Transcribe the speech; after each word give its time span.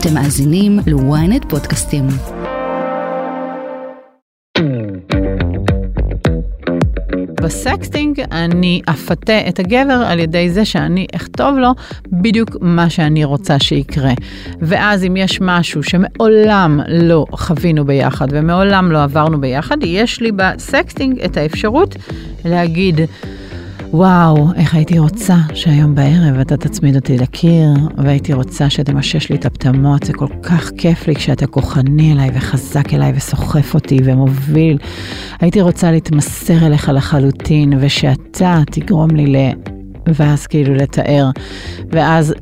אתם 0.00 0.14
מאזינים 0.14 0.78
ל-ynet 0.86 1.48
פודקאסטים. 1.48 2.06
ב 7.42 7.52
sexting 7.52 8.20
אני 8.32 8.80
אפתה 8.90 9.48
את 9.48 9.58
הגבר 9.58 10.02
על 10.06 10.18
ידי 10.18 10.50
זה 10.50 10.64
שאני 10.64 11.06
אכתוב 11.14 11.58
לו 11.58 11.68
בדיוק 12.12 12.50
מה 12.60 12.90
שאני 12.90 13.24
רוצה 13.24 13.58
שיקרה. 13.58 14.12
ואז 14.60 15.04
אם 15.04 15.16
יש 15.16 15.38
משהו 15.40 15.82
שמעולם 15.82 16.80
לא 16.88 17.24
חווינו 17.32 17.84
ביחד 17.84 18.26
ומעולם 18.30 18.92
לא 18.92 19.02
עברנו 19.02 19.40
ביחד, 19.40 19.76
יש 19.82 20.20
לי 20.20 20.32
ב 20.32 20.43
sexting 20.43 21.20
את 21.20 21.36
האפשרות 21.36 21.96
להגיד, 22.44 23.00
וואו, 23.92 24.48
איך 24.56 24.74
הייתי 24.74 24.98
רוצה 24.98 25.36
שהיום 25.54 25.94
בערב 25.94 26.40
אתה 26.40 26.56
תצמיד 26.56 26.96
אותי 26.96 27.18
לקיר, 27.18 27.68
והייתי 27.96 28.32
רוצה 28.32 28.70
שתמשש 28.70 29.30
לי 29.30 29.36
את 29.36 29.46
הפטמות, 29.46 30.02
זה 30.02 30.12
כל 30.12 30.26
כך 30.42 30.70
כיף 30.78 31.06
לי 31.06 31.14
כשאתה 31.14 31.46
כוחני 31.46 32.12
אליי 32.12 32.30
וחזק 32.34 32.94
אליי 32.94 33.12
וסוחף 33.16 33.74
אותי 33.74 33.98
ומוביל. 34.04 34.78
הייתי 35.40 35.60
רוצה 35.60 35.90
להתמסר 35.90 36.66
אליך 36.66 36.90
לחלוטין, 36.94 37.72
ושאתה 37.80 38.62
תגרום 38.70 39.10
לי 39.10 39.26
ל... 39.26 39.36
ואז 40.06 40.46
כאילו 40.46 40.74
לתאר. 40.74 41.30
ואז 41.90 42.34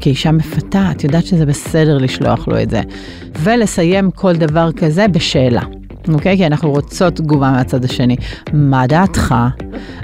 כאישה 0.00 0.32
מפתה, 0.32 0.90
את 0.90 1.04
יודעת 1.04 1.26
שזה 1.26 1.46
בסדר 1.46 1.98
לשלוח 1.98 2.48
לו 2.48 2.62
את 2.62 2.70
זה. 2.70 2.80
ולסיים 3.42 4.10
כל 4.10 4.36
דבר 4.36 4.72
כזה 4.72 5.08
בשאלה. 5.08 5.62
אוקיי? 6.14 6.36
כי 6.36 6.46
אנחנו 6.46 6.70
רוצות 6.70 7.16
תגובה 7.16 7.50
מהצד 7.50 7.84
השני. 7.84 8.16
מה 8.52 8.86
דעתך? 8.86 9.34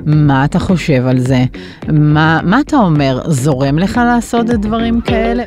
מה 0.06 0.44
אתה 0.44 0.58
חושב 0.58 1.06
על 1.06 1.18
זה? 1.18 1.44
מה, 1.88 2.40
מה 2.44 2.60
אתה 2.60 2.76
אומר? 2.76 3.22
זורם 3.26 3.78
לך 3.78 4.00
לעשות 4.06 4.50
את 4.50 4.60
דברים 4.60 5.00
כאלה? 5.00 5.44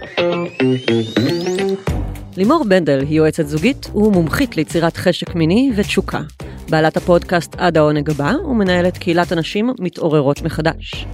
לימור 2.37 2.65
בנדל 2.69 2.99
היא 2.99 3.17
יועצת 3.17 3.47
זוגית 3.47 3.91
ומומחית 3.95 4.57
ליצירת 4.57 4.97
חשק 4.97 5.35
מיני 5.35 5.71
ותשוקה. 5.75 6.21
בעלת 6.69 6.97
הפודקאסט 6.97 7.55
עד 7.57 7.77
העונג 7.77 8.09
הבא 8.09 8.33
ומנהלת 8.49 8.97
קהילת 8.97 9.31
הנשים 9.31 9.69
מתעוררות 9.79 10.41
מחדש. 10.41 11.05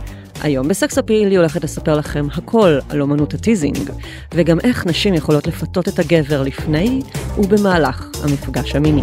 היום 0.42 0.68
בסקס 0.68 0.98
אפיל 0.98 1.30
היא 1.30 1.38
הולכת 1.38 1.64
לספר 1.64 1.98
לכם 1.98 2.28
הכל 2.34 2.80
על 2.90 3.02
אומנות 3.02 3.34
ה 3.34 3.40
teasing, 3.40 3.92
וגם 4.34 4.60
איך 4.60 4.88
נשים 4.88 5.14
יכולות 5.14 5.48
לפתות 5.48 5.88
את 5.88 6.00
הגבר 6.00 6.44
לפני 6.44 7.02
ובמהלך 7.38 8.10
המפגש 8.24 8.76
המיני. 8.76 9.02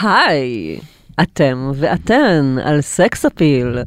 היי, 0.00 0.78
אתם 1.22 1.70
ואתן 1.74 2.56
על 2.64 2.80
סקס 2.80 3.24
אפיל, 3.26 3.78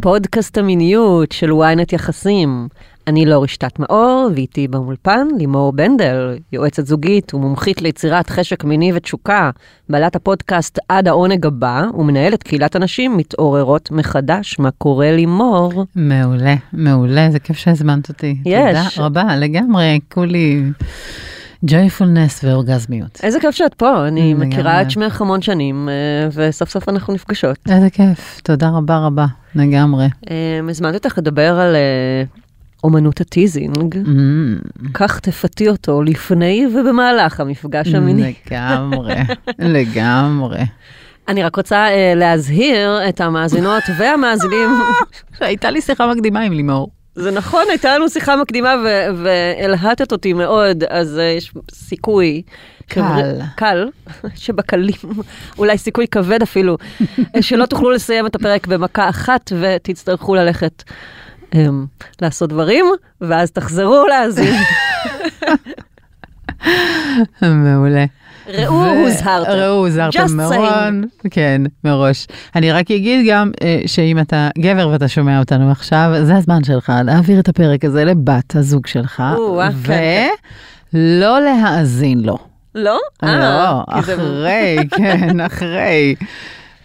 פודקאסט 0.00 0.58
המיניות 0.58 1.32
של 1.32 1.50
ynet 1.50 1.94
יחסים. 1.94 2.68
אני 3.08 3.42
רשתת 3.42 3.78
מאור, 3.78 4.30
ואיתי 4.34 4.68
באולפן 4.68 5.28
לימור 5.38 5.72
בנדל, 5.72 6.38
יועצת 6.52 6.86
זוגית 6.86 7.34
ומומחית 7.34 7.82
ליצירת 7.82 8.30
חשק 8.30 8.64
מיני 8.64 8.92
ותשוקה, 8.94 9.50
בעלת 9.88 10.16
הפודקאסט 10.16 10.78
עד 10.88 11.08
העונג 11.08 11.46
הבא, 11.46 11.84
ומנהלת 11.94 12.42
קהילת 12.42 12.76
הנשים 12.76 13.16
מתעוררות 13.16 13.90
מחדש. 13.90 14.58
מה 14.58 14.70
קורה 14.70 15.12
לימור? 15.12 15.84
מעולה, 15.94 16.54
מעולה, 16.72 17.30
זה 17.30 17.38
כיף 17.38 17.56
שהזמנת 17.56 18.08
אותי. 18.08 18.36
יש. 18.44 18.94
תודה 18.94 19.06
רבה, 19.06 19.36
לגמרי, 19.36 19.98
כולי... 20.12 20.62
ג'ויפולנס 21.64 22.44
ואורגזמיות. 22.44 23.20
איזה 23.22 23.40
כיף 23.40 23.54
שאת 23.54 23.74
פה, 23.74 24.08
אני. 24.08 24.34
מכירה 24.34 24.82
את 24.82 24.90
שמך 24.90 25.20
המון 25.20 25.42
שנים, 25.42 25.88
אה, 25.88 26.28
וסוף 26.34 26.70
סוף 26.70 26.88
אנחנו 26.88 27.14
נפגשות. 27.14 27.58
איזה 27.70 27.90
כיף, 27.90 28.40
תודה 28.44 28.68
רבה 28.68 28.98
רבה, 28.98 29.26
לגמרי. 29.54 30.06
אה, 30.30 30.60
הזמנתי 30.70 30.96
אותך 30.96 31.18
לדבר 31.18 31.60
על 31.60 31.74
אה, 31.74 32.22
אומנות 32.84 33.20
הטיזינג. 33.20 33.94
Mm, 33.94 34.88
כך 34.94 35.20
תפתי 35.20 35.68
אותו 35.68 36.02
לפני 36.02 36.66
ובמהלך 36.74 37.40
המפגש 37.40 37.94
המיני. 37.94 38.34
לגמרי, 38.50 39.14
לגמרי. 39.58 40.60
אני 41.28 41.42
רק 41.42 41.56
רוצה 41.56 41.76
אה, 41.88 42.12
להזהיר 42.16 43.08
את 43.08 43.20
המאזינות 43.20 43.82
והמאזינים. 43.98 44.70
הייתה 45.40 45.70
לי 45.70 45.80
שיחה 45.80 46.06
מקדימה 46.14 46.40
עם 46.40 46.52
לימור. 46.52 46.90
זה 47.14 47.30
נכון, 47.30 47.62
הייתה 47.70 47.94
לנו 47.98 48.08
שיחה 48.08 48.36
מקדימה 48.36 48.74
ו- 48.84 49.22
והלהטת 49.22 50.12
אותי 50.12 50.32
מאוד, 50.32 50.84
אז 50.88 51.18
uh, 51.18 51.38
יש 51.38 51.52
סיכוי. 51.72 52.42
קל. 52.88 53.00
כבר- 53.00 53.40
קל, 53.56 53.88
שבקלים, 54.34 54.94
אולי 55.58 55.78
סיכוי 55.78 56.06
כבד 56.08 56.42
אפילו, 56.42 56.76
שלא 57.40 57.66
תוכלו 57.66 57.90
לסיים 57.90 58.26
את 58.26 58.34
הפרק 58.34 58.66
במכה 58.66 59.08
אחת 59.08 59.52
ותצטרכו 59.60 60.34
ללכת 60.34 60.82
לעשות 62.22 62.50
דברים, 62.50 62.84
ואז 63.20 63.50
תחזרו 63.50 64.04
להאזין. 64.08 64.54
מעולה. 67.42 68.04
ראו, 68.48 68.84
הוזהרתם. 68.84 69.50
ראו, 69.50 69.74
הוזהרתם 69.86 70.26
מרון. 70.36 71.04
כן, 71.30 71.62
מראש. 71.84 72.26
אני 72.56 72.72
רק 72.72 72.90
אגיד 72.90 73.26
גם 73.30 73.50
אה, 73.62 73.80
שאם 73.86 74.18
אתה 74.18 74.48
גבר 74.58 74.88
ואתה 74.88 75.08
שומע 75.08 75.38
אותנו 75.38 75.70
עכשיו, 75.70 76.10
זה 76.22 76.36
הזמן 76.36 76.64
שלך 76.64 76.92
להעביר 77.04 77.40
את 77.40 77.48
הפרק 77.48 77.84
הזה 77.84 78.04
לבת 78.04 78.56
הזוג 78.56 78.86
שלך, 78.86 79.22
או-אה, 79.36 79.68
כן, 79.84 80.28
ולא 80.94 81.40
להאזין 81.40 82.20
לו. 82.20 82.38
לא? 82.74 82.98
לא, 83.22 83.28
אה, 83.28 83.82
זה- 84.02 84.14
אחרי, 84.14 84.76
כן, 84.96 85.40
אחרי. 85.40 86.14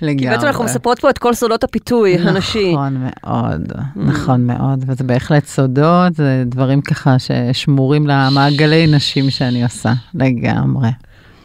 לגמרי. 0.04 0.18
כי 0.24 0.30
בעצם 0.30 0.48
אנחנו 0.48 0.64
מספרות 0.64 1.00
פה 1.00 1.10
את 1.10 1.18
כל 1.18 1.34
סודות 1.34 1.64
הפיתוי 1.64 2.16
הנשי. 2.18 2.72
נכון 2.74 2.98
מאוד, 3.24 3.72
Mm. 3.72 4.00
נכון 4.00 4.48
מאוד, 4.48 4.84
וזה 4.88 5.04
בהחלט 5.04 5.46
סודות, 5.46 6.16
זה 6.16 6.44
דברים 6.46 6.82
ככה 6.82 7.16
ששמורים 7.20 8.08
למעגלי 8.08 8.88
נשים 8.88 9.30
שאני 9.30 9.64
עושה, 9.64 9.94
לגמרי. 10.14 10.90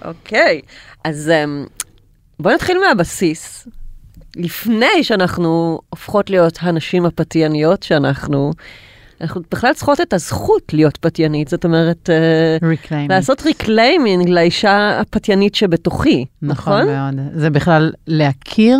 אוקיי, 0.05 0.61
אז 1.05 1.31
אמ, 1.31 1.65
בואי 2.41 2.55
נתחיל 2.55 2.77
מהבסיס. 2.89 3.69
לפני 4.37 5.03
שאנחנו 5.05 5.79
הופכות 5.91 6.31
להיות 6.31 6.59
הנשים 6.61 7.07
הפתייניות 7.07 7.83
שאנחנו, 7.83 8.53
אנחנו 9.21 9.41
בכלל 9.51 9.73
צריכות 9.73 10.01
את 10.01 10.13
הזכות 10.13 10.73
להיות 10.73 10.97
פתיינית, 10.97 11.49
זאת 11.49 11.65
אומרת, 11.65 12.11
אה, 12.11 12.69
Reclaiming. 12.73 13.09
לעשות 13.09 13.43
reclaiming 13.43 14.29
לאישה 14.29 15.01
הפתיינית 15.01 15.55
שבתוכי, 15.55 16.25
נכון 16.43 16.83
נכון? 16.83 16.95
מאוד. 16.95 17.29
זה 17.35 17.51
בכלל 17.51 17.93
להכיר 18.07 18.79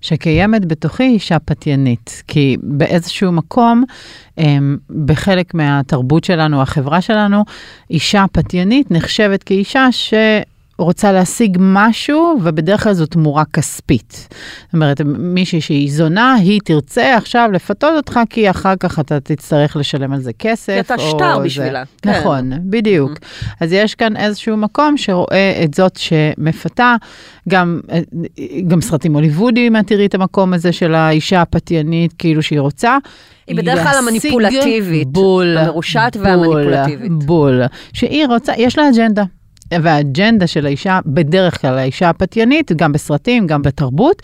שקיימת 0.00 0.66
בתוכי 0.66 1.02
אישה 1.02 1.38
פתיינית. 1.38 2.22
כי 2.26 2.56
באיזשהו 2.62 3.32
מקום, 3.32 3.84
אמ, 4.38 4.76
בחלק 5.04 5.54
מהתרבות 5.54 6.24
שלנו, 6.24 6.62
החברה 6.62 7.00
שלנו, 7.00 7.44
אישה 7.90 8.24
פתיינית 8.32 8.90
נחשבת 8.90 9.42
כאישה 9.42 9.88
ש... 9.90 10.14
רוצה 10.78 11.12
להשיג 11.12 11.56
משהו, 11.60 12.38
ובדרך 12.42 12.84
כלל 12.84 12.92
זו 12.92 13.06
תמורה 13.06 13.44
כספית. 13.52 14.28
זאת 14.64 14.74
אומרת, 14.74 15.00
מישהי 15.18 15.60
שהיא 15.60 15.92
זונה, 15.92 16.34
היא 16.34 16.60
תרצה 16.64 17.16
עכשיו 17.16 17.48
לפתות 17.52 17.92
אותך, 17.96 18.20
כי 18.30 18.50
אחר 18.50 18.76
כך 18.80 18.98
אתה 18.98 19.20
תצטרך 19.20 19.76
לשלם 19.76 20.12
על 20.12 20.20
זה 20.20 20.32
כסף. 20.38 20.72
כי 20.72 20.80
אתה 20.80 20.98
שטר 20.98 21.38
זה. 21.38 21.44
בשבילה, 21.44 21.82
כן. 22.02 22.10
נכון, 22.10 22.50
בדיוק. 22.70 23.12
אז 23.60 23.72
יש 23.72 23.94
כאן 23.94 24.16
איזשהו 24.16 24.56
מקום 24.56 24.96
שרואה 24.96 25.60
את 25.64 25.74
זאת 25.74 25.96
שמפתה, 25.96 26.96
גם, 27.48 27.80
גם 28.66 28.80
סרטים 28.80 29.14
הוליוודיים, 29.14 29.76
את 29.76 29.86
תראי 29.86 30.06
את 30.06 30.14
המקום 30.14 30.54
הזה 30.54 30.72
של 30.72 30.94
האישה 30.94 31.40
הפתיינית, 31.40 32.12
כאילו 32.18 32.42
שהיא 32.42 32.60
רוצה. 32.60 32.98
היא 33.46 33.56
בדרך 33.56 33.82
כלל 33.82 33.98
המניפולטיבית, 33.98 35.08
בול, 35.08 35.58
המרושעת 35.58 36.16
בול, 36.16 36.26
והמניפולטיבית. 36.26 37.12
בול. 37.12 37.62
שהיא 37.92 38.26
רוצה, 38.26 38.52
יש 38.56 38.78
לה 38.78 38.88
אג'נדה. 38.88 39.24
והאג'נדה 39.72 40.46
של 40.46 40.66
האישה, 40.66 40.98
בדרך 41.06 41.60
כלל 41.60 41.78
האישה 41.78 42.08
הפתיינית, 42.08 42.72
גם 42.72 42.92
בסרטים, 42.92 43.46
גם 43.46 43.62
בתרבות, 43.62 44.22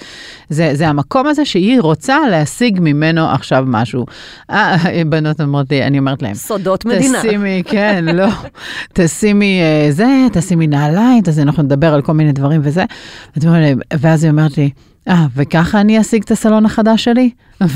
זה, 0.48 0.70
זה 0.74 0.88
המקום 0.88 1.26
הזה 1.26 1.44
שהיא 1.44 1.80
רוצה 1.80 2.18
להשיג 2.30 2.78
ממנו 2.80 3.26
עכשיו 3.30 3.64
משהו. 3.66 4.06
אה, 4.50 4.76
בנות 5.06 5.40
אומרות 5.40 5.70
לי, 5.70 5.82
אני 5.82 5.98
אומרת 5.98 6.22
להם, 6.22 6.34
סודות 6.34 6.84
מדינה. 6.84 7.18
תשימי, 7.22 7.62
כן, 7.66 8.04
לא, 8.04 8.26
תשימי 8.92 9.60
אה, 9.60 9.86
זה, 9.90 10.06
תשימי 10.32 10.66
נעליים, 10.66 11.22
תשימי, 11.22 11.42
אנחנו 11.42 11.62
נדבר 11.62 11.94
על 11.94 12.02
כל 12.02 12.12
מיני 12.12 12.32
דברים 12.32 12.60
וזה. 12.64 12.84
ואז 14.00 14.24
היא 14.24 14.30
אומרת 14.30 14.58
לי, 14.58 14.70
אה, 15.08 15.26
וככה 15.36 15.80
אני 15.80 16.00
אשיג 16.00 16.22
את 16.22 16.30
הסלון 16.30 16.66
החדש 16.66 17.04
שלי? 17.04 17.30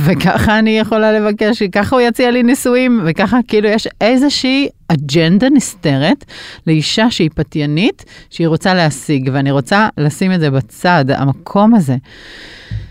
וככה 0.05 0.59
אני 0.59 0.79
יכולה 0.79 1.13
לבקש, 1.13 1.63
ככה 1.63 1.97
הוא 1.97 2.01
יציע 2.01 2.31
לי 2.31 2.43
נישואים, 2.43 3.01
וככה 3.07 3.39
כאילו 3.49 3.69
יש 3.69 3.89
איזושהי 4.01 4.69
אג'נדה 4.89 5.51
נסתרת 5.51 6.25
לאישה 6.67 7.11
שהיא 7.11 7.31
פתיינית, 7.35 8.05
שהיא 8.31 8.49
רוצה 8.49 8.75
להשיג, 8.75 9.31
ואני 9.33 9.51
רוצה 9.51 9.89
לשים 9.99 10.33
את 10.33 10.41
זה 10.41 10.51
בצד, 10.51 11.05
המקום 11.09 11.75
הזה. 11.75 11.97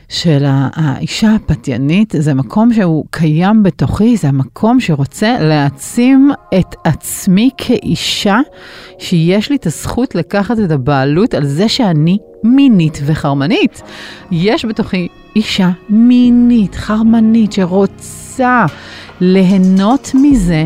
של 0.09 0.43
האישה 0.47 1.35
הפתיינית, 1.35 2.15
זה 2.17 2.33
מקום 2.33 2.73
שהוא 2.73 3.05
קיים 3.11 3.63
בתוכי, 3.63 4.17
זה 4.17 4.27
המקום 4.27 4.79
שרוצה 4.79 5.35
להעצים 5.39 6.31
את 6.59 6.75
עצמי 6.83 7.49
כאישה, 7.57 8.39
שיש 8.99 9.49
לי 9.49 9.55
את 9.55 9.65
הזכות 9.65 10.15
לקחת 10.15 10.59
את 10.59 10.71
הבעלות 10.71 11.33
על 11.33 11.45
זה 11.45 11.69
שאני 11.69 12.17
מינית 12.43 12.99
וחרמנית. 13.05 13.81
יש 14.31 14.65
בתוכי 14.65 15.07
אישה 15.35 15.69
מינית, 15.89 16.75
חרמנית, 16.75 17.51
שרוצה 17.51 18.65
ליהנות 19.21 20.11
מזה. 20.13 20.65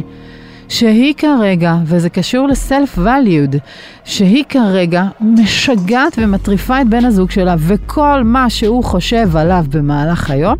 שהיא 0.71 1.13
כרגע, 1.17 1.75
וזה 1.85 2.09
קשור 2.09 2.47
לסלף 2.47 2.97
valued, 2.97 3.57
שהיא 4.03 4.43
כרגע 4.49 5.03
משגעת 5.21 6.17
ומטריפה 6.17 6.81
את 6.81 6.87
בן 6.89 7.05
הזוג 7.05 7.31
שלה, 7.31 7.55
וכל 7.59 8.23
מה 8.23 8.49
שהוא 8.49 8.83
חושב 8.83 9.35
עליו 9.35 9.65
במהלך 9.69 10.29
היום, 10.29 10.55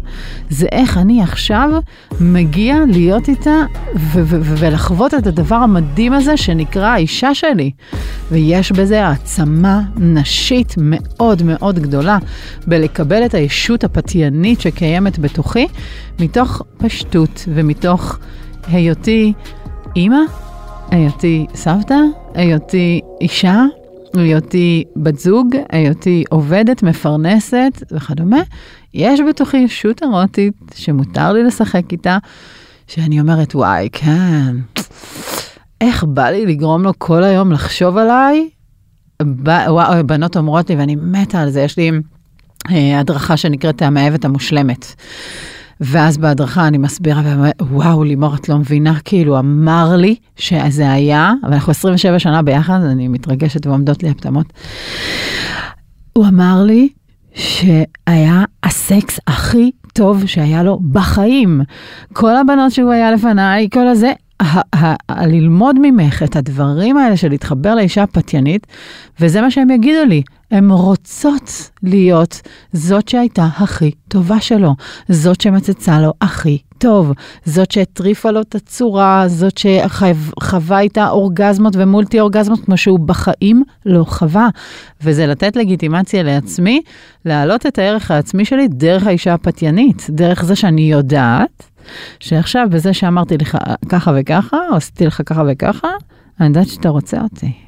זה 0.49 0.67
איך 0.71 0.97
אני 0.97 1.23
עכשיו 1.23 1.69
מגיע 2.21 2.75
להיות 2.87 3.29
איתה 3.29 3.55
ו- 3.95 4.21
ו- 4.23 4.39
ו- 4.41 4.55
ולחוות 4.57 5.13
את 5.13 5.27
הדבר 5.27 5.55
המדהים 5.55 6.13
הזה 6.13 6.37
שנקרא 6.37 6.87
האישה 6.87 7.35
שלי. 7.35 7.71
ויש 8.31 8.71
בזה 8.71 9.05
העצמה 9.05 9.81
נשית 9.97 10.75
מאוד 10.77 11.43
מאוד 11.43 11.79
גדולה 11.79 12.17
בלקבל 12.67 13.25
את 13.25 13.33
הישות 13.33 13.83
הפתיינית 13.83 14.61
שקיימת 14.61 15.19
בתוכי, 15.19 15.67
מתוך 16.19 16.61
פשטות 16.77 17.45
ומתוך 17.47 18.19
היותי 18.67 19.33
אימא, 19.95 20.19
היותי 20.91 21.45
סבתא, 21.55 21.95
היותי 22.33 23.01
אישה, 23.21 23.63
היותי 24.13 24.83
בת 24.95 25.19
זוג, 25.19 25.55
היותי 25.69 26.23
עובדת, 26.29 26.83
מפרנסת 26.83 27.83
וכדומה. 27.91 28.41
יש 28.93 29.19
בתוכי 29.29 29.57
ישות 29.57 30.03
אירוטית 30.03 30.53
שמותר 30.75 31.33
לי 31.33 31.43
לשחק 31.43 31.91
איתה, 31.91 32.17
שאני 32.87 33.19
אומרת, 33.19 33.55
וואי, 33.55 33.89
כן, 33.91 34.55
איך 35.81 36.03
בא 36.03 36.29
לי 36.29 36.45
לגרום 36.45 36.83
לו 36.83 36.91
כל 36.97 37.23
היום 37.23 37.51
לחשוב 37.51 37.97
עליי? 37.97 38.49
ב, 39.23 39.49
וואו, 39.67 40.07
בנות 40.07 40.37
אומרות 40.37 40.69
לי, 40.69 40.75
ואני 40.75 40.95
מתה 40.95 41.41
על 41.41 41.49
זה, 41.49 41.61
יש 41.61 41.77
לי 41.77 41.91
אה, 42.71 42.99
הדרכה 42.99 43.37
שנקראת 43.37 43.81
המאהבת 43.81 44.25
המושלמת. 44.25 44.95
ואז 45.81 46.17
בהדרכה 46.17 46.67
אני 46.67 46.77
מסבירה, 46.77 47.21
וואו, 47.61 48.03
לימור, 48.03 48.35
את 48.35 48.49
לא 48.49 48.57
מבינה, 48.57 48.99
כאילו, 49.05 49.39
אמר 49.39 49.95
לי 49.97 50.15
שזה 50.35 50.91
היה, 50.91 51.33
ואנחנו 51.43 51.71
27 51.71 52.19
שנה 52.19 52.41
ביחד, 52.41 52.79
אני 52.81 53.07
מתרגשת 53.07 53.67
ועומדות 53.67 54.03
לי 54.03 54.09
הפטמות. 54.09 54.45
הוא 56.13 56.25
אמר 56.25 56.63
לי 56.63 56.89
שהיה 57.33 58.43
הסקס 58.63 59.19
הכי 59.27 59.71
טוב 59.93 60.25
שהיה 60.25 60.63
לו 60.63 60.79
בחיים. 60.91 61.61
כל 62.13 62.35
הבנות 62.35 62.71
שהוא 62.71 62.91
היה 62.91 63.11
לפניי, 63.11 63.69
כל 63.73 63.87
הזה, 63.87 64.11
ללמוד 65.25 65.75
ממך 65.81 66.23
את 66.23 66.35
הדברים 66.35 66.97
האלה 66.97 67.17
של 67.17 67.29
להתחבר 67.29 67.75
לאישה 67.75 68.07
פתיינית, 68.07 68.67
וזה 69.19 69.41
מה 69.41 69.51
שהם 69.51 69.69
יגידו 69.69 70.05
לי. 70.05 70.21
הן 70.51 70.71
רוצות 70.71 71.71
להיות 71.83 72.41
זאת 72.73 73.07
שהייתה 73.07 73.47
הכי 73.57 73.91
טובה 74.07 74.41
שלו, 74.41 74.75
זאת 75.09 75.41
שמצצה 75.41 75.99
לו 75.99 76.13
הכי 76.21 76.57
טוב, 76.77 77.11
זאת 77.45 77.71
שהטריפה 77.71 78.31
לו 78.31 78.41
את 78.41 78.55
הצורה, 78.55 79.23
זאת 79.27 79.57
שחווה 79.57 80.79
איתה 80.79 81.09
אורגזמות 81.09 81.73
ומולטי 81.75 82.19
אורגזמות 82.19 82.65
כמו 82.65 82.77
שהוא 82.77 82.99
בחיים 82.99 83.63
לא 83.85 84.03
חווה. 84.03 84.49
וזה 85.03 85.27
לתת 85.27 85.55
לגיטימציה 85.55 86.23
לעצמי, 86.23 86.81
להעלות 87.25 87.65
את 87.65 87.79
הערך 87.79 88.11
העצמי 88.11 88.45
שלי 88.45 88.67
דרך 88.67 89.07
האישה 89.07 89.33
הפתיינית, 89.33 90.07
דרך 90.09 90.45
זה 90.45 90.55
שאני 90.55 90.91
יודעת 90.91 91.70
שעכשיו 92.19 92.67
בזה 92.71 92.93
שאמרתי 92.93 93.37
לך 93.37 93.57
ככה 93.89 94.11
וככה, 94.15 94.57
עשיתי 94.75 95.05
לך 95.05 95.21
ככה 95.25 95.43
וככה, 95.51 95.87
אני 96.39 96.47
יודעת 96.47 96.67
שאתה 96.67 96.89
רוצה 96.89 97.21
אותי. 97.21 97.60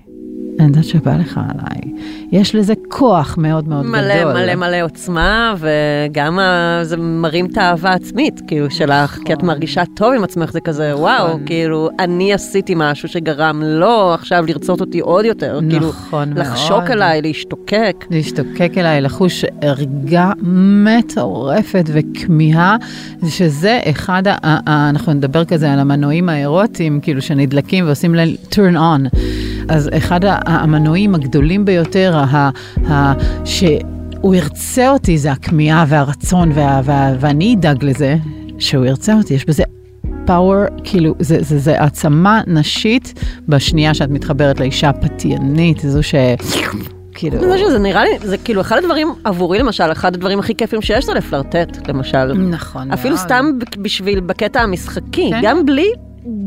אני 0.60 0.68
יודעת 0.68 0.84
שבא 0.86 1.16
לך 1.18 1.40
עליי. 1.50 1.94
יש 2.32 2.56
לזה 2.56 2.74
כוח 2.90 3.36
מאוד 3.38 3.68
מאוד 3.68 3.86
מלא, 3.86 4.20
גדול. 4.20 4.34
מלא 4.34 4.56
מלא 4.56 4.82
עוצמה, 4.84 5.54
וגם 5.60 6.40
ה... 6.40 6.80
זה 6.84 6.98
מרים 6.98 7.46
את 7.46 7.58
האהבה 7.58 7.90
העצמית, 7.90 8.42
כאילו, 8.48 8.72
שלך, 8.72 9.18
כי 9.26 9.34
את 9.34 9.44
מרגישה 9.44 9.84
טוב 9.96 10.14
עם 10.14 10.24
עצמך, 10.24 10.52
זה 10.52 10.60
כזה, 10.60 10.96
וואו, 10.98 11.38
כאילו, 11.46 11.90
אני 12.00 12.34
עשיתי 12.34 12.74
משהו 12.78 13.10
שגרם 13.10 13.62
לו 13.64 14.14
עכשיו 14.14 14.46
לרצות 14.48 14.82
אותי 14.82 15.00
עוד 15.00 15.26
יותר. 15.26 15.60
כאילו, 15.70 15.88
נכון 15.88 16.30
מאוד. 16.30 16.40
לחשוק 16.40 16.84
אליי, 16.90 17.22
להשתוקק. 17.22 18.06
להשתוקק 18.12 18.72
אליי, 18.78 19.02
לחוש 19.02 19.46
ערגה 19.62 20.32
מטורפת 20.42 21.86
וכמיהה, 21.94 22.78
שזה 23.30 23.80
אחד, 23.90 24.28
ה- 24.28 24.36
ה- 24.44 24.90
אנחנו 24.90 25.14
נדבר 25.14 25.46
כזה 25.46 25.74
על 25.74 25.80
המנועים 25.80 26.30
האירוטיים, 26.30 27.00
כאילו 27.02 27.22
שנדלקים 27.22 27.86
ועושים 27.86 28.16
להם 28.16 28.30
turn 28.52 28.76
on. 28.76 29.18
אז 29.70 29.90
אחד 29.98 30.20
המנועים 30.26 31.16
הגדולים 31.16 31.66
ביותר, 31.66 32.16
ה- 32.18 32.50
ה- 32.90 33.14
שהוא 33.46 34.36
ירצה 34.36 34.90
אותי, 34.90 35.18
זה 35.18 35.32
הכמיהה 35.32 35.86
והרצון, 35.88 36.52
וה- 36.56 36.82
וה- 36.84 37.14
ואני 37.20 37.56
אדאג 37.60 37.84
לזה, 37.84 38.16
שהוא 38.60 38.86
ירצה 38.86 39.14
אותי, 39.14 39.34
יש 39.34 39.46
בזה 39.46 39.64
פאוור, 40.26 40.56
כאילו, 40.84 41.16
זה, 41.20 41.38
זה, 41.42 41.58
זה 41.60 41.82
העצמה 41.82 42.42
נשית 42.48 43.14
בשנייה 43.48 43.94
שאת 43.94 44.10
מתחברת 44.10 44.60
לאישה 44.60 44.92
פתיינית, 44.94 45.80
זו 45.80 46.04
ש... 46.04 46.16
כאילו... 47.14 47.40
זה 47.40 47.54
משהו, 47.56 47.72
זה 47.72 47.80
נראה 47.80 48.04
לי, 48.04 48.10
זה 48.24 48.38
כאילו 48.38 48.62
אחד 48.62 48.78
הדברים 48.78 49.08
עבורי 49.24 49.60
למשל, 49.60 49.92
אחד 49.92 50.14
הדברים 50.16 50.40
הכי 50.40 50.56
כיפים 50.56 50.82
שיש 50.82 51.06
זה 51.06 51.14
לפלרטט, 51.14 51.90
למשל. 51.90 52.34
נכון. 52.34 52.92
אפילו 52.92 53.16
מאוד. 53.16 53.26
סתם 53.26 53.46
בשביל 53.78 54.20
בקטע 54.20 54.62
המשחקי, 54.62 55.30
כן. 55.32 55.40
גם 55.44 55.66
בלי, 55.66 55.88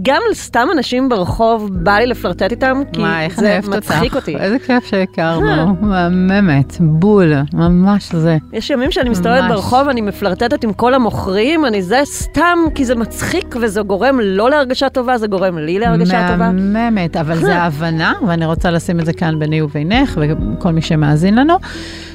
גם 0.02 0.22
סתם 0.32 0.68
אנשים 0.72 1.08
ברחוב, 1.08 1.70
בא 1.72 1.92
לי 1.92 2.06
לפלרטט 2.06 2.50
איתם, 2.50 2.82
כי 2.92 3.00
מה, 3.00 3.24
איך 3.24 3.40
זה 3.40 3.52
אוהבת 3.52 3.64
אותך. 3.66 3.76
מצחיק 3.76 4.14
אותי. 4.16 4.36
איזה 4.36 4.58
כיף 4.58 4.84
שהכרנו, 4.86 5.76
מהממת, 5.80 6.76
בול, 6.80 7.32
ממש 7.52 8.14
זה. 8.14 8.36
יש 8.52 8.70
ימים 8.70 8.90
שאני 8.90 9.10
מסתובבת. 9.10 9.48
ברחוב, 9.48 9.88
אני 9.88 10.00
מפלרטטת 10.00 10.64
עם 10.64 10.72
כל 10.72 10.94
המוכרים, 10.94 11.66
אני 11.66 11.82
זה 11.82 12.00
סתם 12.04 12.58
כי 12.74 12.84
זה 12.84 12.94
מצחיק 12.94 13.56
וזה 13.60 13.80
גורם 13.82 14.20
לא 14.22 14.50
להרגשה 14.50 14.88
טובה, 14.88 15.18
זה 15.18 15.26
גורם 15.26 15.58
לי 15.58 15.78
להרגשה 15.78 16.28
טובה. 16.32 16.52
מהממת, 16.52 17.16
אבל 17.16 17.36
זה 17.36 17.56
ההבנה, 17.62 18.12
ואני 18.26 18.46
רוצה 18.46 18.70
לשים 18.70 19.00
את 19.00 19.06
זה 19.06 19.12
כאן 19.12 19.38
ביני 19.38 19.62
ובינך, 19.62 20.18
וכל 20.20 20.72
מי 20.72 20.82
שמאזין 20.82 21.34
לנו, 21.34 21.54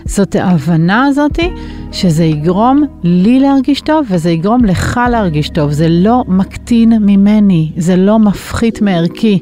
זאת 0.06 0.36
ההבנה 0.36 1.06
הזאתי, 1.06 1.50
שזה 1.92 2.24
יגרום 2.24 2.83
לי 3.03 3.39
להרגיש 3.39 3.81
טוב, 3.81 4.06
וזה 4.09 4.31
יגרום 4.31 4.65
לך 4.65 5.00
להרגיש 5.12 5.50
טוב. 5.50 5.71
זה 5.71 5.88
לא 5.89 6.24
מקטין 6.27 6.94
ממני, 7.01 7.71
זה 7.77 7.95
לא 7.95 8.19
מפחית 8.19 8.81
מערכי. 8.81 9.39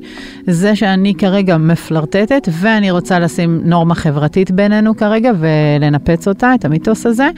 זה 0.50 0.76
שאני 0.76 1.14
כרגע 1.18 1.58
מפלרטטת, 1.58 2.50
ואני 2.52 2.92
רוצה 2.92 3.20
לשים 3.20 3.62
נורמה 3.64 3.96
חברתית 3.96 4.52
בינינו 4.52 4.98
כרגע, 4.98 5.32
ולנפץ 5.40 6.28
אותה, 6.28 6.56
את 6.56 6.66
המיתוס 6.66 7.06
הזה. 7.06 7.30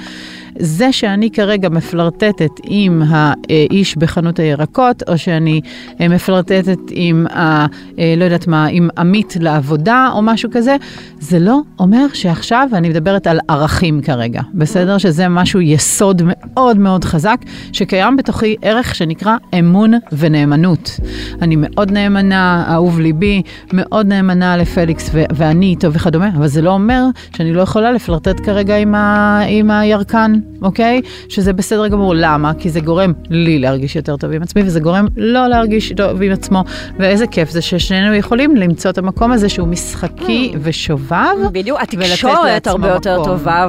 זה 0.59 0.91
שאני 0.91 1.29
כרגע 1.31 1.69
מפלרטטת 1.69 2.49
עם 2.63 3.01
האיש 3.09 3.97
בחנות 3.97 4.39
הירקות, 4.39 5.03
או 5.07 5.17
שאני 5.17 5.61
אה, 6.01 6.07
מפלרטטת 6.07 6.79
עם, 6.89 7.27
ה, 7.27 7.65
אה, 7.99 8.13
לא 8.17 8.23
יודעת 8.23 8.47
מה, 8.47 8.65
עם 8.65 8.89
עמית 8.97 9.37
לעבודה 9.39 10.09
או 10.13 10.21
משהו 10.21 10.49
כזה, 10.51 10.75
זה 11.19 11.39
לא 11.39 11.59
אומר 11.79 12.05
שעכשיו, 12.13 12.67
ואני 12.71 12.89
מדברת 12.89 13.27
על 13.27 13.39
ערכים 13.47 14.01
כרגע, 14.01 14.41
בסדר? 14.53 14.97
שזה 14.97 15.27
משהו 15.27 15.61
יסוד 15.61 16.21
מאוד 16.25 16.77
מאוד 16.77 17.05
חזק, 17.05 17.37
שקיים 17.73 18.17
בתוכי 18.17 18.55
ערך 18.61 18.95
שנקרא 18.95 19.37
אמון 19.59 19.93
ונאמנות. 20.11 20.99
אני 21.41 21.55
מאוד 21.57 21.91
נאמנה, 21.91 22.65
אהוב 22.73 22.99
ליבי, 23.01 23.41
מאוד 23.73 24.07
נאמנה 24.07 24.57
לפליקס 24.57 25.09
ו- 25.13 25.23
ואני 25.35 25.65
איתו 25.65 25.93
וכדומה, 25.93 26.29
אבל 26.37 26.47
זה 26.47 26.61
לא 26.61 26.69
אומר 26.71 27.03
שאני 27.35 27.53
לא 27.53 27.61
יכולה 27.61 27.91
לפלרטט 27.91 28.39
כרגע 28.45 28.77
עם, 28.77 28.95
ה- 28.95 29.41
עם 29.47 29.71
הירקן, 29.71 30.33
אוקיי? 30.61 31.01
שזה 31.29 31.53
בסדר 31.53 31.87
גמור. 31.87 32.13
למה? 32.15 32.53
כי 32.53 32.69
זה 32.69 32.79
גורם 32.79 33.13
לי 33.29 33.59
להרגיש 33.59 33.95
יותר 33.95 34.17
טוב 34.17 34.31
עם 34.31 34.41
עצמי, 34.41 34.61
וזה 34.65 34.79
גורם 34.79 35.05
לא 35.17 35.47
להרגיש 35.47 35.91
טוב 35.97 36.21
עם 36.21 36.31
עצמו. 36.31 36.63
ואיזה 36.99 37.27
כיף 37.27 37.49
זה 37.49 37.61
ששנינו 37.61 38.15
יכולים 38.15 38.55
למצוא 38.55 38.91
את 38.91 38.97
המקום 38.97 39.31
הזה 39.31 39.49
שהוא 39.49 39.67
משחקי 39.67 40.53
ושובב. 40.61 41.25
בדיוק, 41.51 41.79
התקשורת 41.81 42.67
הרבה 42.67 42.87
יותר 42.87 43.13
מקום. 43.21 43.25
טובה, 43.25 43.67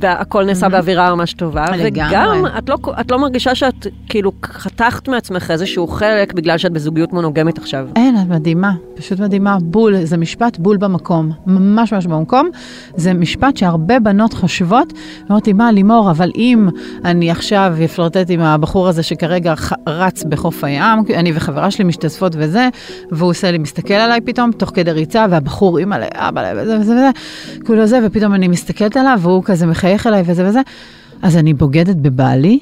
והכל 0.00 0.44
נעשה 0.44 0.68
באווירה 0.68 1.14
ממש 1.14 1.32
טובה. 1.32 1.64
וגם 1.84 2.44
את 2.58 2.68
לא, 2.68 2.76
את 3.00 3.10
לא 3.10 3.18
מרגישה 3.18 3.54
שאת 3.54 3.86
כאילו 4.08 4.32
חתכת 4.44 5.08
מעצמך 5.08 5.50
איזשהו 5.50 5.86
חלק 5.86 6.32
בגלל 6.32 6.58
שאת 6.58 6.72
בזוגיות 6.72 7.12
מונוגמית 7.12 7.58
עכשיו. 7.58 7.86
אין, 7.96 8.16
את 8.16 8.26
מדהימה, 8.46 8.72
פשוט 8.94 9.20
מדהימה. 9.20 9.58
בול, 9.62 10.04
זה 10.04 10.16
משפט 10.16 10.58
בול 10.58 10.76
במקום, 10.76 11.30
ממש 11.46 11.92
ממש 11.92 12.06
במקום. 12.06 12.48
זה 12.96 13.14
משפט 13.14 13.56
שהרבה 13.56 13.98
בנות 14.00 14.32
חושבות, 14.32 14.92
אמרתי, 15.30 15.52
מה, 15.52 15.72
לימור, 15.72 16.10
אבל 16.10 16.30
אם 16.36 16.68
אני 17.04 17.30
עכשיו 17.30 17.74
אפלרטט 17.84 18.26
עם 18.28 18.40
הבחור 18.40 18.88
הזה 18.88 19.02
שכרגע 19.02 19.54
רץ 19.86 20.24
בחוף 20.24 20.64
הים, 20.64 20.98
אני 21.14 21.32
וחברה 21.34 21.70
שלי 21.70 21.84
משתתפות 21.84 22.32
וזה, 22.38 22.68
והוא 23.10 23.30
עושה 23.30 23.50
לי, 23.50 23.58
מסתכל 23.58 23.94
עליי 23.94 24.20
פתאום, 24.20 24.52
תוך 24.52 24.70
כדי 24.74 24.90
ריצה, 24.92 25.26
והבחור, 25.30 25.78
אימא 25.78 25.94
לאבא, 25.94 26.52
וזה 26.56 26.78
וזה 26.80 26.92
וזה, 26.92 27.10
כולו 27.66 27.86
זה, 27.86 27.98
ופתאום 28.06 28.34
אני 28.34 28.48
מסתכלת 28.48 28.96
עליו, 28.96 29.18
והוא 29.22 29.42
כזה 29.44 29.66
מחייך 29.66 30.06
אליי 30.06 30.22
וזה 30.26 30.48
וזה, 30.48 30.60
אז 31.22 31.36
אני 31.36 31.54
בוגדת 31.54 31.96
בבעלי, 31.96 32.58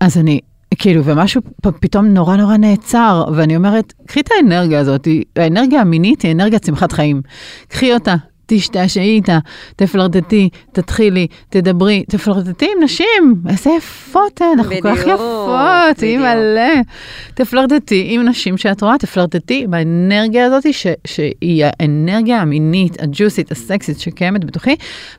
אז 0.00 0.18
אני, 0.18 0.40
כאילו, 0.78 1.04
ומשהו 1.04 1.40
פתאום 1.80 2.06
נורא 2.06 2.36
נורא 2.36 2.56
נעצר, 2.56 3.24
ואני 3.34 3.56
אומרת, 3.56 3.92
קחי 4.06 4.20
את 4.20 4.28
האנרגיה 4.36 4.80
הזאת, 4.80 5.08
האנרגיה 5.36 5.80
המינית 5.80 6.22
היא 6.22 6.32
אנרגיה 6.32 6.58
צמחת 6.58 6.92
חיים. 6.92 7.22
קחי 7.68 7.94
אותה, 7.94 8.14
תשתעשעי 8.46 9.14
איתה, 9.14 9.38
תפלרטטי, 9.76 10.48
תתחילי, 10.72 11.26
תדברי, 11.48 12.04
תפלרטטי 12.08 12.66
עם 12.76 12.84
נשים, 12.84 13.34
איזה 13.48 13.70
יפות 13.70 14.40
הן, 14.42 14.58
אנחנו 14.58 14.74
כל 14.82 14.96
כך 14.96 15.06
יפות, 15.06 16.00
היא. 16.00 16.18
מלא. 16.18 16.82
תפלרטטי 17.34 18.06
עם 18.10 18.28
נשים 18.28 18.56
שאת 18.56 18.82
רואה, 18.82 18.98
תפלרטטי 18.98 19.64
עם 19.64 19.74
האנרגיה 19.74 20.46
הזאת, 20.46 20.74
ש, 20.74 20.86
שהיא 21.06 21.64
האנרגיה 21.64 22.40
המינית, 22.40 23.02
הג'וסית, 23.02 23.52
הסקסית 23.52 24.00
שקיימת 24.00 24.44
בתוכי, 24.44 24.76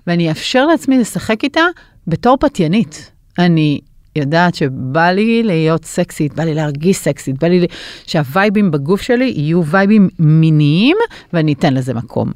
ואני 0.07 0.29
אאפשר 0.29 0.65
לעצמי 0.65 0.97
לשחק 0.97 1.43
איתה 1.43 1.63
בתור 2.07 2.37
פתיינית. 2.37 3.11
אני 3.39 3.79
יודעת 4.19 4.55
שבא 4.55 5.09
לי 5.11 5.43
להיות 5.43 5.85
סקסית, 5.85 6.33
בא 6.33 6.43
לי 6.43 6.53
להרגיש 6.53 6.97
סקסית, 6.97 7.39
בא 7.39 7.47
לי 7.47 7.67
שהווייבים 8.07 8.71
בגוף 8.71 9.01
שלי 9.01 9.33
יהיו 9.35 9.65
וייבים 9.65 10.09
מיניים, 10.19 10.97
ואני 11.33 11.53
אתן 11.53 11.73
לזה 11.73 11.93
מקום. 11.93 12.31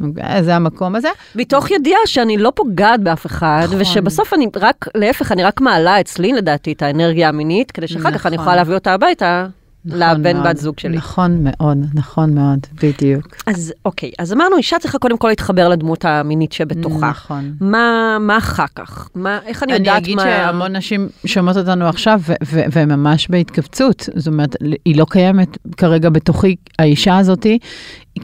אוקיי? 0.00 0.42
זה 0.42 0.56
המקום 0.56 0.94
הזה. 0.94 1.08
מתוך 1.34 1.70
ידיעה 1.70 2.00
שאני 2.06 2.38
לא 2.38 2.52
פוגעת 2.54 3.00
באף 3.00 3.26
אחד, 3.26 3.62
נכון. 3.64 3.80
ושבסוף 3.80 4.34
אני 4.34 4.46
רק, 4.56 4.88
להפך, 4.94 5.32
אני 5.32 5.42
רק 5.42 5.60
מעלה 5.60 6.00
אצלי 6.00 6.32
לדעתי 6.32 6.72
את 6.72 6.82
האנרגיה 6.82 7.28
המינית, 7.28 7.70
כדי 7.70 7.88
שאחר 7.88 8.10
כך 8.12 8.26
אני 8.26 8.34
נכון. 8.34 8.44
יכולה 8.44 8.56
להביא 8.56 8.74
אותה 8.74 8.94
הביתה 8.94 9.46
נכון 9.84 10.00
לבן 10.00 10.36
מאוד. 10.36 10.46
בת 10.46 10.56
זוג 10.56 10.78
שלי. 10.78 10.96
נכון 10.96 11.44
מאוד, 11.44 11.78
נכון 11.94 12.34
מאוד, 12.34 12.58
בדיוק. 12.82 13.26
אז 13.46 13.72
אוקיי, 13.84 14.10
אז 14.18 14.32
אמרנו, 14.32 14.56
אישה 14.56 14.76
צריכה 14.78 14.98
קודם 14.98 15.18
כל 15.18 15.28
להתחבר 15.28 15.68
לדמות 15.68 16.04
המינית 16.04 16.52
שבתוכה. 16.52 17.10
נכון. 17.10 17.52
מה, 17.60 18.16
מה 18.20 18.38
אחר 18.38 18.64
כך? 18.74 19.08
מה, 19.14 19.38
איך 19.46 19.62
אני 19.62 19.72
אני 19.72 19.78
יודעת 19.78 20.02
אגיד 20.02 20.16
מה... 20.16 20.22
שהמון 20.22 20.76
נשים 20.76 21.08
שומעות 21.26 21.56
אותנו 21.56 21.86
עכשיו, 21.88 22.20
ו- 22.28 22.32
ו- 22.44 22.62
והן 22.72 22.92
ממש 22.92 23.28
בהתכווצות. 23.28 24.08
זאת 24.14 24.26
אומרת, 24.26 24.56
היא 24.84 24.96
לא 24.96 25.06
קיימת 25.10 25.58
כרגע 25.76 26.08
בתוכי, 26.10 26.56
האישה 26.78 27.18
הזאתי, 27.18 27.58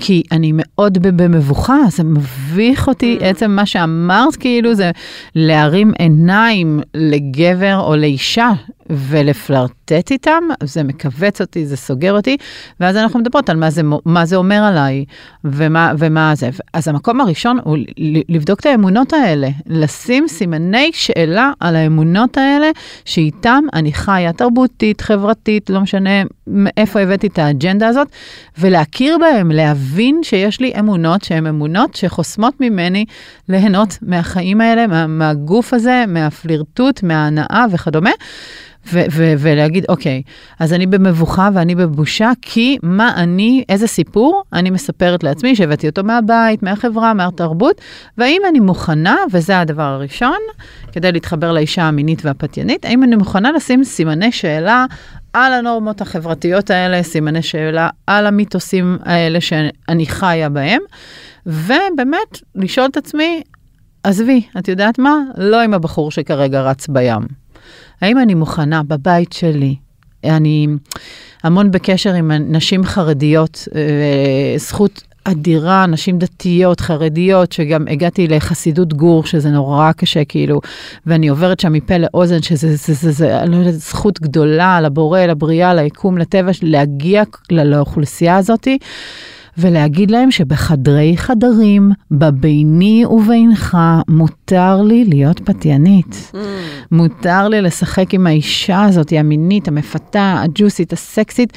כי 0.01 0.23
אני 0.33 0.53
מאוד 0.55 0.99
במבוכה, 0.99 1.77
זה 1.91 2.05
מביך 2.05 2.89
אותי, 2.89 3.19
Mm. 3.21 3.25
עצם 3.25 3.51
מה 3.51 3.67
שאמרת, 3.67 4.37
כאילו, 4.37 4.75
זה 4.75 4.91
להרים 5.35 5.93
עיניים 5.99 6.81
לגבר 6.95 7.81
או 7.81 7.97
לאישה 7.97 8.51
ולפלרטט 8.91 10.11
איתם, 10.11 10.43
זה 10.63 10.83
מכווץ 10.83 11.41
אותי, 11.41 11.67
זה 11.67 11.77
סוגר 11.77 12.17
אותי, 12.17 12.37
ואז 12.81 12.97
אנחנו 12.97 13.21
מדברות 13.21 13.51
על 13.51 13.57
מה 13.57 13.71
זה, 13.71 13.83
מה 14.05 14.27
זה 14.27 14.37
אומר 14.37 14.63
עליי, 14.63 15.05
ומה, 15.45 15.93
ומה 15.99 16.33
זה. 16.35 16.51
אז 16.73 16.89
המקום 16.89 17.21
הראשון 17.21 17.59
הוא 17.65 17.77
לבדוק 18.29 18.61
את 18.61 18.67
האמונות 18.67 19.13
האלה, 19.13 19.49
לשים 19.67 20.29
סימני 20.29 20.91
שאלה 20.93 21.51
על 21.61 21.77
האמונות 21.77 22.37
האלה, 22.37 22.71
שאיתם 23.05 23.65
אני 23.73 23.93
חיה, 23.93 24.33
תרבותית, 24.33 25.01
חברתית, 25.01 25.71
לא 25.71 25.81
משנה 25.81 26.11
מאיפה 26.47 27.01
הבאתי 27.01 27.27
את 27.27 27.39
האג'נדה 27.39 27.89
הזאת, 27.89 28.09
ולהכיר 28.59 29.19
בהם, 29.19 29.51
להבין 29.51 29.78
שיש 30.23 30.61
לי 30.61 30.73
אמונות 30.79 31.25
שהן 31.25 31.47
אמונות 31.47 31.95
שחוסמות 31.95 32.55
ממני 32.61 33.05
ליהנות 33.49 33.99
מהחיים 34.03 34.61
האלה, 34.61 34.87
מה, 34.87 35.07
מהגוף 35.07 35.75
הזה, 35.75 36.05
מהפלירטוט, 36.09 37.03
מההנאה 37.03 37.65
וכדומה. 37.73 38.11
ו- 38.93 39.05
ו- 39.13 39.35
ולהגיד, 39.39 39.85
אוקיי, 39.89 40.23
אז 40.59 40.73
אני 40.73 40.87
במבוכה 40.87 41.49
ואני 41.55 41.75
בבושה, 41.75 42.31
כי 42.43 42.79
מה 42.83 43.13
אני, 43.17 43.65
איזה 43.69 43.87
סיפור 43.87 44.43
אני 44.53 44.71
מספרת 44.71 45.25
לעצמי, 45.25 45.57
שהבאתי 45.57 45.89
אותו 45.89 46.05
מהבית, 46.05 46.63
מהחברה, 46.63 47.15
מהתרבות, 47.15 47.81
והאם 48.19 48.43
אני 48.49 48.61
מוכנה, 48.61 49.17
וזה 49.33 49.61
הדבר 49.61 49.83
הראשון, 49.83 50.39
כדי 50.93 51.13
להתחבר 51.13 51.53
לאישה 51.53 51.83
המינית 51.83 52.25
והפתיינית, 52.25 52.85
האם 52.85 53.05
אני 53.05 53.17
מוכנה 53.17 53.53
לשים 53.53 53.85
סימני 53.85 54.33
שאלה 54.33 54.87
על 55.33 55.53
הנורמות 55.53 56.01
החברתיות 56.01 56.71
האלה, 56.71 57.03
סימני 57.03 57.43
שאלה 57.43 57.89
על 58.07 58.27
המיתוסים 58.27 58.99
האלה 59.05 59.41
שאני 59.41 60.07
חיה 60.07 60.49
בהם, 60.49 60.81
ובאמת, 61.47 62.41
לשאול 62.55 62.87
את 62.87 62.97
עצמי, 62.97 63.43
עזבי, 64.03 64.43
את 64.59 64.69
יודעת 64.69 64.99
מה? 64.99 65.17
לא 65.37 65.61
עם 65.61 65.75
הבחור 65.75 66.11
שכרגע 66.11 66.63
רץ 66.63 66.89
בים. 66.89 67.27
האם 68.01 68.19
אני 68.19 68.35
מוכנה 68.35 68.83
בבית 68.83 69.33
שלי? 69.33 69.77
אני 70.25 70.67
המון 71.43 71.71
בקשר 71.71 72.15
עם 72.15 72.33
נשים 72.33 72.85
חרדיות, 72.85 73.69
אה, 73.75 74.59
זכות 74.59 75.03
אדירה, 75.25 75.87
נשים 75.87 76.19
דתיות, 76.19 76.81
חרדיות, 76.81 77.53
שגם 77.53 77.89
הגעתי 77.91 78.29
לחסידות 78.29 78.95
גור, 78.95 79.25
שזה 79.25 79.51
נורא 79.51 79.93
קשה, 79.93 80.25
כאילו, 80.25 80.61
ואני 81.07 81.29
עוברת 81.29 81.61
שם 81.61 81.73
מפה 81.73 81.97
לאוזן, 81.97 82.43
שזה, 82.43 82.77
זה, 82.77 82.95
זה, 82.95 83.13
זה, 83.13 83.41
אני 83.41 83.51
לא 83.51 83.57
יודעת, 83.57 83.75
זכות 83.75 84.21
גדולה 84.21 84.81
לבורא, 84.81 85.21
לבריאה, 85.21 85.75
ליקום, 85.75 86.19
לטבע, 86.19 86.51
להגיע 86.63 87.23
לאוכלוסייה 87.51 88.37
הזאתי. 88.37 88.79
ולהגיד 89.61 90.11
להם 90.11 90.31
שבחדרי 90.31 91.17
חדרים, 91.17 91.93
בביני 92.11 93.05
ובינך, 93.07 93.79
מותר 94.09 94.83
לי 94.83 95.05
להיות 95.05 95.41
פתיינית. 95.41 96.33
Mm, 96.33 96.37
מותר 96.91 97.49
לי 97.49 97.61
לשחק 97.61 98.15
עם 98.15 98.27
האישה 98.27 98.85
הזאת, 98.85 99.13
המינית, 99.17 99.69
המפתה, 99.69 100.43
הג'וסית, 100.45 100.93
הסקסית, 100.93 101.53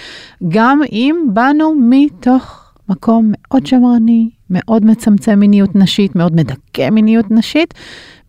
גם 0.47 0.79
אם 0.91 1.15
באנו 1.33 1.73
מתוך 1.89 2.60
מקום 2.91 3.31
מאוד 3.31 3.65
שמרני, 3.65 4.29
מאוד 4.49 4.85
מצמצם 4.85 5.39
מיניות 5.39 5.75
נשית, 5.75 6.15
מאוד 6.15 6.35
מדכא 6.35 6.89
מיניות 6.89 7.25
נשית. 7.31 7.73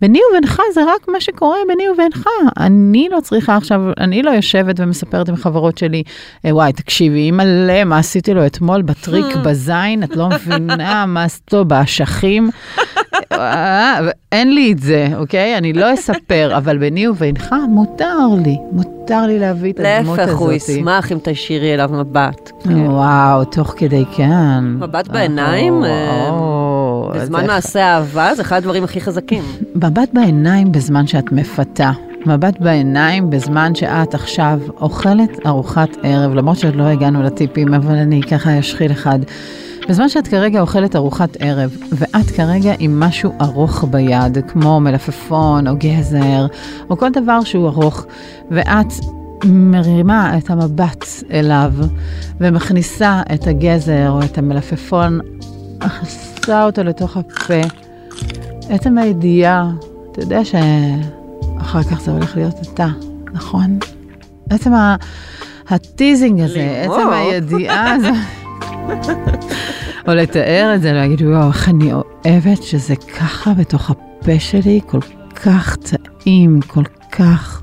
ביני 0.00 0.18
ובינך 0.30 0.62
זה 0.74 0.80
רק 0.84 1.08
מה 1.08 1.20
שקורה 1.20 1.56
ביני 1.68 1.88
ובינך. 1.88 2.28
אני 2.58 3.08
לא 3.12 3.20
צריכה 3.20 3.56
עכשיו, 3.56 3.80
אני 3.98 4.22
לא 4.22 4.30
יושבת 4.30 4.80
ומספרת 4.80 5.28
עם 5.28 5.36
חברות 5.36 5.78
שלי, 5.78 6.02
"אה, 6.44 6.54
וואי, 6.54 6.72
תקשיבי, 6.72 7.18
אימא'לה, 7.18 7.84
מה 7.84 7.98
עשיתי 7.98 8.34
לו 8.34 8.46
אתמול 8.46 8.82
בטריק 8.82 9.36
בזין, 9.44 10.02
את 10.02 10.16
לא 10.16 10.28
מבינה 10.28 11.06
מה 11.06 11.24
עשית 11.24 11.52
לו 11.52 11.64
באשכים. 11.64 12.50
אה, 13.32 14.00
אין 14.32 14.54
לי 14.54 14.72
את 14.72 14.78
זה, 14.78 15.08
אוקיי? 15.16 15.58
אני 15.58 15.72
לא 15.72 15.94
אספר, 15.94 16.56
אבל 16.56 16.78
ביני 16.78 17.08
ובינך 17.08 17.54
מותר 17.68 18.18
לי, 18.44 18.56
מותר 18.72 18.91
לי 19.10 19.38
להביא 19.38 19.72
את 19.72 19.80
הדמות 19.80 20.18
הזאת. 20.18 20.28
להפך, 20.28 20.40
הוא 20.40 20.52
ישמח 20.52 21.12
אם 21.12 21.18
תשאירי 21.22 21.74
אליו 21.74 21.90
מבט. 21.92 22.50
וואו, 22.66 23.44
תוך 23.44 23.74
כדי 23.76 24.04
כן. 24.16 24.64
מבט 24.64 25.08
בעיניים, 25.08 25.84
אה, 25.84 26.30
בזמן 27.14 27.46
מעשה 27.46 27.80
אהבה 27.80 28.34
זה 28.34 28.42
אחד 28.42 28.56
הדברים 28.56 28.84
הכי 28.84 29.00
חזקים. 29.00 29.42
מבט 29.74 30.08
בעיניים 30.12 30.72
בזמן 30.72 31.06
שאת 31.06 31.32
מפתה. 31.32 31.90
מבט 32.26 32.60
בעיניים 32.60 33.30
בזמן 33.30 33.74
שאת 33.74 34.14
עכשיו 34.14 34.58
אוכלת 34.80 35.46
ארוחת 35.46 35.88
ערב, 36.02 36.34
למרות 36.34 36.58
שעוד 36.58 36.76
לא 36.76 36.84
הגענו 36.84 37.22
לטיפים, 37.22 37.74
אבל 37.74 37.94
אני 37.94 38.22
ככה 38.22 38.58
אשחיל 38.58 38.92
אחד. 38.92 39.18
בזמן 39.88 40.08
שאת 40.08 40.28
כרגע 40.28 40.60
אוכלת 40.60 40.96
ארוחת 40.96 41.36
ערב, 41.40 41.76
ואת 41.92 42.30
כרגע 42.30 42.74
עם 42.78 43.00
משהו 43.00 43.32
ארוך 43.40 43.84
ביד, 43.90 44.38
כמו 44.48 44.80
מלפפון 44.80 45.68
או 45.68 45.72
גזר, 45.78 46.46
או 46.90 46.96
כל 46.96 47.10
דבר 47.10 47.44
שהוא 47.44 47.68
ארוך, 47.68 48.06
ואת 48.50 48.92
מרימה 49.44 50.38
את 50.38 50.50
המבט 50.50 51.06
אליו, 51.30 51.72
ומכניסה 52.40 53.22
את 53.34 53.46
הגזר 53.46 54.10
או 54.10 54.22
את 54.22 54.38
המלפפון, 54.38 55.20
מכניסה 55.84 56.64
אותו 56.64 56.82
לתוך 56.82 57.16
הפה. 57.16 57.60
עצם 58.68 58.98
הידיעה, 58.98 59.70
אתה 60.12 60.20
יודע 60.20 60.40
שאחר 60.44 61.82
כך 61.82 62.00
זה 62.00 62.10
הולך 62.10 62.36
להיות 62.36 62.54
אתה, 62.74 62.88
נכון? 63.32 63.78
עצם 64.50 64.74
ה... 64.74 64.96
הטיזינג 65.68 66.40
הזה. 66.40 66.84
עצם 66.84 67.08
הידיעה 67.12 67.92
הזו, 67.92 68.08
או 70.12 70.16
לתאר 70.16 70.72
את 70.74 70.82
זה, 70.82 70.92
להגיד, 70.92 71.22
וואו, 71.22 71.48
איך 71.48 71.68
אני 71.68 71.92
אוהבת 71.92 72.62
שזה 72.62 72.96
ככה 72.96 73.52
בתוך 73.54 73.90
הפה 73.90 74.40
שלי, 74.40 74.80
כל 74.86 75.00
כך 75.34 75.76
טעים, 75.76 76.60
כל 76.66 76.84
כך... 77.12 77.62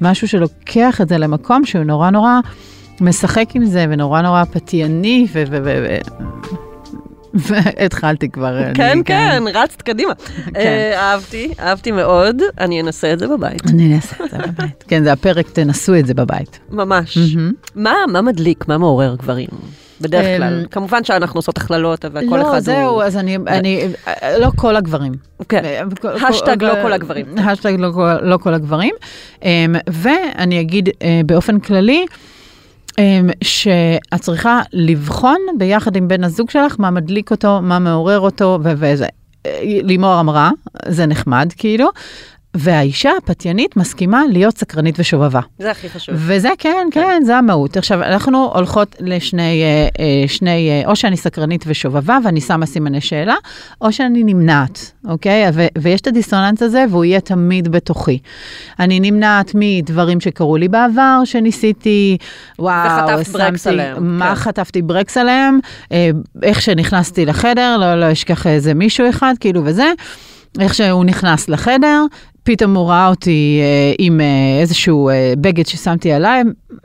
משהו 0.00 0.28
שלוקח 0.28 1.00
את 1.00 1.08
זה 1.08 1.18
למקום 1.18 1.64
שהוא 1.64 1.84
נורא 1.84 2.10
נורא 2.10 2.40
משחק 3.00 3.48
עם 3.54 3.64
זה, 3.64 3.86
ונורא 3.90 4.22
נורא 4.22 4.44
פתייני, 4.44 5.26
ו... 5.32 5.42
ו, 5.50 5.58
ו, 5.64 5.78
ו 5.82 5.96
והתחלתי 7.34 8.28
כבר. 8.28 8.74
כן, 8.74 9.02
כאן. 9.02 9.02
כן, 9.04 9.42
רצת 9.54 9.82
קדימה. 9.82 10.12
אה, 10.56 11.00
אהבתי, 11.00 11.48
אהבתי 11.60 11.92
מאוד, 11.92 12.42
אני 12.60 12.80
אנסה 12.80 13.12
את 13.12 13.18
זה 13.18 13.28
בבית. 13.28 13.66
אני 13.70 13.96
אעשה 13.96 14.24
את 14.24 14.30
זה 14.30 14.38
בבית. 14.38 14.84
כן, 14.88 15.04
זה 15.04 15.12
הפרק, 15.12 15.50
תנסו 15.50 15.94
את 15.94 16.06
זה 16.06 16.14
בבית. 16.14 16.58
ממש. 16.70 17.18
מה 17.74 18.22
מדליק, 18.22 18.68
מה 18.68 18.78
מעורר 18.78 19.14
גברים? 19.14 19.48
בדרך 20.00 20.24
אמ, 20.26 20.36
כלל. 20.38 20.64
כמובן 20.70 21.04
שאנחנו 21.04 21.38
עושות 21.38 21.58
הכללות, 21.58 22.04
אבל 22.04 22.20
כל 22.28 22.40
אחד 22.40 22.48
הוא... 22.48 22.54
לא, 22.54 22.60
זהו, 22.60 23.02
אז 23.02 23.16
אני, 23.16 23.38
לא 24.38 24.50
כל 24.56 24.76
הגברים. 24.76 25.12
כן. 25.48 25.62
השטג 26.28 26.60
כל- 26.60 26.66
לא 26.66 26.82
כל 26.82 26.92
הגברים. 26.92 27.26
השטג 27.38 27.76
לא 27.78 27.90
כל- 27.94 28.16
לא 28.22 28.38
הגברים. 28.54 28.94
ואני 29.88 30.60
אגיד 30.60 30.88
אה, 31.02 31.20
באופן 31.26 31.58
כללי, 31.60 32.06
אמ, 32.98 33.30
שאת 33.44 34.20
צריכה 34.20 34.60
לבחון 34.72 35.38
ביחד 35.58 35.96
עם 35.96 36.08
בן 36.08 36.24
הזוג 36.24 36.50
שלך 36.50 36.74
מה 36.78 36.90
מדליק 36.90 37.30
אותו, 37.30 37.60
מה 37.62 37.78
מעורר 37.78 38.20
אותו 38.20 38.58
ו- 38.64 38.72
וזה. 38.76 39.06
אה, 39.46 39.60
לימור 39.62 40.20
אמרה, 40.20 40.50
זה 40.88 41.06
נחמד 41.06 41.52
כאילו, 41.56 41.88
והאישה 42.54 43.10
הפתיינית 43.18 43.76
מסכימה 43.76 44.22
להיות 44.32 44.58
סקרנית 44.58 45.00
ושובבה. 45.00 45.40
זה 45.58 45.70
הכי 45.70 45.88
חשוב. 45.88 46.14
וזה 46.18 46.48
כן, 46.58 46.88
כן, 46.90 47.22
זה 47.26 47.36
המהות. 47.36 47.76
עכשיו, 47.76 48.02
אנחנו 48.02 48.50
הולכות 48.54 48.96
לשני, 49.00 49.62
אה, 49.62 49.88
אה, 50.04 50.28
שני, 50.28 50.70
אה, 50.70 50.90
או 50.90 50.96
שאני 50.96 51.16
סקרנית 51.16 51.64
ושובבה 51.66 52.18
ואני 52.24 52.40
שמה 52.40 52.66
סימני 52.66 53.00
שאלה, 53.00 53.34
או 53.80 53.92
שאני 53.92 54.24
נמנעת, 54.24 54.92
אוקיי? 55.08 55.44
ו- 55.52 55.66
ויש 55.78 56.00
את 56.00 56.06
הדיסוננס 56.06 56.62
הזה 56.62 56.84
והוא 56.90 57.04
יהיה 57.04 57.20
תמיד 57.20 57.68
בתוכי. 57.68 58.18
אני 58.80 59.00
נמנעת 59.00 59.50
מדברים 59.54 60.20
שקרו 60.20 60.56
לי 60.56 60.68
בעבר, 60.68 61.20
שניסיתי, 61.24 62.16
וואו, 62.58 63.08
וחטפת 63.08 63.32
ברקס 63.32 63.66
עליהם, 63.66 64.18
מה 64.18 64.28
כן. 64.28 64.34
חטפתי 64.34 64.82
ברקס 64.82 65.16
עליהם, 65.16 65.58
איך 66.42 66.62
שנכנסתי 66.62 67.26
לחדר, 67.26 67.76
לא, 67.80 68.00
לא 68.00 68.12
אשכח 68.12 68.46
איזה 68.46 68.74
מישהו 68.74 69.08
אחד, 69.08 69.34
כאילו 69.40 69.62
וזה. 69.64 69.92
איך 70.60 70.74
שהוא 70.74 71.04
נכנס 71.04 71.48
לחדר, 71.48 72.02
פתאום 72.44 72.76
הוא 72.76 72.88
ראה 72.88 73.08
אותי 73.08 73.60
אה, 73.62 73.92
עם 73.98 74.20
אה, 74.20 74.60
איזשהו 74.60 75.08
אה, 75.08 75.32
בגד 75.38 75.66
ששמתי 75.66 76.12
עליי, 76.12 76.42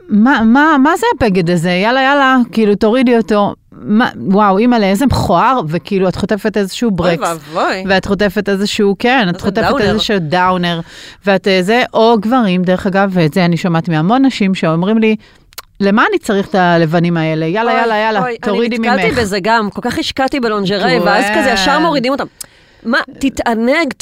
מה, 0.08 0.40
מה, 0.44 0.76
מה 0.82 0.96
זה 0.96 1.06
הבגד 1.16 1.50
הזה? 1.50 1.70
יאללה, 1.70 2.02
יאללה, 2.02 2.36
כאילו, 2.52 2.74
תורידי 2.74 3.16
אותו. 3.16 3.54
מה, 3.72 4.10
וואו, 4.16 4.58
אימא'לה, 4.58 4.86
איזה 4.86 5.06
מכוער, 5.06 5.60
וכאילו, 5.68 6.08
את 6.08 6.16
חוטפת 6.16 6.56
איזשהו 6.56 6.88
אוי 6.88 6.96
ברקס. 6.96 7.28
ואבוי. 7.28 7.84
ואת 7.88 8.04
חוטפת 8.06 8.48
איזשהו, 8.48 8.96
כן, 8.98 9.28
את 9.30 9.40
חוטפת 9.40 9.62
דאונר. 9.62 9.92
איזשהו 9.92 10.18
דאונר, 10.20 10.80
ואת 11.26 11.48
אה, 11.48 11.62
זה, 11.62 11.82
או 11.94 12.16
גברים, 12.20 12.62
דרך 12.62 12.86
אגב, 12.86 13.10
ואת 13.12 13.34
זה 13.34 13.44
אני 13.44 13.56
שומעת 13.56 13.88
מהמון 13.88 14.24
נשים 14.24 14.54
שאומרים 14.54 14.98
לי, 14.98 15.16
למה 15.80 16.04
אני 16.10 16.18
צריך 16.18 16.48
את 16.48 16.54
הלבנים 16.54 17.16
האלה? 17.16 17.46
יאללה, 17.46 17.72
יאללה, 17.72 17.96
יאללה, 17.96 18.20
אוי, 18.20 18.36
תורידי 18.38 18.76
אני 18.76 18.88
ממך. 18.88 18.98
נתקלתי 18.98 19.20
בזה 19.20 19.38
גם, 19.42 19.70
כל 19.70 19.80
כך 19.82 19.98
השקעתי 19.98 20.40
בלונג'רי, 20.40 20.98
כן. 20.98 21.02
ואז 21.06 21.24
כזה 21.38 21.50
ישר 21.50 21.78
מורידים 21.78 22.12
אותם. 22.12 22.26
מה, 22.84 22.98
תתענג, 23.18 23.92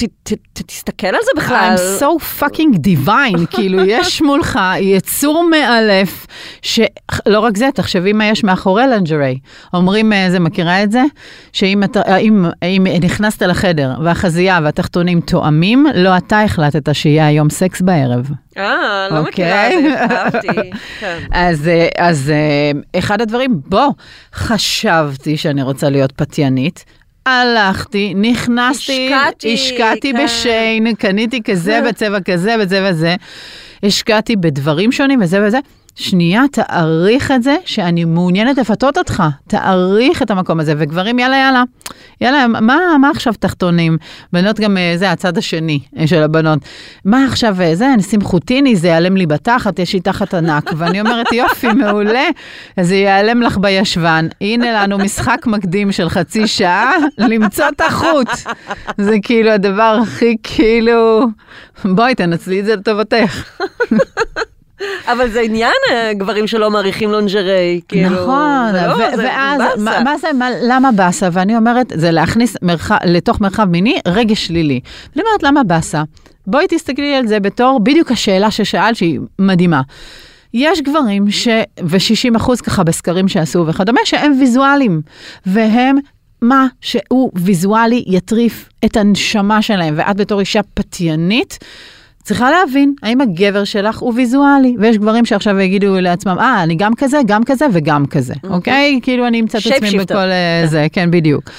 תסתכל 0.53 1.07
על 1.07 1.21
זה 1.25 1.31
בכלל. 1.37 1.75
I'm 1.77 2.03
so 2.03 2.41
fucking 2.41 2.77
divine, 2.77 3.47
כאילו 3.57 3.85
יש 3.85 4.23
מולך 4.23 4.59
יצור 4.81 5.49
מאלף, 5.51 6.27
שלא 6.63 7.41
רק 7.41 7.57
זה, 7.57 7.69
תחשבי 7.75 8.13
מה 8.13 8.27
יש 8.27 8.45
מאחורי 8.45 8.87
לנג'רי. 8.87 9.39
אומרים, 9.75 10.13
אה, 10.13 10.31
זה 10.31 10.41
מכירה 10.41 10.83
את 10.83 10.93
זה? 10.93 11.03
שאם 11.53 11.83
אם, 12.21 12.47
אם 12.63 12.87
נכנסת 13.03 13.43
לחדר 13.43 13.95
והחזייה 14.05 14.59
והתחתונים 14.63 15.21
תואמים, 15.21 15.87
לא 15.95 16.17
אתה 16.17 16.43
החלטת 16.43 16.95
שיהיה 16.95 17.27
היום 17.27 17.51
סקס 17.51 17.81
בערב. 17.81 18.31
אה, 18.59 19.09
לא 19.11 19.19
אוקיי. 19.19 19.31
מכירה 19.31 19.69
את 19.69 19.83
זה, 19.83 20.01
אהבתי. 20.17 20.71
כן. 21.01 21.19
אז, 21.31 21.69
אה, 21.69 21.89
אז 21.99 22.31
אה, 22.31 22.99
אחד 22.99 23.21
הדברים, 23.21 23.61
בוא, 23.67 23.93
חשבתי 24.35 25.37
שאני 25.37 25.63
רוצה 25.63 25.91
להיות 25.91 26.13
פתיינית. 26.13 26.85
הלכתי, 27.29 28.15
נכנסתי, 28.17 29.15
השקעתי, 29.15 29.55
השקעתי 29.55 30.13
כן. 30.13 30.25
בשיין, 30.25 30.95
קניתי 30.95 31.43
כזה 31.43 31.81
בצבע 31.89 32.21
כזה 32.21 32.57
בצבע 32.59 32.93
זה, 32.93 33.17
השקעתי 33.83 34.37
בדברים 34.37 34.93
שונים 34.93 35.21
וזה 35.23 35.47
וזה. 35.47 35.59
שנייה, 35.99 36.43
תעריך 36.53 37.31
את 37.31 37.43
זה 37.43 37.57
שאני 37.65 38.05
מעוניינת 38.05 38.59
לפתות 38.59 38.99
אותך, 38.99 39.23
תעריך 39.49 40.23
את 40.23 40.31
המקום 40.31 40.61
הזה, 40.61 40.75
וגברים, 40.79 41.19
יאללה, 41.19 41.37
יאללה, 41.37 41.63
יאללה, 42.21 42.47
מה, 42.49 42.77
מה 43.01 43.11
עכשיו 43.11 43.33
תחתונים? 43.41 43.97
בנות 44.33 44.61
גם, 44.61 44.77
אה, 44.77 44.93
זה 44.97 45.11
הצד 45.11 45.39
השני 45.39 45.81
אה, 45.99 46.07
של 46.07 46.23
הבנות. 46.23 46.59
מה 47.05 47.25
עכשיו, 47.25 47.61
אה, 47.61 47.75
זה, 47.75 47.95
אני 47.95 48.03
שים 48.03 48.21
חוטיני, 48.21 48.77
זה 48.77 48.89
ייעלם 48.89 49.17
לי 49.17 49.27
בתחת, 49.27 49.79
יש 49.79 49.93
לי 49.93 50.01
תחת 50.01 50.35
ענק, 50.35 50.71
ואני 50.77 51.01
אומרת, 51.01 51.33
יופי, 51.33 51.73
מעולה, 51.73 52.25
זה 52.81 52.95
ייעלם 52.95 53.43
לך 53.43 53.59
בישבן. 53.59 54.27
הנה 54.41 54.73
לנו 54.73 54.99
משחק 54.99 55.47
מקדים 55.47 55.93
של 55.93 56.09
חצי 56.09 56.47
שעה, 56.47 56.93
למצוא 57.19 57.65
את 57.69 57.81
החוט. 57.81 58.29
זה 58.99 59.17
כאילו 59.23 59.51
הדבר 59.51 59.99
הכי 60.03 60.37
כאילו, 60.43 61.27
בואי, 61.85 62.15
תנצלי 62.15 62.61
את 62.61 62.65
זה 62.65 62.77
לטובתך. 62.77 63.61
אבל 65.07 65.31
זה 65.31 65.41
עניין 65.41 65.73
אה, 65.91 66.13
גברים 66.15 66.47
שלא 66.47 66.71
מעריכים 66.71 67.13
לונג'רי, 67.13 67.81
כאילו. 67.89 68.11
נכון, 68.11 68.75
לא, 68.75 68.93
ו- 68.93 69.17
זה 69.17 69.23
ואז, 69.23 69.61
באסה. 69.61 69.81
מה, 69.83 70.01
מה 70.05 70.19
זה, 70.19 70.29
מה, 70.35 70.49
למה 70.63 70.93
באסה? 70.93 71.29
ואני 71.33 71.57
אומרת, 71.57 71.93
זה 71.95 72.11
להכניס 72.11 72.57
מרח, 72.63 72.91
לתוך 73.05 73.41
מרחב 73.41 73.65
מיני 73.65 73.99
רגש 74.09 74.47
שלילי. 74.47 74.81
ואני 75.17 75.27
אומרת, 75.29 75.43
למה 75.43 75.63
באסה? 75.63 76.03
בואי 76.47 76.67
תסתכלי 76.69 77.15
על 77.15 77.27
זה 77.27 77.41
בתור 77.41 77.81
בדיוק 77.83 78.11
השאלה 78.11 78.51
ששאלת, 78.51 78.97
שהיא 78.97 79.21
מדהימה. 79.39 79.83
יש 80.55 80.81
גברים, 80.81 81.31
ש... 81.31 81.49
ו-60 81.83 82.37
אחוז 82.37 82.61
ככה 82.61 82.85
בסקרים 82.85 83.29
שעשו 83.29 83.67
וכדומה, 83.67 84.01
שהם 84.05 84.33
ויזואלים, 84.41 85.01
והם... 85.47 85.97
מה 86.43 86.67
שהוא 86.81 87.31
ויזואלי 87.35 88.05
יטריף 88.07 88.69
את 88.85 88.97
הנשמה 88.97 89.63
שלהם, 89.63 89.95
ואת 89.97 90.17
בתור 90.17 90.41
אישה 90.41 90.61
פתיינית, 90.75 91.59
צריכה 92.29 92.51
להבין 92.51 92.95
האם 93.03 93.21
הגבר 93.21 93.65
שלך 93.65 93.99
הוא 93.99 94.13
ויזואלי, 94.17 94.77
ויש 94.79 94.99
גברים 94.99 95.25
שעכשיו 95.25 95.61
יגידו 95.61 96.01
לעצמם, 96.01 96.37
אה, 96.39 96.63
אני 96.63 96.75
גם 96.75 96.95
כזה, 96.95 97.19
גם 97.27 97.45
כזה 97.45 97.67
וגם 97.73 98.07
כזה, 98.07 98.35
אוקיי? 98.51 99.01
כאילו 99.03 99.27
אני 99.27 99.41
אמצא 99.41 99.59
את 99.59 99.67
עצמי 99.67 99.89
Shapeshifter. 99.89 100.05
בכל 100.05 100.17
אה, 100.17 100.63
זה, 100.67 100.87
כן, 100.93 101.11
בדיוק. 101.11 101.51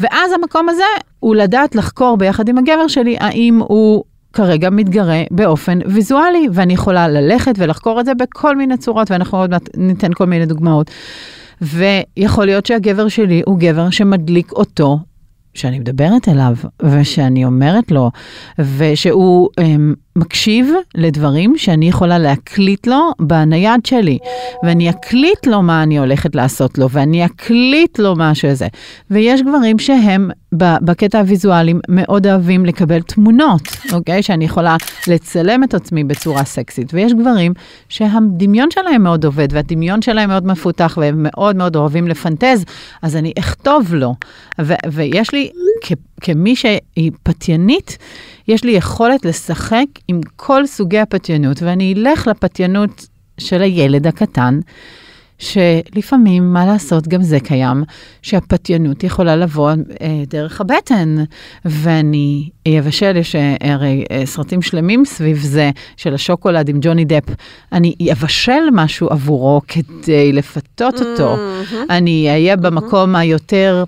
ואז 0.00 0.32
המקום 0.32 0.68
הזה 0.68 0.82
הוא 1.20 1.34
לדעת 1.34 1.74
לחקור 1.74 2.16
ביחד 2.16 2.48
עם 2.48 2.58
הגבר 2.58 2.88
שלי, 2.88 3.16
האם 3.20 3.60
הוא 3.68 4.04
כרגע 4.32 4.70
מתגרה 4.70 5.22
באופן 5.30 5.78
ויזואלי, 5.86 6.48
ואני 6.52 6.72
יכולה 6.72 7.08
ללכת 7.08 7.54
ולחקור 7.58 8.00
את 8.00 8.06
זה 8.06 8.14
בכל 8.14 8.56
מיני 8.56 8.76
צורות, 8.76 9.10
ואנחנו 9.10 9.38
עוד 9.38 9.50
מעט 9.50 9.68
ניתן 9.76 10.12
כל 10.12 10.26
מיני 10.26 10.46
דוגמאות. 10.46 10.90
ויכול 11.62 12.44
להיות 12.46 12.66
שהגבר 12.66 13.08
שלי 13.08 13.42
הוא 13.46 13.58
גבר 13.58 13.90
שמדליק 13.90 14.52
אותו 14.52 14.98
שאני 15.54 15.78
מדברת 15.78 16.28
אליו, 16.28 16.54
ושאני 16.82 17.44
אומרת 17.44 17.90
לו, 17.90 18.10
ושהוא 18.58 19.48
um, 19.60 20.05
מקשיב 20.16 20.70
לדברים 20.94 21.58
שאני 21.58 21.88
יכולה 21.88 22.18
להקליט 22.18 22.86
לו 22.86 23.10
בנייד 23.18 23.86
שלי, 23.86 24.18
ואני 24.62 24.90
אקליט 24.90 25.46
לו 25.46 25.62
מה 25.62 25.82
אני 25.82 25.98
הולכת 25.98 26.34
לעשות 26.34 26.78
לו, 26.78 26.90
ואני 26.90 27.24
אקליט 27.24 27.98
לו 27.98 28.16
מה 28.16 28.34
שזה. 28.34 28.66
ויש 29.10 29.42
גברים 29.42 29.78
שהם 29.78 30.30
בקטע 30.52 31.18
הוויזואלים 31.18 31.80
מאוד 31.88 32.26
אוהבים 32.26 32.66
לקבל 32.66 33.00
תמונות, 33.00 33.62
אוקיי? 33.92 34.22
שאני 34.22 34.44
יכולה 34.44 34.76
לצלם 35.08 35.64
את 35.64 35.74
עצמי 35.74 36.04
בצורה 36.04 36.44
סקסית. 36.44 36.94
ויש 36.94 37.12
גברים 37.12 37.52
שהדמיון 37.88 38.70
שלהם 38.70 39.02
מאוד 39.02 39.24
עובד, 39.24 39.48
והדמיון 39.50 40.02
שלהם 40.02 40.28
מאוד 40.28 40.46
מפותח, 40.46 40.98
והם 41.00 41.14
מאוד 41.18 41.56
מאוד 41.56 41.76
אוהבים 41.76 42.08
לפנטז, 42.08 42.64
אז 43.02 43.16
אני 43.16 43.32
אכתוב 43.38 43.94
לו. 43.94 44.14
ויש 44.92 45.32
לי, 45.32 45.50
כמי 46.20 46.56
שהיא 46.56 47.12
פתיינית, 47.22 47.98
יש 48.48 48.64
לי 48.64 48.72
יכולת 48.72 49.24
לשחק 49.24 49.86
עם 50.08 50.20
כל 50.36 50.66
סוגי 50.66 50.98
הפתיינות, 50.98 51.62
ואני 51.62 51.94
אלך 51.94 52.26
לפתיינות 52.26 53.06
של 53.38 53.62
הילד 53.62 54.06
הקטן, 54.06 54.60
שלפעמים, 55.38 56.52
מה 56.52 56.66
לעשות, 56.66 57.08
גם 57.08 57.22
זה 57.22 57.40
קיים, 57.40 57.84
שהפתיינות 58.22 59.04
יכולה 59.04 59.36
לבוא 59.36 59.70
אה, 59.70 60.22
דרך 60.28 60.60
הבטן, 60.60 61.16
ואני 61.64 62.48
אבשל, 62.68 63.16
יש 63.16 63.36
אה, 63.36 63.56
הרי 63.60 64.04
אה, 64.10 64.22
סרטים 64.26 64.62
שלמים 64.62 65.04
סביב 65.04 65.36
זה, 65.36 65.70
של 65.96 66.14
השוקולד 66.14 66.68
עם 66.68 66.78
ג'וני 66.80 67.04
דפ, 67.04 67.34
אני 67.72 67.94
אבשל 68.12 68.62
משהו 68.72 69.08
עבורו 69.08 69.60
כדי 69.68 70.32
לפתות 70.32 70.94
אותו. 71.00 71.36
אני 71.90 72.28
אהיה 72.30 72.56
במקום 72.56 73.16
היותר, 73.16 73.84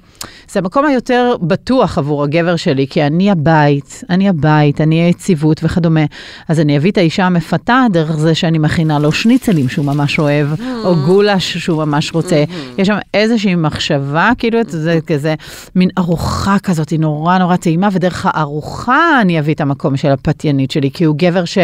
זה 0.50 0.60
המקום 0.60 0.84
היותר 0.84 1.36
בטוח 1.42 1.98
עבור 1.98 2.24
הגבר 2.24 2.56
שלי, 2.56 2.86
כי 2.90 3.02
אני 3.02 3.30
הבית, 3.30 4.04
אני 4.10 4.28
הבית, 4.28 4.80
אני 4.80 5.02
היציבות 5.02 5.60
וכדומה. 5.64 6.04
אז 6.48 6.60
אני 6.60 6.76
אביא 6.76 6.90
את 6.90 6.98
האישה 6.98 7.24
המפתה 7.26 7.86
דרך 7.92 8.16
זה 8.16 8.34
שאני 8.34 8.58
מכינה 8.58 8.98
לו 8.98 9.12
שניצלים 9.12 9.68
שהוא 9.68 9.84
ממש 9.84 10.18
אוהב, 10.18 10.48
או 10.84 10.96
גולש 10.96 11.37
שהוא 11.44 11.84
ממש 11.84 12.12
רוצה. 12.14 12.44
יש 12.78 12.88
שם 12.88 12.98
איזושהי 13.14 13.54
מחשבה, 13.54 14.30
כאילו, 14.38 14.58
זה 14.66 14.98
כזה 15.06 15.34
מין 15.74 15.88
ארוחה 15.98 16.58
כזאת, 16.58 16.90
היא 16.90 17.00
נורא 17.00 17.38
נורא 17.38 17.56
טעימה, 17.56 17.88
ודרך 17.92 18.26
הארוחה 18.28 19.20
אני 19.20 19.38
אביא 19.38 19.54
את 19.54 19.60
המקום 19.60 19.96
של 19.96 20.08
הפתיינית 20.08 20.70
שלי, 20.70 20.90
כי 20.90 21.04
הוא 21.04 21.16
גבר 21.18 21.44
ש... 21.44 21.58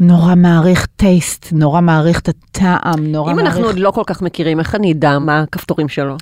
נורא 0.00 0.34
מעריך 0.34 0.86
טייסט, 0.96 1.48
נורא 1.52 1.80
מעריך 1.80 2.20
את 2.20 2.28
הטעם, 2.28 3.06
נורא 3.06 3.32
אם 3.32 3.36
מעריך... 3.36 3.52
אנחנו 3.52 3.66
עוד 3.66 3.78
לא 3.78 3.90
כל 3.90 4.02
כך 4.06 4.22
מכירים, 4.22 4.58
איך 4.58 4.74
אני 4.74 4.92
אדע 4.92 5.18
מה 5.18 5.40
הכפתורים 5.40 5.88
שלו? 5.88 6.16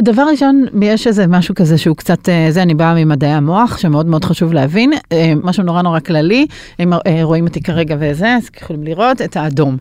דבר 0.00 0.22
ראשון, 0.30 0.64
יש 0.82 1.06
איזה 1.06 1.26
משהו 1.26 1.54
כזה 1.54 1.78
שהוא 1.78 1.96
קצת, 1.96 2.28
אה, 2.28 2.46
זה 2.50 2.62
אני 2.62 2.74
באה 2.74 2.94
ממדעי 2.94 3.30
המוח, 3.30 3.78
שמאוד 3.78 4.06
מאוד 4.06 4.24
חשוב 4.24 4.52
להבין, 4.52 4.92
אה, 5.12 5.32
משהו 5.42 5.62
נורא 5.62 5.82
נורא 5.82 6.00
כללי, 6.00 6.46
אם 6.80 6.92
אה, 6.92 6.98
רואים 7.22 7.46
אותי 7.46 7.62
כרגע 7.62 7.96
וזה, 8.00 8.34
אז 8.34 8.48
יכולים 8.62 8.84
לראות 8.84 9.22
את 9.22 9.36
האדום. 9.36 9.76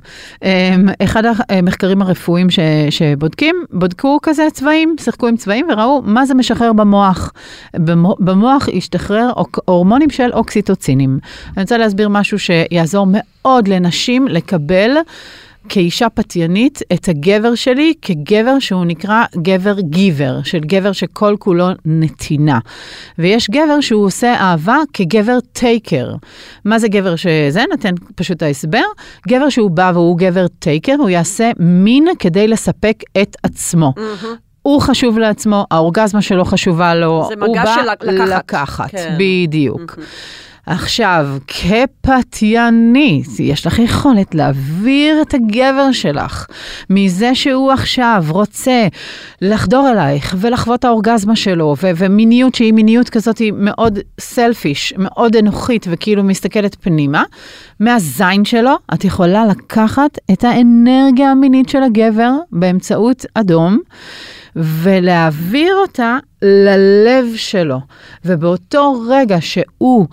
אחד 1.03 1.23
המחקרים 1.49 2.01
הרפואיים 2.01 2.49
ש, 2.49 2.59
שבודקים, 2.89 3.55
בדקו 3.73 4.17
כזה 4.23 4.47
צבעים, 4.53 4.95
שיחקו 4.99 5.27
עם 5.27 5.37
צבעים 5.37 5.67
וראו 5.69 6.01
מה 6.05 6.25
זה 6.25 6.33
משחרר 6.33 6.73
במוח. 6.73 7.33
במו- 7.75 8.15
במוח 8.19 8.69
השתחרר 8.77 9.31
הורמונים 9.65 10.09
של 10.09 10.29
אוקסיטוצינים. 10.33 11.19
אני 11.57 11.63
רוצה 11.63 11.77
להסביר 11.77 12.09
משהו 12.09 12.39
שיעזור 12.39 13.07
מאוד 13.09 13.67
לנשים 13.67 14.27
לקבל. 14.27 14.91
כאישה 15.69 16.09
פתיינית 16.09 16.81
את 16.93 17.09
הגבר 17.09 17.55
שלי 17.55 17.93
כגבר 18.01 18.59
שהוא 18.59 18.85
נקרא 18.85 19.23
גבר 19.35 19.79
גיבר, 19.79 20.39
של 20.43 20.59
גבר 20.59 20.91
שכל 20.91 21.35
כולו 21.39 21.67
נתינה. 21.85 22.59
ויש 23.19 23.49
גבר 23.49 23.81
שהוא 23.81 24.05
עושה 24.05 24.33
אהבה 24.33 24.77
כגבר 24.93 25.37
טייקר. 25.53 26.13
מה 26.65 26.79
זה 26.79 26.87
גבר 26.87 27.15
שזה? 27.15 27.63
נתן 27.73 27.93
פשוט 28.15 28.43
ההסבר. 28.43 28.83
גבר 29.27 29.49
שהוא 29.49 29.71
בא 29.71 29.91
והוא 29.93 30.17
גבר 30.17 30.47
טייקר, 30.47 30.95
הוא 30.99 31.09
יעשה 31.09 31.51
מין 31.59 32.07
כדי 32.19 32.47
לספק 32.47 33.03
את 33.21 33.37
עצמו. 33.43 33.93
מהמם. 33.97 34.35
הוא 34.61 34.81
חשוב 34.81 35.19
לעצמו, 35.19 35.65
האורגזמה 35.71 36.21
שלו 36.21 36.45
חשובה 36.45 36.95
לו, 36.95 37.29
הוא 37.41 37.55
בא 37.55 37.75
של 37.75 37.81
לקחת. 37.91 38.27
לקחת, 38.37 38.91
כן. 38.91 39.17
בדיוק. 39.19 39.95
עכשיו, 40.69 41.27
כפתיינית, 41.47 43.39
יש 43.39 43.67
לך 43.67 43.79
יכולת 43.79 44.35
להעביר 44.35 45.21
את 45.21 45.33
הגבר 45.33 45.91
שלך 45.91 46.45
מזה 46.89 47.35
שהוא 47.35 47.71
עכשיו 47.71 48.23
רוצה 48.29 48.87
לחדור 49.41 49.89
אלייך 49.91 50.35
ולחוות 50.39 50.85
האורגזמה 50.85 51.35
שלו, 51.35 51.75
ו- 51.83 51.91
ומיניות 51.95 52.55
שהיא 52.55 52.73
מיניות 52.73 53.09
כזאת 53.09 53.37
היא 53.37 53.53
מאוד 53.55 53.99
סלפיש, 54.19 54.93
מאוד 54.97 55.35
אנוכית 55.35 55.85
וכאילו 55.89 56.23
מסתכלת 56.23 56.75
פנימה, 56.81 57.23
מהזין 57.79 58.45
שלו 58.45 58.75
את 58.93 59.05
יכולה 59.05 59.45
לקחת 59.45 60.17
את 60.31 60.43
האנרגיה 60.43 61.31
המינית 61.31 61.69
של 61.69 61.83
הגבר 61.83 62.31
באמצעות 62.51 63.25
אדום. 63.33 63.79
ולהעביר 64.55 65.75
אותה 65.81 66.17
ללב 66.41 67.25
שלו. 67.35 67.79
ובאותו 68.25 69.03
רגע 69.09 69.37
שהוא 69.39 70.07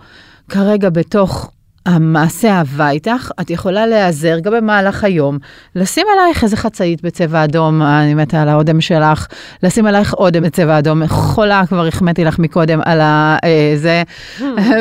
כרגע 0.49 0.91
בתוך 0.91 1.51
המעשה 1.87 2.51
אהבה 2.51 2.91
איתך, 2.91 3.31
את 3.41 3.51
יכולה 3.51 3.87
להיעזר 3.87 4.39
גם 4.39 4.53
במהלך 4.53 5.05
היום, 5.05 5.39
לשים 5.75 6.07
עלייך 6.13 6.45
איזה 6.45 6.57
חצאית 6.57 7.03
בצבע 7.03 7.45
אדום, 7.45 7.83
אני 7.83 8.15
מתה 8.15 8.43
על 8.43 8.49
האודם 8.49 8.81
שלך, 8.81 9.27
לשים 9.63 9.87
עלייך 9.87 10.15
אודם 10.15 10.43
בצבע 10.43 10.79
אדום, 10.79 11.07
חולה, 11.07 11.63
כבר 11.69 11.87
החמאתי 11.87 12.25
לך 12.25 12.39
מקודם 12.39 12.81
על 12.85 13.01
ה... 13.01 13.37
אה, 13.45 13.75
זה, 13.77 14.03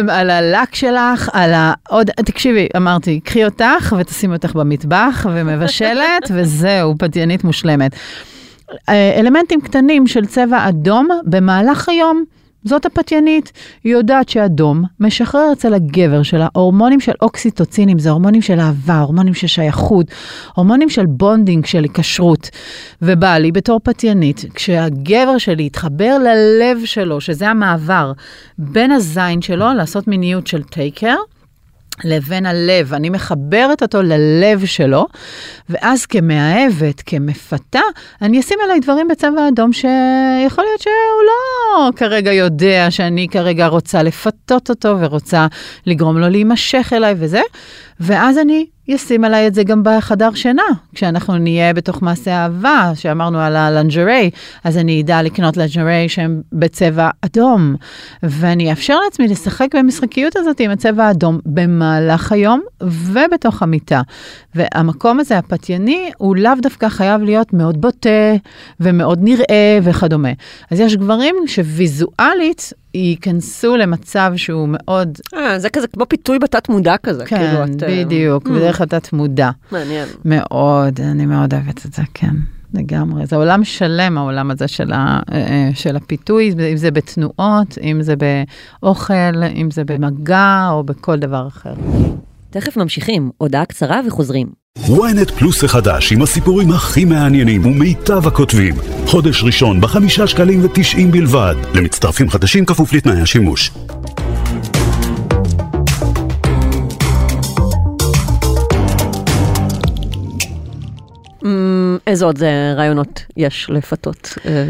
על 0.10 0.30
הלק 0.30 0.76
שלך, 0.76 1.30
על 1.34 1.52
העוד... 1.54 2.12
תקשיבי, 2.12 2.68
אמרתי, 2.78 3.20
קחי 3.20 3.46
אותך 3.46 3.96
ותשימי 4.00 4.36
אותך 4.36 4.54
במטבח 4.54 5.26
ומבשלת, 5.34 6.24
וזהו, 6.36 6.96
פתיינית 6.98 7.44
מושלמת. 7.44 7.96
אה, 8.90 9.20
אלמנטים 9.20 9.62
קטנים 9.62 10.08
של 10.08 10.26
צבע 10.26 10.70
אדום 10.70 11.08
במהלך 11.26 11.90
היום. 11.90 12.24
זאת 12.68 12.86
הפתיינית, 12.86 13.52
היא 13.84 13.94
יודעת 13.94 14.30
שאדום 14.30 14.84
משחרר 15.00 15.50
אצל 15.54 15.74
הגבר 15.74 16.24
שלה 16.24 16.48
הורמונים 16.54 17.00
של 17.00 17.12
אוקסיטוצינים, 17.22 18.00
זה 18.00 18.10
הורמונים 18.10 18.42
של 18.42 18.60
אהבה, 18.60 19.00
הורמונים 19.00 19.34
של 19.34 19.48
שייכות, 19.48 20.06
הורמונים 20.56 20.90
של 20.90 21.06
bonding, 21.06 21.66
של 21.66 21.84
היקשרות. 21.84 22.50
ובא 23.02 23.38
לי 23.38 23.52
בתור 23.52 23.80
פתיינית, 23.84 24.46
כשהגבר 24.54 25.38
שלי 25.38 25.64
יתחבר 25.64 26.18
ללב 26.18 26.86
שלו, 26.86 27.22
שזה 27.22 27.50
המעבר 27.50 28.12
בין 28.58 28.92
הזין 28.92 29.42
שלו 29.42 29.74
לעשות 29.74 30.08
מיניות 30.08 30.48
של 30.48 30.64
taker, 30.64 31.16
לבין 32.04 32.46
הלב, 32.46 32.94
אני 32.94 33.10
מחברת 33.10 33.82
אותו 33.82 34.02
ללב 34.02 34.66
שלו, 34.66 35.08
ואז 35.70 36.06
כמאהבת, 36.06 37.02
כמפתה, 37.06 37.80
אני 38.22 38.40
אשים 38.40 38.60
עליי 38.64 38.80
דברים 38.80 39.08
בצבע 39.08 39.48
אדום 39.48 39.74
שיכול 39.74 40.64
להיות 40.64 40.82
שהוא 40.82 41.24
לא 41.26 41.92
כרגע 41.96 42.34
יודע 42.34 42.88
שאני 42.90 43.28
כרגע 43.32 43.68
רוצה 43.68 44.04
לפתות 44.04 44.70
אותו 44.70 45.00
ורוצה 45.00 45.48
לגרום 45.86 46.18
לו 46.18 46.30
להימשך 46.30 46.94
אליי 46.96 47.16
וזה, 47.18 47.42
ואז 48.00 48.38
אני 48.38 48.66
אשים 48.96 49.24
עליי 49.24 49.48
את 49.48 49.56
זה 49.56 49.64
גם 49.64 49.82
בחדר 49.84 50.34
שינה, 50.34 50.64
כשאנחנו 50.96 51.38
נהיה 51.38 51.74
בתוך 51.74 52.02
מעשה 52.02 52.32
אהבה, 52.32 52.92
שאמרנו 52.96 53.40
על 53.40 53.56
הלנג'רי, 53.56 54.30
אז 54.64 54.78
אני 54.78 55.02
אדע 55.02 55.22
לקנות 55.22 55.58
לנג'רי 55.58 56.10
שהם 56.10 56.42
בצבע 56.54 57.10
אדום, 57.22 57.76
ואני 58.24 58.72
אאפשר 58.72 58.96
לעצמי 59.06 59.28
לשחק 59.28 59.68
במשחקיות 59.76 60.36
הזאת 60.36 60.60
עם 60.60 60.72
הצבע 60.72 61.04
האדום 61.04 61.40
במהלך 61.46 62.32
היום 62.32 62.62
ובתוך 62.82 63.64
המיטה. 63.64 64.02
והמקום 64.56 65.20
הזה, 65.20 65.38
הפתייני, 65.38 66.12
הוא 66.18 66.36
לאו 66.36 66.52
דווקא 66.62 66.90
חייב 66.90 67.22
להיות 67.22 67.54
מאוד 67.54 67.82
בוטה 67.82 68.34
ומאוד 68.80 69.20
נראה 69.22 69.80
וכדומה. 69.84 70.32
אז 70.72 70.80
יש 70.80 70.96
גברים 70.96 71.36
שוויזואלית 71.48 72.74
ייכנסו 72.96 73.76
למצב 73.76 74.34
שהוא 74.36 74.70
מאוד, 74.72 75.20
אה, 75.34 75.60
זה 75.60 75.70
כזה 75.70 75.88
כמו 75.88 76.06
פיתוי 76.10 76.40
בתת 76.40 76.70
מודע 76.70 76.98
כזה, 76.98 77.26
כאילו 77.26 77.66
כן, 77.66 77.74
את... 77.76 77.84
אה, 77.84 78.04
בדיוק, 78.06 78.48
mm. 78.48 78.50
בדרך 78.50 78.82
התת 78.82 79.14
מודע. 79.14 79.50
מעניין. 79.72 80.08
מאוד, 80.26 81.00
אני 81.02 81.26
מאוד 81.26 81.54
אוהבת 81.54 81.86
את 81.86 81.94
זה, 81.94 82.02
כן. 82.14 82.36
לגמרי. 82.74 83.26
זה 83.26 83.36
עולם 83.36 83.64
שלם, 83.64 84.18
העולם 84.18 84.52
הזה 84.52 84.68
של, 84.68 84.94
ה, 84.94 85.20
אה, 85.32 85.70
של 85.74 85.96
הפיתוי, 85.96 86.54
אם 86.72 86.78
זה 86.78 86.92
בתנועות, 86.92 87.78
אם 87.82 88.02
זה 88.02 88.14
באוכל, 88.16 89.44
אם 89.56 89.72
זה 89.72 89.84
במגע 89.84 90.68
או 90.72 90.84
בכל 90.84 91.20
דבר 91.20 91.48
אחר. 91.48 91.74
תכף 92.50 92.78
ממשיכים, 92.78 93.32
הודעה 93.38 93.66
קצרה 93.66 94.02
וחוזרים. 94.08 94.65
Ynet 94.80 95.32
פלוס 95.40 95.64
החדש 95.64 96.12
עם 96.12 96.22
הסיפורים 96.22 96.72
הכי 96.72 97.06
מעניינים 97.06 97.66
ומיטב 97.66 98.28
הכותבים. 98.28 98.76
חודש 99.06 99.44
ראשון 99.44 99.82
בחמישה 99.82 100.28
שקלים 100.28 100.66
ותשעים 100.66 101.12
בלבד. 101.12 101.56
למצטרפים 101.74 102.30
חדשים 102.30 102.66
כפוף 102.66 102.94
לתנאי 102.94 103.22
השימוש. 103.22 103.72
איזה 112.08 112.26
עוד 112.26 112.40
רעיונות 112.76 113.24
יש 113.38 113.68
לפתות? 113.70 114.34
אה, 114.46 114.66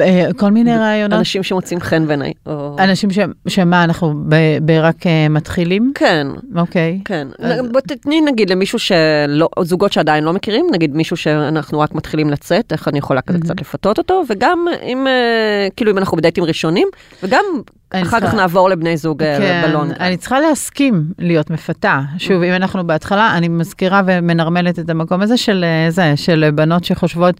אה, 0.00 0.28
כל 0.36 0.50
מיני 0.50 0.76
רעיונות. 0.76 1.18
אנשים 1.18 1.42
שמוצאים 1.42 1.80
חן 1.80 2.06
בעיניי. 2.06 2.32
או- 2.46 2.76
אנשים 2.78 3.10
ש, 3.10 3.18
שמה, 3.48 3.84
אנחנו 3.84 4.14
ב- 4.28 4.58
ברק 4.62 5.06
אה, 5.06 5.28
מתחילים? 5.28 5.92
כן. 5.94 6.26
אוקיי. 6.56 7.00
כן, 7.04 7.28
אז- 7.38 7.60
בוא 7.72 7.80
תתני 7.80 8.20
נגיד 8.20 8.50
למישהו 8.50 8.78
שלא, 8.78 9.48
זוגות 9.62 9.92
שעדיין 9.92 10.24
לא 10.24 10.32
מכירים, 10.32 10.66
נגיד 10.72 10.96
מישהו 10.96 11.16
שאנחנו 11.16 11.80
רק 11.80 11.94
מתחילים 11.94 12.30
לצאת, 12.30 12.72
איך 12.72 12.88
אני 12.88 12.98
יכולה 12.98 13.20
כזה 13.20 13.38
קצת 13.38 13.60
לפתות 13.60 13.98
אותו, 13.98 14.22
וגם 14.28 14.64
אם, 14.82 15.06
כאילו 15.76 15.90
אם 15.92 15.98
אנחנו 15.98 16.16
בדייטים 16.16 16.44
ראשונים, 16.44 16.88
וגם 17.22 17.44
אחר 17.90 18.04
כך 18.04 18.10
צריכה- 18.20 18.36
נעבור 18.36 18.68
לבני 18.68 18.96
זוג 18.96 19.22
אה, 19.22 19.38
כן, 19.38 19.62
בלון. 19.68 19.90
אני 20.00 20.16
צריכה 20.16 20.40
להסכים 20.40 21.04
להיות 21.18 21.50
מפתה. 21.50 22.00
שוב, 22.18 22.42
אם 22.42 22.52
אנחנו 22.52 22.86
בהתחלה, 22.86 23.34
אני 23.36 23.48
מזכירה 23.48 24.02
ומנרמלת 24.06 24.78
את 24.78 24.90
המקום 24.90 25.20
הזה 25.22 25.36
של 25.36 25.64
אה, 25.64 25.90
זה, 25.90 26.12
של 26.16 26.50
בנות 26.54 26.84
שחושבות, 26.84 27.34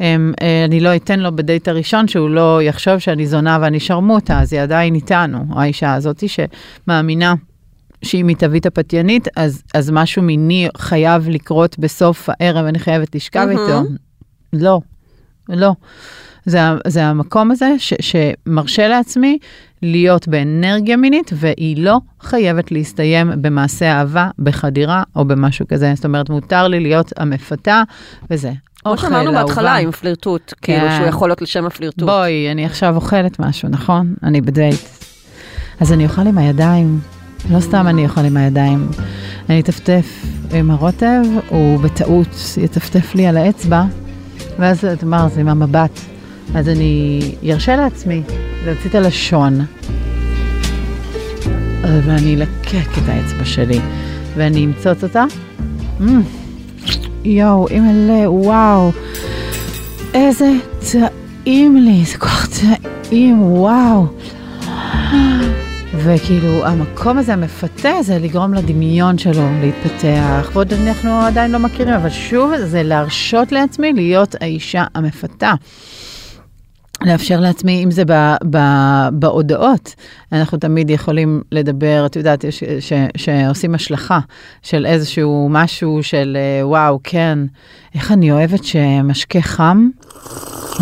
אמ, 0.00 0.32
אה, 0.42 0.64
אני 0.64 0.80
לא 0.80 0.96
אתן 0.96 1.20
לו 1.20 1.36
בדייט 1.36 1.68
הראשון, 1.68 2.08
שהוא 2.08 2.30
לא 2.30 2.62
יחשוב 2.62 2.98
שאני 2.98 3.26
זונה 3.26 3.58
ואני 3.60 3.80
שרמוטה, 3.80 4.40
אז 4.40 4.52
היא 4.52 4.60
עדיין 4.62 4.94
איתנו, 4.94 5.38
האישה 5.56 5.94
הזאת 5.94 6.22
שמאמינה. 6.28 7.34
שאם 8.02 8.28
היא 8.28 8.36
תביא 8.36 8.60
את 8.60 8.66
הפתיינית, 8.66 9.28
אז, 9.36 9.62
אז 9.74 9.90
משהו 9.90 10.22
מיני 10.22 10.68
חייב 10.76 11.28
לקרות 11.28 11.78
בסוף 11.78 12.28
הערב, 12.32 12.66
אני 12.66 12.78
חייבת 12.78 13.14
לשכב 13.14 13.40
מהמם. 13.46 13.58
איתו. 13.60 13.82
לא, 14.52 14.80
לא. 15.48 15.72
זה, 16.46 16.60
זה 16.86 17.04
המקום 17.04 17.50
הזה 17.50 17.74
ש, 17.78 17.94
שמרשה 18.00 18.88
לעצמי 18.88 19.38
להיות 19.82 20.28
באנרגיה 20.28 20.96
מינית, 20.96 21.30
והיא 21.34 21.84
לא 21.84 21.98
חייבת 22.20 22.72
להסתיים 22.72 23.30
במעשה 23.40 23.92
אהבה, 23.92 24.30
בחדירה 24.38 25.02
או 25.16 25.24
במשהו 25.24 25.66
כזה. 25.68 25.92
זאת 25.94 26.04
אומרת, 26.04 26.30
מותר 26.30 26.68
לי 26.68 26.80
להיות 26.80 27.12
המפתה, 27.16 27.82
וזה. 28.30 28.52
כמו 28.84 28.98
שאמרנו 28.98 29.32
בהתחלה. 29.32 29.76
עם 29.76 29.90
פלירטוט, 29.90 30.54
כאילו 30.62 30.88
כן. 30.88 30.96
שהוא 30.96 31.08
יכול 31.08 31.28
להיות 31.28 31.42
לשם 31.42 31.66
הפלירטוט. 31.66 32.08
בואי, 32.08 32.50
אני 32.50 32.64
עכשיו 32.64 32.96
אוכלת 32.96 33.38
משהו, 33.38 33.68
נכון? 33.68 34.14
אני 34.22 34.40
בדייט. 34.40 34.80
אז 35.80 35.92
אני 35.92 36.04
אוכל 36.04 36.26
עם 36.26 36.38
הידיים. 36.38 37.00
לא 37.50 37.60
סתם 37.60 37.86
אני 37.86 38.04
אוכל 38.04 38.20
עם 38.20 38.36
הידיים. 38.36 38.88
אני 39.48 39.60
אטפטף 39.60 40.24
עם 40.54 40.70
הרוטב, 40.70 41.22
הוא 41.48 41.80
בטעות 41.80 42.28
יטפטף 42.62 43.14
לי 43.14 43.26
על 43.26 43.36
האצבע, 43.36 43.84
ואז 44.58 44.84
את 44.84 45.02
אמרת, 45.04 45.32
זה 45.32 45.40
עם 45.40 45.48
המבט. 45.48 46.00
אז 46.54 46.68
אני 46.68 47.20
ארשה 47.52 47.76
לעצמי 47.76 48.22
להוציא 48.64 48.90
את 48.90 48.94
הלשון, 48.94 49.60
ואני 51.82 52.34
אלקק 52.34 52.98
את 52.98 53.08
האצבע 53.08 53.44
שלי, 53.44 53.80
ואני 54.36 54.64
אמצוץ 54.64 55.02
אותה. 55.02 55.24
Mm. 56.00 56.04
יואו, 57.24 57.68
אימא'לה, 57.68 58.30
וואו. 58.30 58.92
איזה 60.14 60.52
טעים 60.92 61.76
לי, 61.76 62.04
זה 62.04 62.18
כל 62.18 62.26
כך 62.26 62.48
טעים, 62.48 63.42
וואו. 63.42 64.06
וכאילו, 66.04 66.66
המקום 66.66 67.18
הזה 67.18 67.32
המפתה 67.32 68.02
זה 68.02 68.18
לגרום 68.18 68.54
לדמיון 68.54 69.18
שלו 69.18 69.48
להתפתח, 69.60 70.50
ועוד 70.52 70.72
אנחנו 70.72 71.20
עדיין 71.20 71.50
לא 71.50 71.58
מכירים, 71.58 71.94
אבל 71.94 72.10
שוב, 72.10 72.52
זה 72.56 72.82
להרשות 72.82 73.52
לעצמי 73.52 73.92
להיות 73.92 74.34
האישה 74.40 74.84
המפתה. 74.94 75.52
לאפשר 77.02 77.40
לעצמי, 77.40 77.84
אם 77.84 77.90
זה 77.90 78.02
בהודעות, 79.12 79.94
אנחנו 80.32 80.58
תמיד 80.58 80.90
יכולים 80.90 81.42
לדבר, 81.52 82.06
את 82.06 82.16
יודעת, 82.16 82.44
יש, 82.44 82.64
ש, 82.80 82.92
שעושים 83.16 83.74
השלכה 83.74 84.18
של 84.62 84.86
איזשהו 84.86 85.48
משהו 85.50 85.98
של 86.02 86.36
אה, 86.40 86.66
וואו, 86.66 87.00
כן, 87.04 87.38
איך 87.94 88.12
אני 88.12 88.32
אוהבת 88.32 88.64
שמשקה 88.64 89.40
חם 89.40 89.88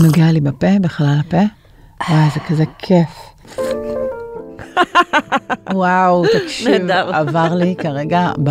נוגע 0.02 0.32
לי 0.32 0.40
בפה, 0.40 0.78
בחלל 0.80 1.20
הפה. 1.26 1.42
וואי, 2.08 2.28
זה 2.34 2.40
כזה 2.40 2.64
כיף. 2.78 3.81
וואו, 5.72 6.24
תקשיב. 6.26 6.90
עבר 7.12 7.54
לי 7.54 7.74
כרגע, 7.78 8.30
ב... 8.44 8.50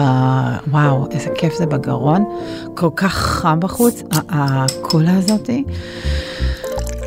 וואו, 0.72 1.08
איזה 1.12 1.30
כיף 1.36 1.54
זה 1.58 1.66
בגרון, 1.66 2.26
כל 2.76 2.90
כך 2.96 3.14
חם 3.14 3.60
בחוץ, 3.60 4.04
הקולה 4.30 5.18
הזאתי. 5.18 5.64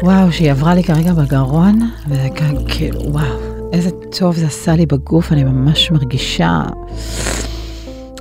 וואו, 0.02 0.32
שהיא 0.32 0.50
עברה 0.50 0.74
לי 0.74 0.84
כרגע 0.84 1.12
בגרון, 1.12 1.78
וזה 2.08 2.28
כ- 2.36 2.42
כאילו, 2.68 3.00
וואו, 3.12 3.38
איזה 3.72 3.90
טוב 4.18 4.36
זה 4.36 4.46
עשה 4.46 4.72
לי 4.76 4.86
בגוף, 4.86 5.32
אני 5.32 5.44
ממש 5.44 5.90
מרגישה 5.90 6.62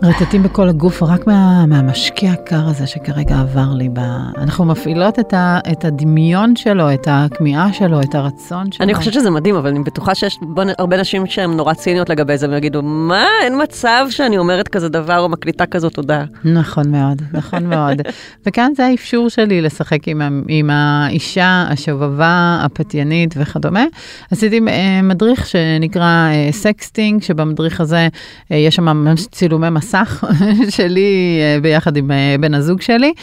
רטטים 0.03 0.43
בכל 0.43 0.69
הגוף, 0.69 1.03
רק 1.03 1.27
מה, 1.27 1.65
מהמשקה 1.65 2.27
הקר 2.27 2.67
הזה 2.67 2.87
שכרגע 2.87 3.39
עבר 3.39 3.73
לי. 3.73 3.89
ב... 3.93 3.99
אנחנו 4.37 4.65
מפעילות 4.65 5.19
את, 5.19 5.33
ה, 5.33 5.59
את 5.71 5.85
הדמיון 5.85 6.55
שלו, 6.55 6.93
את 6.93 7.07
הכמיהה 7.11 7.73
שלו, 7.73 8.01
את 8.01 8.15
הרצון 8.15 8.71
שלו. 8.71 8.83
אני 8.83 8.93
חושבת 8.93 9.13
שזה 9.13 9.29
מדהים, 9.29 9.55
אבל 9.55 9.69
אני 9.69 9.79
בטוחה 9.79 10.15
שיש 10.15 10.39
הרבה 10.77 10.97
נשים 10.97 11.25
שהן 11.25 11.51
נורא 11.51 11.73
ציניות 11.73 12.09
לגבי 12.09 12.37
זה, 12.37 12.49
ויגידו, 12.49 12.81
מה, 12.81 13.25
אין 13.43 13.61
מצב 13.63 14.05
שאני 14.09 14.37
אומרת 14.37 14.67
כזה 14.67 14.89
דבר 14.89 15.19
או 15.19 15.29
מקליטה 15.29 15.65
כזאת 15.65 15.93
תודה. 15.93 16.23
נכון 16.45 16.91
מאוד, 16.91 17.21
נכון 17.33 17.65
מאוד. 17.65 18.01
וכאן 18.45 18.71
זה 18.75 18.85
האפשור 18.85 19.29
שלי 19.29 19.61
לשחק 19.61 20.07
עם, 20.07 20.21
ה- 20.21 20.29
עם 20.47 20.69
האישה 20.69 21.65
השובבה, 21.69 22.59
הפתיינית 22.63 23.33
וכדומה. 23.37 23.85
עשיתי 24.31 24.59
אה, 24.67 25.01
מדריך 25.03 25.47
שנקרא 25.47 26.29
אה, 26.31 26.49
sexting, 26.51 27.21
שבמדריך 27.21 27.81
הזה 27.81 28.07
אה, 28.51 28.57
יש 28.57 28.75
שם 28.75 28.83
ממש 28.83 29.27
צילומי 29.27 29.69
מסך 29.93 30.23
שלי 30.77 31.39
אה, 31.41 31.62
ביחד 31.62 31.97
עם 31.97 32.12
אה, 32.12 32.36
בן 32.39 32.53
הזוג 32.53 32.82
שלי, 32.82 33.13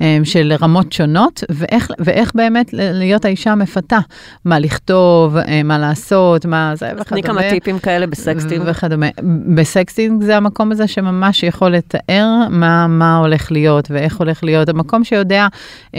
אה, 0.00 0.18
של 0.24 0.52
רמות 0.60 0.92
שונות, 0.92 1.44
ואיך, 1.50 1.90
ואיך 1.98 2.32
באמת 2.34 2.70
להיות 2.72 3.24
האישה 3.24 3.52
המפתה, 3.52 3.98
מה 4.44 4.58
לכתוב, 4.58 5.36
מה 5.64 5.78
לעשות, 5.78 6.46
מה 6.46 6.72
זה 6.74 6.86
וכדומה. 6.86 7.04
תני 7.04 7.22
כמה 7.22 7.50
טיפים 7.50 7.78
כאלה 7.78 8.06
בסקסטים. 8.06 8.62
וכדומה. 8.66 9.06
ב 9.54 9.62
sexting 9.62 10.22
זה 10.22 10.36
המקום 10.36 10.72
הזה 10.72 10.86
שממש 10.86 11.42
יכול 11.42 11.70
לתאר 11.70 12.26
מה, 12.50 12.86
מה 12.86 13.16
הולך 13.16 13.52
להיות 13.52 13.90
ואיך 13.90 14.16
הולך 14.16 14.44
להיות. 14.44 14.68
המקום 14.68 15.04
שיודע 15.04 15.46
um, 15.86 15.98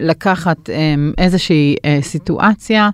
לקחת 0.00 0.68
um, 0.68 0.72
איזושהי 1.18 1.76
סיטואציה 2.00 2.90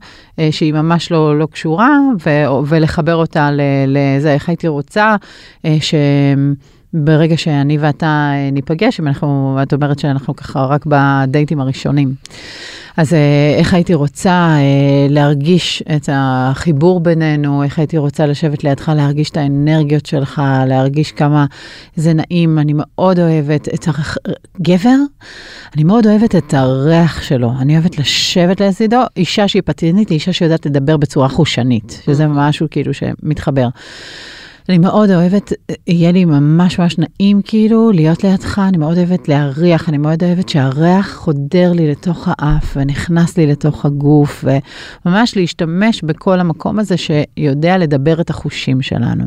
שהיא 0.50 0.72
ממש 0.72 1.10
לא, 1.12 1.38
לא 1.38 1.46
קשורה 1.52 1.98
ו, 2.26 2.30
ולחבר 2.66 3.14
אותה 3.14 3.50
לזה, 3.86 4.32
איך 4.32 4.48
הייתי 4.48 4.68
רוצה, 4.68 5.16
ש... 5.80 5.94
ברגע 7.04 7.36
שאני 7.36 7.78
ואתה 7.78 8.30
אה, 8.34 8.50
ניפגש, 8.52 9.00
אם 9.00 9.08
אנחנו, 9.08 9.58
את 9.62 9.72
אומרת 9.72 9.98
שאנחנו 9.98 10.36
ככה 10.36 10.64
רק 10.64 10.86
בדייטים 10.86 11.60
הראשונים. 11.60 12.14
אז 12.96 13.14
אה, 13.14 13.54
איך 13.58 13.74
הייתי 13.74 13.94
רוצה 13.94 14.30
אה, 14.30 15.06
להרגיש 15.08 15.82
את 15.96 16.08
החיבור 16.12 17.00
בינינו, 17.00 17.62
איך 17.62 17.78
הייתי 17.78 17.98
רוצה 17.98 18.26
לשבת 18.26 18.64
לידך, 18.64 18.92
להרגיש 18.96 19.30
את 19.30 19.36
האנרגיות 19.36 20.06
שלך, 20.06 20.42
להרגיש 20.66 21.12
כמה 21.12 21.46
זה 21.96 22.12
נעים. 22.12 22.58
אני 22.58 22.72
מאוד 22.76 23.18
אוהבת 23.18 23.68
את 23.74 23.88
הגבר, 23.88 24.96
אני 25.74 25.84
מאוד 25.84 26.06
אוהבת 26.06 26.36
את 26.36 26.54
הריח 26.54 27.22
שלו. 27.22 27.52
אני 27.60 27.74
אוהבת 27.74 27.98
לשבת 27.98 28.60
לצידו, 28.60 29.00
אישה 29.16 29.48
שהיא 29.48 29.62
פתיינית, 29.64 30.08
היא 30.08 30.14
אישה 30.14 30.32
שיודעת 30.32 30.66
לדבר 30.66 30.96
בצורה 30.96 31.28
חושנית, 31.28 32.02
שזה 32.04 32.26
משהו 32.26 32.66
כאילו 32.70 32.94
שמתחבר. 32.94 33.68
אני 34.68 34.78
מאוד 34.78 35.10
אוהבת, 35.10 35.52
יהיה 35.86 36.12
לי 36.12 36.24
ממש 36.24 36.78
ממש 36.78 36.96
נעים 36.98 37.42
כאילו 37.44 37.90
להיות 37.90 38.24
לידך, 38.24 38.58
אני 38.68 38.76
מאוד 38.76 38.98
אוהבת 38.98 39.28
להריח, 39.28 39.88
אני 39.88 39.98
מאוד 39.98 40.24
אוהבת 40.24 40.48
שהריח 40.48 41.14
חודר 41.14 41.72
לי 41.72 41.90
לתוך 41.90 42.28
האף 42.30 42.76
ונכנס 42.76 43.38
לי 43.38 43.46
לתוך 43.46 43.84
הגוף, 43.84 44.44
וממש 45.04 45.36
להשתמש 45.36 46.02
בכל 46.02 46.40
המקום 46.40 46.78
הזה 46.78 46.94
שיודע 46.96 47.78
לדבר 47.78 48.20
את 48.20 48.30
החושים 48.30 48.82
שלנו. 48.82 49.24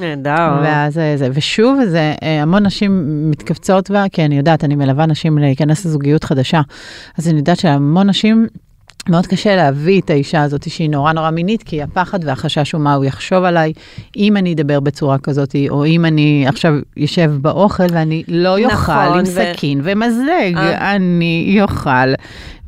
נהדר. 0.00 0.60
ואז 0.62 0.98
אה, 0.98 1.16
זה, 1.16 1.28
ושוב, 1.32 1.78
זה 1.84 2.14
אה, 2.22 2.42
המון 2.42 2.66
נשים 2.66 3.30
מתכווצות, 3.30 3.90
בה, 3.90 4.04
כי 4.12 4.24
אני 4.24 4.36
יודעת, 4.36 4.64
אני 4.64 4.74
מלווה 4.74 5.06
נשים 5.06 5.38
להיכנס 5.38 5.84
לזוגיות 5.84 6.24
חדשה, 6.24 6.60
אז 7.18 7.28
אני 7.28 7.36
יודעת 7.36 7.58
שהמון 7.58 8.08
נשים... 8.08 8.46
מאוד 9.08 9.26
קשה 9.26 9.56
להביא 9.56 10.00
את 10.00 10.10
האישה 10.10 10.42
הזאת 10.42 10.70
שהיא 10.70 10.90
נורא 10.90 11.12
נורא 11.12 11.30
מינית, 11.30 11.62
כי 11.62 11.82
הפחד 11.82 12.18
והחשש 12.24 12.72
הוא 12.72 12.80
מה 12.80 12.94
הוא 12.94 13.04
יחשוב 13.04 13.44
עליי, 13.44 13.72
אם 14.16 14.36
אני 14.36 14.52
אדבר 14.52 14.80
בצורה 14.80 15.18
כזאת, 15.18 15.56
או 15.70 15.86
אם 15.86 16.04
אני 16.04 16.44
עכשיו 16.48 16.74
יושב 16.96 17.32
באוכל 17.40 17.86
ואני 17.92 18.22
לא 18.28 18.58
יאכל 18.58 18.74
נכון, 18.74 19.18
עם 19.18 19.24
ו- 19.24 19.26
סכין 19.26 19.80
ומזלג, 19.84 20.56
אה. 20.56 20.96
אני 20.96 21.58
אוכל 21.62 22.14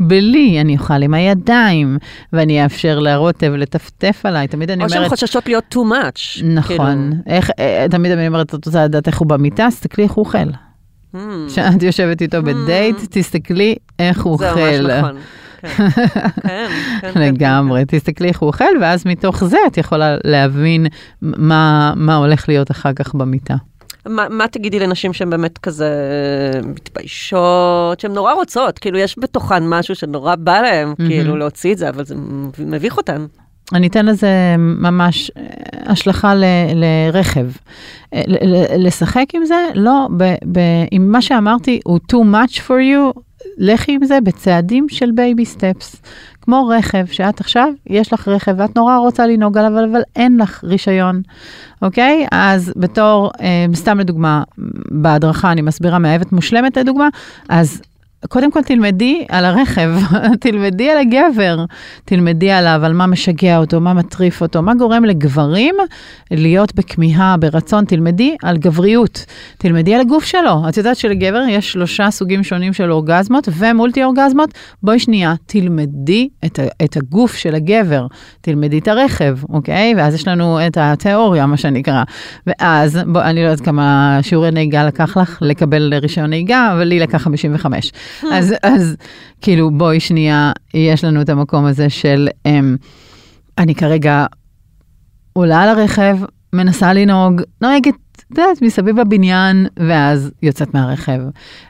בלי, 0.01 0.61
אני 0.61 0.77
אוכל 0.77 1.03
עם 1.03 1.15
הידיים, 1.15 1.99
ואני 2.33 2.65
אאפשר 2.65 2.99
לרוטב 2.99 3.53
לטפטף 3.53 4.21
עליי, 4.25 4.49
תמיד 4.49 4.71
אני 4.71 4.85
או 4.85 4.89
שהן 4.89 4.99
אומרת... 4.99 5.11
חוששות 5.11 5.47
להיות 5.47 5.75
too 5.75 5.79
much. 5.79 6.45
נכון, 6.45 7.13
איך, 7.27 7.51
אה, 7.59 7.87
תמיד 7.91 8.13
אני 8.13 8.29
אומרת, 8.29 8.55
את 8.55 8.67
רוצה 8.67 8.85
לדעת 8.85 9.07
איך 9.07 9.19
הוא 9.19 9.27
במיטה, 9.29 9.69
תסתכלי 9.71 10.05
איך 10.05 10.13
הוא 10.13 10.25
אוכל. 10.25 10.39
כאילו, 10.39 10.53
כשאת 11.49 11.83
יושבת 11.83 12.23
איתו 12.23 12.43
בדייט, 12.43 12.97
תסתכלי 13.11 13.75
איך 13.99 14.25
הוא 14.25 14.39
זה 14.39 14.51
אוכל. 14.51 14.61
ממש 14.61 14.99
נכון. 14.99 15.17
כן, 15.77 15.87
כן, 16.43 16.69
כן, 17.01 17.13
כן, 17.15 17.21
לגמרי, 17.21 17.85
תסתכלי 17.89 18.29
איך 18.29 18.39
הוא 18.41 18.47
אוכל, 18.47 18.65
ואז 18.81 19.07
מתוך 19.07 19.45
זה 19.45 19.57
את 19.67 19.79
יכולה 19.79 20.17
להבין 20.25 20.87
מה, 21.23 21.93
מה 21.97 22.17
הולך 22.17 22.49
להיות 22.49 22.71
אחר 22.71 22.93
כך 22.93 23.15
במיטה. 23.15 23.55
מה, 24.07 24.27
מה 24.31 24.49
תגידי 24.49 24.79
לנשים 24.79 25.13
שהן 25.13 25.31
באמת 25.31 25.59
כזה 25.59 25.91
מתביישות, 26.65 28.01
שהן 28.01 28.13
נורא 28.13 28.33
רוצות, 28.33 28.79
כאילו 28.79 28.99
יש 28.99 29.19
בתוכן 29.19 29.67
משהו 29.69 29.95
שנורא 29.95 30.35
בא 30.35 30.61
להן, 30.61 30.95
כאילו 30.97 31.37
להוציא 31.37 31.73
את 31.73 31.79
זה, 31.79 31.89
אבל 31.89 32.05
זה 32.05 32.15
מביך 32.59 32.97
אותן. 32.97 33.27
אני 33.73 33.87
אתן 33.87 34.07
לזה 34.07 34.29
ממש 34.59 35.31
אה, 35.37 35.43
השלכה 35.87 36.35
ל, 36.35 36.45
לרכב. 36.75 37.47
אה, 38.15 38.23
ל- 38.27 38.55
ל- 38.55 38.87
לשחק 38.87 39.25
עם 39.35 39.45
זה, 39.45 39.55
לא, 39.75 40.09
ב, 40.17 40.25
ב, 40.53 40.59
אם 40.93 41.13
מה 41.13 41.23
שאמרתי 41.23 41.81
הוא 41.85 42.01
too 42.13 42.25
much 42.35 42.57
for 42.57 42.71
you, 42.71 43.21
לכי 43.59 43.93
עם 43.93 44.05
זה 44.05 44.21
בצעדים 44.21 44.89
של 44.89 45.11
baby 45.11 45.45
steps. 45.45 45.97
כמו 46.43 46.69
רכב, 46.69 47.07
שאת 47.07 47.41
עכשיו, 47.41 47.69
יש 47.87 48.13
לך 48.13 48.29
רכב 48.29 48.55
ואת 48.59 48.77
נורא 48.77 48.97
רוצה 48.97 49.27
לנהוג 49.27 49.59
עליו, 49.59 49.73
אבל, 49.73 49.89
אבל 49.91 50.01
אין 50.17 50.37
לך 50.37 50.65
רישיון, 50.65 51.23
אוקיי? 51.83 52.27
אז 52.33 52.73
בתור, 52.77 53.31
אה, 53.41 53.67
סתם 53.75 53.99
לדוגמה, 53.99 54.43
בהדרכה 54.91 55.53
אני 55.53 55.63
מסבירה 55.63 55.99
מאהבת 55.99 56.33
מושלמת 56.33 56.77
לדוגמה, 56.77 57.09
אז 57.49 57.83
קודם 58.29 58.51
כל 58.51 58.63
תלמדי 58.63 59.25
על 59.29 59.45
הרכב, 59.45 59.91
תלמדי 60.41 60.91
על 60.91 60.99
הגבר, 60.99 61.65
תלמדי 62.05 62.51
עליו, 62.51 62.81
על 62.85 62.93
מה 62.93 63.07
משגע 63.07 63.59
אותו, 63.59 63.81
מה 63.81 63.95
מטריף 63.95 64.43
אותו, 64.43 64.63
מה 64.63 64.75
גורם 64.75 65.05
לגברים 65.05 65.75
להיות 66.31 66.75
בכמיהה, 66.75 67.37
ברצון, 67.37 67.85
תלמדי 67.85 68.37
על 68.43 68.57
גבריות, 68.57 69.25
תלמדי 69.59 69.95
על 69.95 70.01
הגוף 70.01 70.25
שלו. 70.25 70.69
את 70.69 70.77
יודעת 70.77 70.97
שלגבר 70.97 71.43
יש 71.49 71.73
שלושה 71.73 72.11
סוגים 72.11 72.43
שונים 72.43 72.73
של 72.73 72.93
אורגזמות 72.93 73.49
ומולטי 73.53 74.05
אורגזמות? 74.05 74.51
בואי 74.83 74.99
שנייה, 74.99 75.35
תלמדי 75.47 76.29
את, 76.45 76.61
את 76.85 76.97
הגוף 76.97 77.35
של 77.35 77.55
הגבר, 77.55 78.07
תלמדי 78.41 78.79
את 78.79 78.89
הרכב, 78.89 79.39
אוקיי? 79.49 79.95
ואז 79.97 80.15
יש 80.15 80.29
לנו 80.29 80.67
את 80.67 80.79
התיאוריה, 80.81 81.47
מה 81.47 81.57
שנקרא. 81.57 82.03
ואז, 82.47 82.99
בוא, 83.07 83.23
אני 83.23 83.43
לא 83.43 83.47
יודעת 83.47 83.61
כמה 83.61 84.19
שיעורי 84.23 84.51
נהיגה 84.51 84.85
לקח 84.85 85.17
לך 85.17 85.39
לקבל 85.41 85.95
רישיון 85.95 86.31
נהיגה, 86.31 86.73
אבל 86.73 86.85
לי 86.85 86.99
לקח 87.01 87.23
55. 87.23 87.93
אז, 88.33 88.55
אז 88.63 88.97
כאילו, 89.41 89.71
בואי 89.71 90.01
שנייה, 90.01 90.53
יש 90.75 91.05
לנו 91.05 91.21
את 91.21 91.29
המקום 91.29 91.65
הזה 91.65 91.91
של, 91.91 92.29
אמ, 92.47 92.77
אני 93.59 93.75
כרגע 93.75 94.27
עולה 95.33 95.63
על 95.63 95.69
הרכב, 95.69 96.17
מנסה 96.53 96.93
לנהוג, 96.93 97.43
נוהגת, 97.61 97.95
את 98.17 98.39
יודעת, 98.39 98.63
מסביב 98.63 99.01
לבניין, 99.01 99.67
ואז 99.77 100.31
יוצאת 100.43 100.75
מהרכב. 100.75 101.21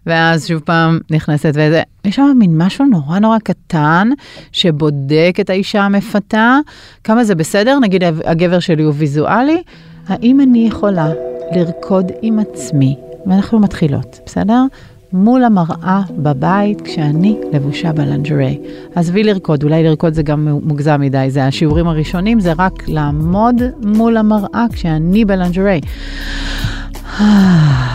ואז 0.06 0.48
שוב 0.48 0.60
פעם 0.60 0.98
נכנסת 1.10 1.52
וזה, 1.54 1.82
יש 2.04 2.16
שם 2.16 2.32
מין 2.38 2.62
משהו 2.62 2.84
נורא 2.84 3.18
נורא 3.18 3.38
קטן, 3.38 4.08
שבודק 4.52 5.36
את 5.40 5.50
האישה 5.50 5.82
המפתה, 5.82 6.58
כמה 7.04 7.24
זה 7.24 7.34
בסדר, 7.34 7.78
נגיד 7.78 8.02
הגבר 8.24 8.58
שלי 8.58 8.82
הוא 8.82 8.94
ויזואלי, 8.96 9.62
האם 10.08 10.40
אני 10.40 10.66
יכולה 10.68 11.08
לרקוד 11.56 12.12
עם 12.22 12.38
עצמי, 12.38 12.96
ואנחנו 13.26 13.58
מתחילות, 13.58 14.20
בסדר? 14.26 14.64
מול 15.14 15.44
המראה 15.44 16.02
בבית 16.10 16.80
כשאני 16.80 17.36
לבושה 17.52 17.92
בלנג'רי. 17.92 18.58
עזבי 18.94 19.22
לרקוד, 19.22 19.62
אולי 19.62 19.82
לרקוד 19.82 20.14
זה 20.14 20.22
גם 20.22 20.48
מוגזם 20.62 21.00
מדי, 21.00 21.26
זה 21.28 21.46
השיעורים 21.46 21.88
הראשונים, 21.88 22.40
זה 22.40 22.52
רק 22.58 22.88
לעמוד 22.88 23.62
מול 23.82 24.16
המראה 24.16 24.66
כשאני 24.72 25.24
בלנג'רי. 25.24 25.80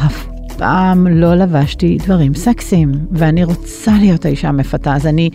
אף 0.05 0.27
פעם 0.57 1.07
לא 1.07 1.35
לבשתי 1.35 1.97
דברים 2.03 2.33
סקסיים, 2.33 2.91
ואני 3.11 3.43
רוצה 3.43 3.91
להיות 3.99 4.25
האישה 4.25 4.47
המפתה, 4.47 4.95
אז 4.95 5.07
אני 5.07 5.29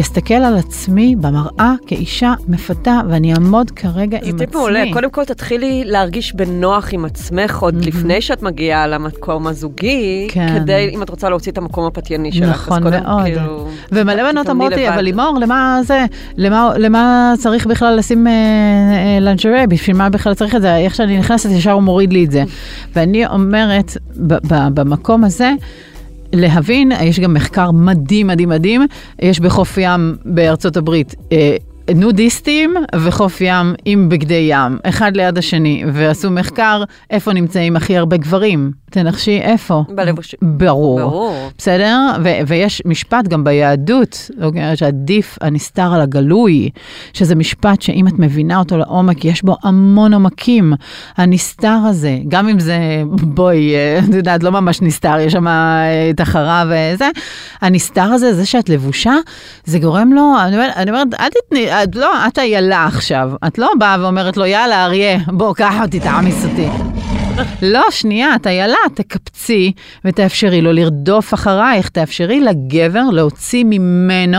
אסתכל 0.00 0.34
על 0.34 0.56
עצמי 0.56 1.16
במראה 1.16 1.74
כאישה 1.86 2.34
מפתה, 2.48 3.00
ואני 3.08 3.34
אעמוד 3.34 3.70
כרגע 3.70 4.18
זה 4.22 4.28
עם 4.28 4.38
טיפ 4.38 4.48
עצמי. 4.48 4.60
מעולה. 4.60 4.84
קודם 4.92 5.10
כל 5.10 5.24
תתחילי 5.24 5.82
להרגיש 5.86 6.34
בנוח 6.34 6.88
עם 6.92 7.04
עצמך 7.04 7.58
עוד 7.58 7.84
לפני 7.84 8.20
שאת 8.20 8.42
מגיעה 8.42 8.86
למקום 8.86 9.46
הזוגי, 9.46 10.28
כן. 10.30 10.58
כדי, 10.60 10.90
אם 10.94 11.02
את 11.02 11.10
רוצה 11.10 11.28
להוציא 11.28 11.52
את 11.52 11.58
המקום 11.58 11.86
הפתייני 11.86 12.32
שלך. 12.32 12.48
נכון 12.68 12.82
קודם, 12.82 13.02
מאוד. 13.02 13.22
כאילו, 13.22 13.68
ומלא 13.92 14.32
בנות 14.32 14.50
אמרות 14.50 14.72
לי. 14.72 14.88
אבל 14.88 15.00
לימור, 15.02 15.38
למה 15.40 15.80
זה, 15.84 16.04
למה, 16.36 16.70
למה 16.78 17.32
צריך 17.38 17.66
בכלל 17.66 17.96
לשים 17.96 18.26
אה, 18.26 18.32
אה, 18.32 19.18
לנג'רי, 19.20 19.66
בשביל 19.68 19.96
מה 19.96 20.10
בכלל 20.10 20.34
צריך 20.34 20.54
את 20.54 20.62
זה? 20.62 20.76
איך 20.76 20.94
שאני 20.94 21.18
נכנסת 21.18 21.50
ישר 21.50 21.72
הוא 21.72 21.82
מוריד 21.82 22.12
לי 22.12 22.24
את 22.24 22.30
זה. 22.30 22.44
ואני 22.96 23.26
אומרת, 23.26 23.96
ב- 24.16 24.54
ב- 24.54 24.68
במקום 24.74 25.24
הזה, 25.24 25.52
להבין, 26.34 26.92
יש 27.02 27.20
גם 27.20 27.34
מחקר 27.34 27.70
מדהים, 27.70 28.26
מדהים, 28.26 28.48
מדהים, 28.48 28.86
יש 29.18 29.40
בחוף 29.40 29.78
ים 29.78 30.16
בארצות 30.24 30.76
הברית. 30.76 31.14
אה, 31.32 31.56
נודיסטים 31.94 32.74
וחוף 33.04 33.40
ים 33.40 33.74
עם 33.84 34.08
בגדי 34.08 34.48
ים, 34.50 34.78
אחד 34.82 35.16
ליד 35.16 35.38
השני, 35.38 35.84
ועשו 35.92 36.30
מחקר 36.30 36.84
איפה 37.10 37.32
נמצאים 37.32 37.76
הכי 37.76 37.96
הרבה 37.96 38.16
גברים. 38.16 38.72
תנחשי 38.94 39.40
איפה. 39.42 39.82
בלבוש- 39.88 40.34
ברור. 40.42 41.00
ברור. 41.00 41.34
בסדר? 41.58 41.98
ו- 42.24 42.38
ויש 42.46 42.82
משפט 42.84 43.28
גם 43.28 43.44
ביהדות, 43.44 44.30
אוקיי, 44.42 44.76
שעדיף 44.76 45.38
הנסתר 45.40 45.94
על 45.94 46.00
הגלוי, 46.00 46.70
שזה 47.12 47.34
משפט 47.34 47.82
שאם 47.82 48.08
את 48.08 48.18
מבינה 48.18 48.58
אותו 48.58 48.76
לעומק, 48.78 49.24
יש 49.24 49.42
בו 49.42 49.56
המון 49.62 50.14
עומקים. 50.14 50.72
הנסתר 51.16 51.76
הזה, 51.88 52.18
גם 52.28 52.48
אם 52.48 52.60
זה, 52.60 52.78
בואי, 53.06 53.74
אה, 53.74 53.98
את 54.08 54.14
יודעת, 54.14 54.42
לא 54.42 54.50
ממש 54.52 54.82
נסתר, 54.82 55.18
יש 55.20 55.32
שם 55.32 55.48
אה, 55.48 56.10
את 56.10 56.20
החרה 56.20 56.64
וזה, 56.66 57.08
הנסתר 57.60 58.02
הזה, 58.12 58.34
זה 58.34 58.46
שאת 58.46 58.68
לבושה, 58.68 59.14
זה 59.64 59.78
גורם 59.78 60.12
לו, 60.12 60.32
אני 60.44 60.56
אומרת, 60.56 60.72
אני 60.76 60.90
אומרת 60.90 61.08
אל 61.20 61.28
תתני, 61.28 61.82
את 61.82 61.96
לא, 61.96 62.26
את 62.26 62.38
איילה 62.38 62.84
עכשיו, 62.86 63.30
את 63.46 63.58
לא 63.58 63.70
באה 63.78 63.96
ואומרת 64.00 64.36
לו, 64.36 64.46
יאללה, 64.46 64.84
אריה, 64.84 65.18
בוא, 65.26 65.54
קח 65.54 65.74
אותי, 65.82 66.00
תעמיס 66.00 66.44
אותי. 66.44 66.93
לא, 67.62 67.82
שנייה, 67.90 68.36
את 68.36 68.46
איילה, 68.46 68.76
תקפצי 68.94 69.72
ותאפשרי 70.04 70.62
לו 70.62 70.72
לרדוף 70.72 71.34
אחרייך, 71.34 71.88
תאפשרי 71.88 72.40
לגבר 72.40 73.02
להוציא 73.12 73.64
ממנו 73.66 74.38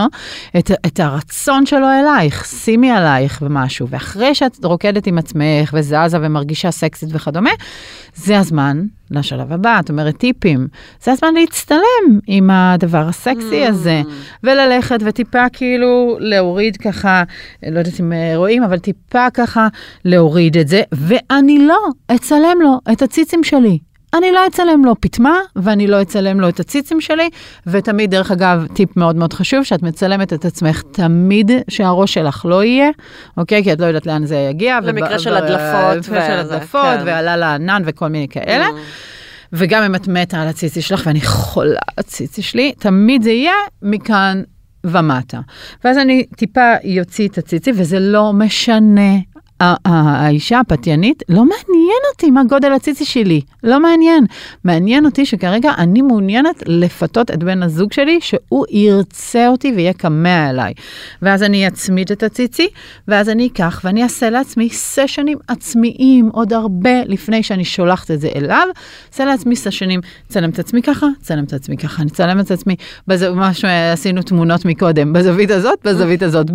את, 0.58 0.70
את 0.86 1.00
הרצון 1.00 1.66
שלו 1.66 1.86
אלייך, 2.00 2.44
שימי 2.44 2.90
עלייך 2.90 3.42
ומשהו. 3.42 3.88
ואחרי 3.88 4.34
שאת 4.34 4.64
רוקדת 4.64 5.06
עם 5.06 5.18
עצמך 5.18 5.70
וזזה 5.72 6.18
ומרגישה 6.20 6.70
סקסית 6.70 7.08
וכדומה, 7.12 7.50
זה 8.14 8.38
הזמן 8.38 8.82
לשלב 9.10 9.52
הבא, 9.52 9.80
את 9.80 9.90
אומרת 9.90 10.16
טיפים. 10.16 10.68
זה 11.02 11.12
הזמן 11.12 11.34
להצטלם 11.34 12.18
עם 12.26 12.50
הדבר 12.50 13.08
הסקסי 13.08 13.66
הזה, 13.66 14.02
וללכת 14.44 14.98
וטיפה 15.04 15.48
כאילו 15.52 16.16
להוריד 16.20 16.76
ככה, 16.76 17.22
לא 17.66 17.78
יודעת 17.78 18.00
אם 18.00 18.12
אה, 18.12 18.32
רואים, 18.36 18.62
אבל 18.62 18.78
טיפה 18.78 19.30
ככה 19.34 19.68
להוריד 20.04 20.56
את 20.56 20.68
זה, 20.68 20.82
ואני 20.92 21.58
לא 21.58 21.78
אצלם 22.14 22.58
לו 22.62 22.78
את 22.92 23.02
הציצים 23.02 23.44
שלי. 23.44 23.78
אני 24.18 24.32
לא 24.32 24.46
אצלם 24.46 24.84
לו 24.84 24.94
פטמה, 25.00 25.38
ואני 25.56 25.86
לא 25.86 26.02
אצלם 26.02 26.40
לו 26.40 26.48
את 26.48 26.60
הציצים 26.60 27.00
שלי, 27.00 27.30
ותמיד, 27.66 28.10
דרך 28.10 28.30
אגב, 28.30 28.66
טיפ 28.74 28.96
מאוד 28.96 29.16
מאוד 29.16 29.32
חשוב, 29.32 29.62
שאת 29.62 29.82
מצלמת 29.82 30.32
את 30.32 30.44
עצמך 30.44 30.82
תמיד 30.92 31.50
שהראש 31.68 32.14
שלך 32.14 32.46
לא 32.48 32.64
יהיה, 32.64 32.90
אוקיי? 33.36 33.62
כי 33.62 33.72
את 33.72 33.80
לא 33.80 33.86
יודעת 33.86 34.06
לאן 34.06 34.26
זה 34.26 34.36
יגיע. 34.36 34.78
למקרה 34.82 35.18
של 35.18 35.34
הדלפות 35.34 36.06
במקרה 36.06 36.26
של 36.26 36.32
הדלפות, 36.32 36.98
כן. 36.98 37.02
ועלה 37.06 37.36
לענן 37.36 37.82
וכל 37.86 38.08
מיני 38.08 38.28
כאלה. 38.28 38.66
וגם 39.52 39.82
אם 39.82 39.94
את 39.94 40.08
מתה 40.08 40.42
על 40.42 40.48
הציצי 40.48 40.82
שלך, 40.82 41.02
ואני 41.06 41.20
חולה 41.20 41.70
על 41.70 41.94
הציצי 41.98 42.42
שלי, 42.42 42.72
תמיד 42.78 43.22
זה 43.22 43.30
יהיה 43.30 43.54
מכאן 43.82 44.42
ומטה. 44.84 45.40
ואז 45.84 45.98
אני 45.98 46.26
טיפה 46.36 46.72
יוציא 46.84 47.28
את 47.28 47.38
הציצי, 47.38 47.72
וזה 47.74 48.00
לא 48.00 48.32
משנה. 48.32 49.16
האישה 49.60 50.60
הפתיינית, 50.60 51.22
לא 51.28 51.44
מעניין 51.44 52.00
אותי 52.12 52.30
מה 52.30 52.44
גודל 52.44 52.72
הציצי 52.72 53.04
שלי, 53.04 53.40
לא 53.64 53.80
מעניין. 53.80 54.24
מעניין 54.64 55.06
אותי 55.06 55.26
שכרגע 55.26 55.72
אני 55.78 56.02
מעוניינת 56.02 56.62
לפתות 56.66 57.30
את 57.30 57.44
בן 57.44 57.62
הזוג 57.62 57.92
שלי, 57.92 58.18
שהוא 58.20 58.66
ירצה 58.70 59.48
אותי 59.48 59.72
ויהיה 59.76 59.92
כמה 59.92 60.50
אליי. 60.50 60.72
ואז 61.22 61.42
אני 61.42 61.68
אצמיד 61.68 62.12
את 62.12 62.22
הציצי, 62.22 62.68
ואז 63.08 63.28
אני 63.28 63.46
אקח 63.46 63.80
ואני 63.84 64.02
אעשה 64.02 64.30
לעצמי 64.30 64.68
סשנים 64.70 65.38
עצמיים 65.48 66.30
עוד 66.32 66.52
הרבה 66.52 67.04
לפני 67.04 67.42
שאני 67.42 67.64
שולחת 67.64 68.10
את 68.10 68.20
זה 68.20 68.28
אליו. 68.36 68.66
אעשה 69.12 69.24
לעצמי 69.24 69.56
סשנים, 69.56 70.00
צלם 70.28 70.50
את 70.50 70.58
עצמי 70.58 70.82
ככה, 70.82 71.06
צלם 71.22 71.44
את 71.44 71.52
עצמי 71.52 71.76
ככה, 71.76 72.02
אני 72.02 72.10
צלם 72.10 72.40
את 72.40 72.50
עצמי, 72.50 72.76
בזה, 73.08 73.30
מה 73.30 73.54
שעשינו 73.54 74.22
תמונות 74.22 74.64
מקודם, 74.64 75.12
בזווית 75.12 75.50
הזאת, 75.50 75.78
בזווית 75.84 76.22
הזאת, 76.22 76.46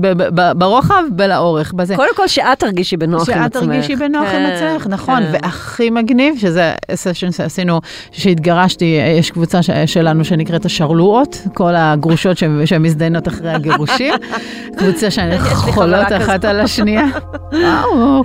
ברוחב 0.57 1.03
ולאורך. 1.17 1.73
קודם 1.95 2.15
כל 2.15 2.27
שאת 2.27 2.59
תרגישי 2.59 2.90
בנוח 2.97 3.29
עם 3.29 3.43
עצמך. 3.43 3.61
שאת 3.61 3.69
תרגישי 3.69 3.95
בנוח 3.95 4.27
עם 4.27 4.29
כן, 4.29 4.45
עצמך, 4.45 4.87
נכון. 4.87 5.23
כן. 5.23 5.29
והכי 5.31 5.89
מגניב, 5.89 6.35
שזה 6.37 6.73
סשן 6.95 7.31
שעשינו, 7.31 7.81
שהתגרשתי, 8.11 8.99
יש 9.19 9.31
קבוצה 9.31 9.59
שלנו 9.85 10.25
שנקראת 10.25 10.65
השרלועות, 10.65 11.41
כל 11.53 11.75
הגרושות 11.75 12.37
שמזדיינות 12.65 13.27
אחרי 13.27 13.49
הגירושים. 13.49 14.13
קבוצה 14.77 15.07
חברה 15.11 15.73
חולות. 15.73 16.07
אחת 16.17 16.45
על 16.45 16.59
השנייה. 16.59 17.05
וואו. 17.51 18.23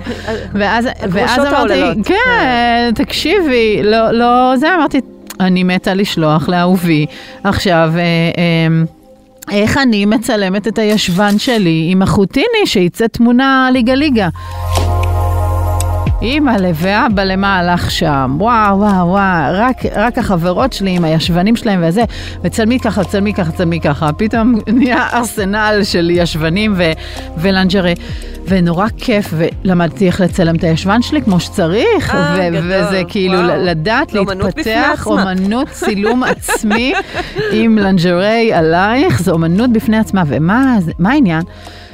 ואז 0.53 0.87
ואז 1.09 1.39
אמרתי, 1.39 1.55
העוללות. 1.55 1.97
כן, 2.07 2.91
תקשיבי, 2.95 3.79
לא, 3.83 4.11
לא, 4.11 4.53
זה 4.57 4.75
אמרתי, 4.75 5.01
אני 5.39 5.63
מתה 5.63 5.93
לשלוח 5.93 6.49
לאהובי. 6.49 7.05
עכשיו, 7.43 7.91
אה, 7.95 8.01
אה, 8.01 8.83
איך 9.51 9.77
אני 9.77 10.05
מצלמת 10.05 10.67
את 10.67 10.77
הישבן 10.77 11.37
שלי 11.39 11.87
עם 11.91 12.01
החוטיני 12.01 12.65
שיצא 12.65 13.07
תמונה 13.07 13.69
ליגה 13.73 13.95
ליגה. 13.95 14.29
אימא'לה 16.21 16.71
ואבא 16.73 17.23
למה 17.23 17.59
הלך 17.59 17.91
שם, 17.91 18.35
וואו 18.39 18.79
וואו 18.79 19.07
וואו, 19.07 19.51
רק, 19.53 19.77
רק 19.95 20.17
החברות 20.17 20.73
שלי 20.73 20.91
עם 20.91 21.03
הישבנים 21.05 21.55
שלהם 21.55 21.83
וזה, 21.87 22.03
וצלמי 22.43 22.79
ככה, 22.79 23.03
צלמי 23.03 23.33
ככה, 23.33 23.51
צלמי 23.51 23.79
ככה, 23.79 24.13
פתאום 24.13 24.55
נהיה 24.67 25.07
ארסנל 25.13 25.79
של 25.83 26.09
ישבנים 26.09 26.73
ו- 26.77 26.91
ו 27.37 27.43
lingerie, 27.43 27.93
ונורא 28.47 28.87
כיף, 28.97 29.33
ולמדתי 29.37 30.07
איך 30.07 30.21
לצלם 30.21 30.55
את 30.55 30.63
הישבן 30.63 31.01
שלי 31.01 31.21
כמו 31.21 31.39
שצריך, 31.39 32.15
אה, 32.15 32.35
ו- 32.37 32.51
גדול, 32.51 32.65
וזה 32.65 33.01
כאילו 33.07 33.33
וואו. 33.33 33.63
לדעת 33.63 34.13
להתפתח. 34.13 35.07
אומנות 35.07 35.67
צילום 35.85 36.23
עצמי 36.23 36.93
עם 37.51 37.77
lingerie 37.77 38.53
עלייך, 38.53 39.21
זו 39.21 39.31
אומנות 39.31 39.69
בפני 39.69 39.97
עצמה, 39.97 40.23
ומה 40.27 40.77
העניין? 41.05 41.41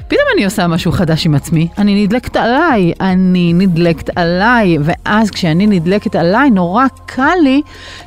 פתאום 0.08 0.26
אני 0.36 0.46
עושה 0.46 0.68
משהו 0.68 0.92
חדש 0.92 1.26
עם 1.26 1.36
עצמי, 1.36 1.68
אני 1.78 2.04
נדלקת 2.04 2.36
עליי, 2.36 2.94
אני 3.02 3.54
נדלקת 3.54 4.18
עליי, 4.18 4.78
ואז 4.82 5.32
כשאני 5.32 5.68
נדלקת 5.68 6.16
עליי, 6.16 6.50
נורא 6.50 6.86
קל 7.06 7.36
לי 7.44 7.62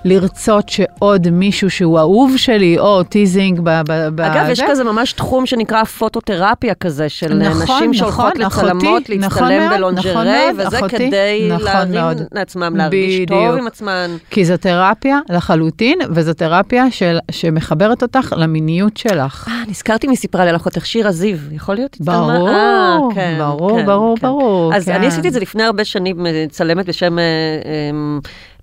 לרצות 0.04 0.68
שעוד 0.68 1.30
מישהו 1.30 1.70
שהוא 1.70 1.98
אהוב 1.98 2.37
שלי, 2.37 2.78
או 2.78 3.02
teasing 3.02 3.61
ב... 3.62 3.80
ב- 3.88 4.09
ב- 4.14 4.20
אגב, 4.20 4.46
יש 4.50 4.59
זה. 4.59 4.64
כזה 4.70 4.85
ממש 4.85 5.12
תחום 5.12 5.46
שנקרא 5.46 5.85
פוטותרפיה 5.85 6.74
כזה, 6.74 7.09
של 7.09 7.35
נכון, 7.35 7.62
נשים 7.62 7.94
שהולכות 7.94 8.38
נכון, 8.38 8.64
לצלמות, 8.64 9.02
אחותי, 9.02 9.18
להצטלם 9.18 9.22
נכון 9.22 9.76
בלונג'רי, 9.76 10.11
נכון 10.11 10.26
וזה 10.59 10.78
אחותי, 10.78 10.96
כדי 10.96 11.48
נכון 11.52 11.64
להרים 11.64 11.92
מאוד. 11.92 12.22
לעצמם, 12.32 12.76
להרגיש 12.76 13.20
טוב 13.28 13.38
בדיוק. 13.38 13.59
עם 13.59 13.66
עצמן. 13.66 14.11
כי 14.30 14.44
זו 14.44 14.56
תרפיה 14.56 15.18
לחלוטין, 15.28 15.98
וזו 16.11 16.35
תרפיה 16.35 16.90
של, 16.90 17.18
שמחברת 17.30 18.02
אותך 18.02 18.35
למיניות 18.37 18.96
שלך. 18.96 19.48
אה, 19.48 19.62
נזכרתי 19.68 20.06
מי 20.06 20.16
סיפרה 20.16 20.44
לי 20.44 20.50
על 20.50 20.56
אחותך, 20.56 20.87
שירה 20.87 21.12
זיו, 21.12 21.38
יכול 21.52 21.74
להיות? 21.74 21.86
ברור, 22.01 22.31
הצטלמה? 22.33 22.51
אה, 22.51 23.14
כן, 23.14 23.35
ברור, 23.38 23.79
כן, 23.79 23.87
ברור, 23.87 24.16
כן. 24.16 24.22
ברור, 24.27 24.75
אז 24.75 24.85
כן. 24.85 24.92
אני 24.94 25.07
עשיתי 25.07 25.29
את 25.29 25.33
זה 25.33 25.40
לפני 25.40 25.62
הרבה 25.62 25.85
שנים, 25.85 26.16
מצלמת 26.46 26.87
בשם... 26.88 27.18
אה, 27.18 27.25
אה, 27.64 28.18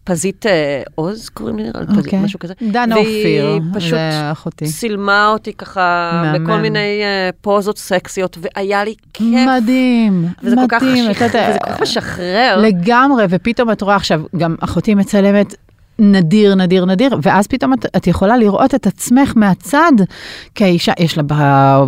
פזית 0.05 0.45
אה, 0.45 0.81
עוז, 0.95 1.29
קוראים 1.29 1.57
לי, 1.57 1.63
לי, 1.63 1.71
פזית, 1.87 1.97
אוקיי. 2.05 2.19
משהו 2.19 2.39
כזה. 2.39 2.53
דנה 2.71 2.95
אופיר, 2.95 3.45
והיא 3.45 3.61
פשוט 3.73 3.89
זה 3.89 4.31
אחותי. 4.31 4.65
צילמה 4.65 5.27
אותי 5.27 5.53
ככה 5.53 6.11
מהמם. 6.23 6.43
בכל 6.43 6.57
מיני 6.57 6.79
אה, 7.03 7.29
פוזות 7.41 7.77
סקסיות, 7.77 8.37
והיה 8.41 8.83
לי 8.83 8.93
כיף. 9.13 9.47
מדהים, 9.57 10.25
וזה 10.43 10.55
כל 10.55 10.61
כך 10.69 10.83
מדהים. 10.83 11.13
שח- 11.13 11.21
וזה 11.21 11.57
כל 11.63 11.71
כך 11.71 11.81
משחרר. 11.81 12.57
לגמרי, 12.61 13.25
ופתאום 13.29 13.71
את 13.71 13.81
רואה 13.81 13.95
עכשיו, 13.95 14.21
גם 14.37 14.55
אחותי 14.59 14.95
מצלמת 14.95 15.55
נדיר, 16.11 16.55
נדיר, 16.55 16.85
נדיר, 16.85 17.17
ואז 17.21 17.47
פתאום 17.47 17.73
את, 17.73 17.85
את 17.95 18.07
יכולה 18.07 18.37
לראות 18.37 18.75
את 18.75 18.87
עצמך 18.87 19.33
מהצד, 19.35 19.91
כאישה, 20.55 20.91
יש 20.99 21.17
לה, 21.17 21.23
ב, 21.23 21.33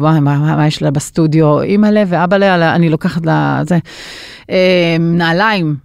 מה, 0.01 0.19
מה, 0.19 0.55
מה 0.55 0.67
יש 0.67 0.81
לה 0.81 0.91
בסטודיו, 0.91 1.61
אימא 1.61 1.87
לב 1.87 2.07
ואבא 2.11 2.37
לה, 2.37 2.75
אני 2.75 2.89
לוקחת 2.89 3.25
לה, 3.25 3.61
זה, 3.67 3.77
אה, 4.49 4.95
נעליים. 4.99 5.75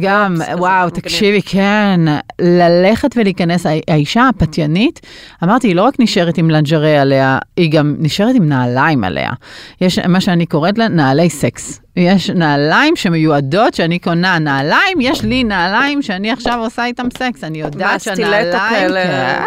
גם, 0.00 0.34
וואו. 0.58 0.90
תקשיבי, 0.90 1.42
כן, 1.42 2.00
ללכת 2.40 3.10
ולהיכנס, 3.16 3.66
הא- 3.66 3.80
האישה 3.88 4.28
הפתיינית, 4.28 5.00
אמרתי, 5.44 5.68
היא 5.68 5.76
לא 5.76 5.82
רק 5.82 5.94
נשארת 5.98 6.38
עם 6.38 6.50
לנג'רי 6.50 6.98
עליה, 6.98 7.38
היא 7.56 7.72
גם 7.72 7.94
נשארת 7.98 8.34
עם 8.34 8.48
נעליים 8.48 9.04
עליה. 9.04 9.30
יש 9.80 9.98
מה 9.98 10.20
שאני 10.20 10.46
קוראת 10.46 10.78
לה 10.78 10.88
נעלי 10.88 11.30
סקס. 11.30 11.80
יש 11.98 12.30
נעליים 12.30 12.96
שמיועדות, 12.96 13.74
שאני 13.74 13.98
קונה 13.98 14.38
נעליים, 14.38 15.00
יש 15.00 15.22
לי 15.22 15.44
נעליים 15.44 16.02
שאני 16.02 16.30
עכשיו 16.30 16.60
עושה 16.60 16.84
איתם 16.84 17.06
סקס, 17.18 17.44
אני 17.44 17.60
יודעת 17.60 18.00
שהנעליים... 18.00 18.52
כאלה. 18.52 19.44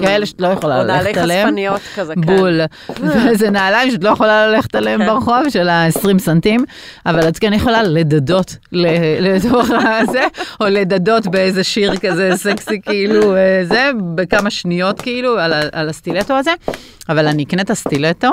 כאלה 0.00 0.26
שאת 0.26 0.40
לא 0.40 0.46
יכולה 0.46 0.80
או 0.80 0.84
נעלי 0.84 1.04
ללכת 1.04 1.18
עליהם. 1.18 1.46
חשפניות 1.46 1.80
כזה, 1.96 2.14
כן. 2.14 2.20
בול. 2.20 2.60
וזה 3.00 3.50
נעליים 3.50 3.90
שאת 3.90 4.04
לא 4.04 4.08
יכולה 4.08 4.46
ללכת 4.46 4.74
עליהם 4.74 5.00
כן. 5.00 5.06
ברחוב 5.06 5.48
של 5.48 5.68
ה-20 5.68 6.18
סנטים, 6.18 6.64
אבל 7.06 7.28
את 7.28 7.38
כן 7.38 7.52
יכולה 7.52 7.82
לדדות 7.82 8.56
לתוך 9.20 9.70
הזה, 9.70 10.24
או 10.60 10.66
לדדות 10.66 11.26
באיזה 11.26 11.64
שיר 11.64 11.96
כזה 11.96 12.30
סקסי 12.36 12.80
כאילו, 12.80 13.36
אה, 13.36 13.60
זה, 13.62 13.90
בכמה 14.14 14.50
שניות 14.50 15.00
כאילו, 15.00 15.38
על 15.72 15.88
הסטילטו 15.88 16.34
הזה. 16.34 16.52
אבל 17.08 17.26
אני 17.26 17.42
אקנה 17.42 17.62
את 17.62 17.70
הסטילטו 17.70 18.28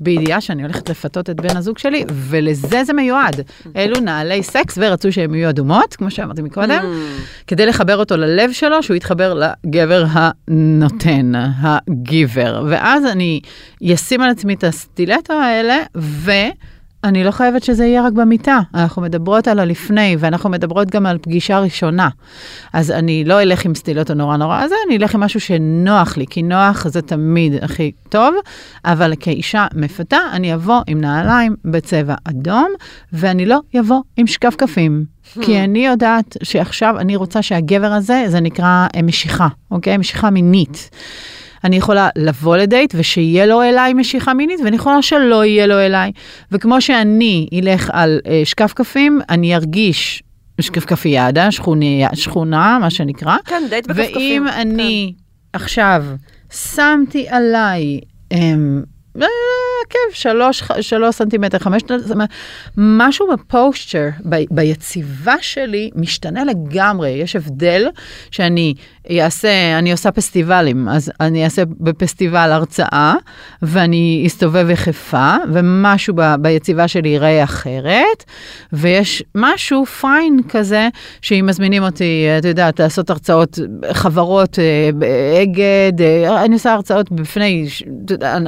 בידיעה 0.00 0.40
שאני 0.40 0.62
הולכת 0.62 0.90
לפתות 0.90 1.30
את 1.30 1.36
בן 1.36 1.56
הזוג 1.56 1.78
שלי, 1.78 2.04
ולזה 2.12 2.84
זה 2.84 2.92
מיועד. 2.92 3.40
אלו 3.76 4.00
נעלי 4.00 4.42
סקס, 4.42 4.78
ורצו 4.80 5.12
שהם 5.12 5.34
יהיו 5.34 5.50
אדומות, 5.50 5.96
כמו 5.96 6.10
שאמרתי 6.10 6.42
מקודם, 6.42 6.84
כדי 7.46 7.66
לחבר 7.66 7.96
אותו 7.96 8.16
ללב 8.16 8.52
שלו, 8.52 8.82
שהוא 8.82 8.96
יתחבר 8.96 9.34
לגבר 9.34 10.04
הנותן, 10.10 11.32
הגיבר. 11.36 12.64
ואז 12.68 13.04
אני 13.06 13.40
אשים 13.94 14.20
על 14.20 14.30
עצמי 14.30 14.54
את 14.54 14.64
הסטילטו 14.64 15.32
האלה, 15.32 15.76
ו... 15.96 16.30
אני 17.04 17.24
לא 17.24 17.30
חייבת 17.30 17.62
שזה 17.62 17.84
יהיה 17.84 18.06
רק 18.06 18.12
במיטה, 18.12 18.60
אנחנו 18.74 19.02
מדברות 19.02 19.48
על 19.48 19.58
הלפני, 19.58 20.16
ואנחנו 20.18 20.50
מדברות 20.50 20.90
גם 20.90 21.06
על 21.06 21.18
פגישה 21.18 21.58
ראשונה. 21.58 22.08
אז 22.72 22.90
אני 22.90 23.24
לא 23.24 23.42
אלך 23.42 23.64
עם 23.64 23.74
סטילטו 23.74 24.14
נורא 24.14 24.36
נורא 24.36 24.62
הזה, 24.62 24.74
אני 24.86 24.96
אלך 24.96 25.14
עם 25.14 25.20
משהו 25.20 25.40
שנוח 25.40 26.16
לי, 26.16 26.26
כי 26.30 26.42
נוח 26.42 26.88
זה 26.88 27.02
תמיד 27.02 27.64
הכי 27.64 27.92
טוב, 28.08 28.34
אבל 28.84 29.12
כאישה 29.20 29.66
מפתה, 29.74 30.18
אני 30.32 30.54
אבוא 30.54 30.80
עם 30.86 31.00
נעליים 31.00 31.56
בצבע 31.64 32.14
אדום, 32.24 32.68
ואני 33.12 33.46
לא 33.46 33.58
אבוא 33.80 34.00
עם 34.16 34.26
שקפקפים. 34.26 35.04
כי 35.40 35.60
אני 35.60 35.86
יודעת 35.86 36.36
שעכשיו 36.42 36.98
אני 36.98 37.16
רוצה 37.16 37.42
שהגבר 37.42 37.92
הזה, 37.92 38.24
זה 38.28 38.40
נקרא 38.40 38.86
אה, 38.96 39.02
משיכה, 39.02 39.48
אוקיי? 39.70 39.96
משיכה 39.96 40.30
מינית. 40.30 40.90
אני 41.66 41.76
יכולה 41.76 42.08
לבוא 42.16 42.56
לדייט 42.56 42.94
ושיהיה 42.96 43.46
לו 43.46 43.62
אליי 43.62 43.94
משיכה 43.94 44.34
מינית, 44.34 44.60
ואני 44.64 44.76
יכולה 44.76 45.02
שלא 45.02 45.44
יהיה 45.44 45.66
לו 45.66 45.78
אליי. 45.78 46.12
וכמו 46.52 46.80
שאני 46.80 47.48
אלך 47.52 47.90
על 47.92 48.20
אה, 48.26 48.42
שקפקפים, 48.44 49.20
אני 49.30 49.54
ארגיש 49.54 50.22
שקפקפיאדה, 50.60 51.50
שכוניה, 51.50 52.08
שכונה, 52.14 52.78
מה 52.80 52.90
שנקרא. 52.90 53.36
כן, 53.44 53.62
דייט 53.70 53.86
בכפכפים. 53.86 54.42
ואם 54.42 54.48
אני 54.48 55.12
עכשיו 55.52 56.04
שמתי 56.52 57.26
עליי... 57.28 58.00
אמ, 58.32 58.82
עקב, 59.24 60.12
שלוש, 60.12 60.62
שלוש 60.80 61.14
סנטימטר, 61.14 61.58
חמש, 61.58 61.82
משהו 62.76 63.26
בפוסטר, 63.32 64.08
ב, 64.28 64.36
ביציבה 64.50 65.34
שלי, 65.40 65.90
משתנה 65.94 66.44
לגמרי. 66.44 67.10
יש 67.10 67.36
הבדל 67.36 67.88
שאני 68.30 68.74
אעשה, 69.10 69.78
אני 69.78 69.92
עושה 69.92 70.10
פסטיבלים, 70.10 70.88
אז 70.88 71.12
אני 71.20 71.44
אעשה 71.44 71.62
בפסטיבל 71.80 72.52
הרצאה, 72.52 73.14
ואני 73.62 74.24
אסתובב 74.26 74.70
יחפה, 74.70 75.34
ומשהו 75.52 76.14
ב, 76.16 76.34
ביציבה 76.40 76.88
שלי 76.88 77.08
ייראה 77.08 77.44
אחרת, 77.44 78.24
ויש 78.72 79.22
משהו 79.34 79.86
פיין 79.86 80.40
כזה, 80.48 80.88
שאם 81.22 81.44
מזמינים 81.48 81.82
אותי, 81.82 82.26
את 82.38 82.44
יודעת, 82.44 82.80
לעשות 82.80 83.10
הרצאות, 83.10 83.58
חברות, 83.92 84.58
אה, 84.58 85.42
אגד, 85.42 86.00
אה, 86.00 86.44
אני 86.44 86.54
עושה 86.54 86.72
הרצאות 86.72 87.12
בפני 87.12 87.66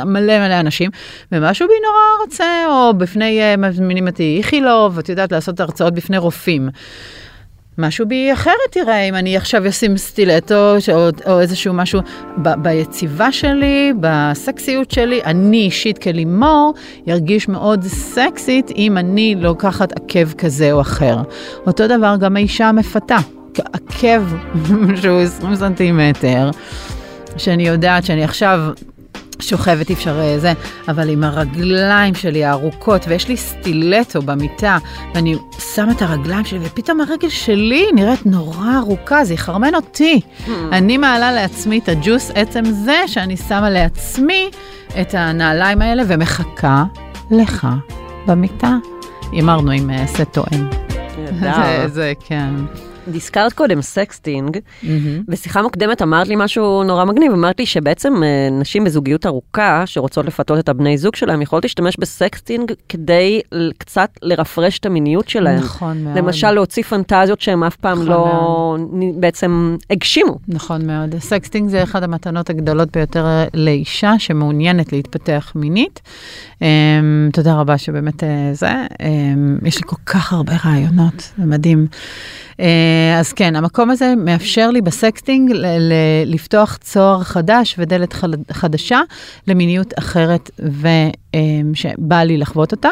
מלא 0.07 0.39
מלא 0.39 0.58
אנשים, 0.61 0.91
ומשהו 1.33 1.69
בי 1.69 1.75
נורא 1.87 2.25
רוצה, 2.25 2.67
או 2.69 2.95
בפני, 2.95 3.41
אה, 3.41 3.57
מזמינים 3.57 4.09
אותי 4.09 4.35
איכילוב, 4.39 4.99
את 4.99 5.09
יודעת, 5.09 5.33
לעשות 5.33 5.61
הרצאות 5.61 5.95
בפני 5.95 6.19
רופאים. 6.19 6.69
משהו 7.79 8.07
בי 8.07 8.33
אחרת 8.33 8.77
יראה 8.77 9.01
אם 9.01 9.15
אני 9.15 9.37
עכשיו 9.37 9.69
אשים 9.69 9.97
סטילטו 9.97 10.77
או, 10.93 11.09
או 11.27 11.41
איזשהו 11.41 11.75
משהו 11.75 12.01
ב, 12.43 12.49
ביציבה 12.63 13.33
שלי, 13.33 13.93
בסקסיות 14.01 14.91
שלי, 14.91 15.21
אני 15.25 15.57
אישית 15.57 15.99
כלימור 15.99 16.75
ירגיש 17.07 17.49
מאוד 17.49 17.85
סקסית 17.85 18.71
אם 18.77 18.99
אני 18.99 19.35
לוקחת 19.39 19.93
עקב 19.93 20.33
כזה 20.33 20.73
או 20.73 20.81
אחר. 20.81 21.17
אותו 21.67 21.87
דבר 21.87 22.15
גם 22.21 22.37
האישה 22.37 22.69
המפתה, 22.69 23.17
עקב 23.73 24.23
שהוא 25.03 25.21
20 25.21 25.55
סנטימטר, 25.55 26.51
שאני 27.37 27.69
יודעת 27.69 28.05
שאני 28.05 28.25
עכשיו 28.25 28.61
שוכבת, 29.41 29.89
אי 29.89 29.95
אפשר 29.95 30.21
אה, 30.21 30.39
זה, 30.39 30.53
אבל 30.89 31.09
עם 31.11 31.25
הרגליים 31.25 32.15
שלי 32.15 32.45
הארוכות, 32.45 33.05
ויש 33.09 33.29
לי 33.29 33.37
סטילטו 33.37 34.23
במיטה, 34.23 34.79
ואני 35.15 35.37
שמה 35.75 35.93
את 35.93 36.03
הרגליים 36.03 36.45
שלי, 36.45 36.59
ופתאום 36.63 37.01
הרגל 37.01 37.29
שלי 37.29 37.87
נראית 37.95 38.27
נורא 38.27 38.79
ארוכה, 38.79 39.25
זה 39.25 39.35
יחרמן 39.35 39.75
אותי. 39.75 40.21
אני 40.73 40.97
מעלה 40.97 41.33
לעצמי 41.33 41.79
את 41.79 41.89
הג'וס, 41.89 42.31
עצם 42.35 42.65
זה 42.65 42.99
שאני 43.07 43.37
שמה 43.37 43.71
לעצמי 43.71 44.51
את 45.01 45.15
הנעליים 45.15 45.83
האלה, 45.83 46.03
ומחכה 46.07 46.85
לך 47.31 47.67
במיטה. 48.27 48.77
הימרנו 49.33 49.71
עם 49.71 49.91
אה, 49.91 50.07
סט 50.07 50.33
תואם. 50.33 50.69
זה, 51.41 51.89
זה, 51.89 52.13
כן. 52.21 52.55
הזכרת 53.15 53.53
קודם 53.53 53.83
sexting, 53.83 54.59
בשיחה 55.29 55.63
מוקדמת 55.63 56.03
אמרת 56.03 56.29
לי 56.29 56.35
משהו 56.37 56.85
נורא 56.85 57.05
מגניב, 57.05 57.33
אמרת 57.33 57.59
לי 57.59 57.67
שבעצם 57.67 58.23
אה, 58.23 58.49
נשים 58.51 58.85
בזוגיות 58.85 59.27
ארוכה 59.27 59.83
שרוצות 59.87 60.27
לפתות 60.27 60.59
את 60.59 60.69
הבני 60.69 60.99
זוג 60.99 61.17
שלהם, 61.17 61.43
יכולות 61.43 61.65
להשתמש 61.65 61.97
ב 61.99 62.08
sexting 62.08 62.73
כדי 62.89 63.41
קצת 63.79 64.11
לרפרש 64.23 64.79
את 64.79 64.87
המיניות 64.87 65.29
שלהם. 65.29 65.59
נכון 65.59 66.05
מאוד. 66.05 66.19
למשל 66.19 66.51
להוציא 66.51 66.83
פנטזיות 66.83 67.41
שהם 67.41 67.65
אף 67.65 67.77
פעם 67.77 67.99
נכון 67.99 68.09
לא 68.09 68.77
בעצם 69.15 69.77
הגשימו. 69.91 70.39
נכון 70.49 70.87
מאוד. 70.87 71.15
sexting 71.19 71.71
זה 71.71 71.83
אחת 71.83 72.03
המתנות 72.03 72.51
הגדולות 72.51 72.97
ביותר 72.97 73.27
לאישה 73.55 74.15
שמעוניינת 74.19 74.93
להתפתח 74.93 75.53
מינית. 75.55 76.01
Um, 76.55 76.61
תודה 77.33 77.55
רבה 77.55 77.79
שבאמת 77.79 78.23
uh, 78.23 78.27
זה, 78.53 78.87
um, 78.93 79.67
יש 79.67 79.77
לי 79.77 79.83
כל 79.87 79.97
כך 80.07 80.33
הרבה 80.33 80.53
רעיונות, 80.65 81.33
זה 81.39 81.45
מדהים. 81.45 81.87
Uh, 82.59 82.61
אז 83.19 83.33
כן, 83.33 83.57
המקום 83.57 83.91
הזה 83.91 84.15
מאפשר 84.17 84.71
לי 84.71 84.81
בסקסטינג 84.81 85.53
לפתוח 86.27 86.77
צוהר 86.77 87.23
חדש 87.23 87.75
ודלת 87.79 88.13
חד- 88.13 88.53
חדשה 88.53 89.01
למיניות 89.47 89.95
אחרת 89.99 90.51
ושבא 90.59 92.17
לי 92.17 92.39
לחוות 92.39 92.73
אותה. 92.73 92.89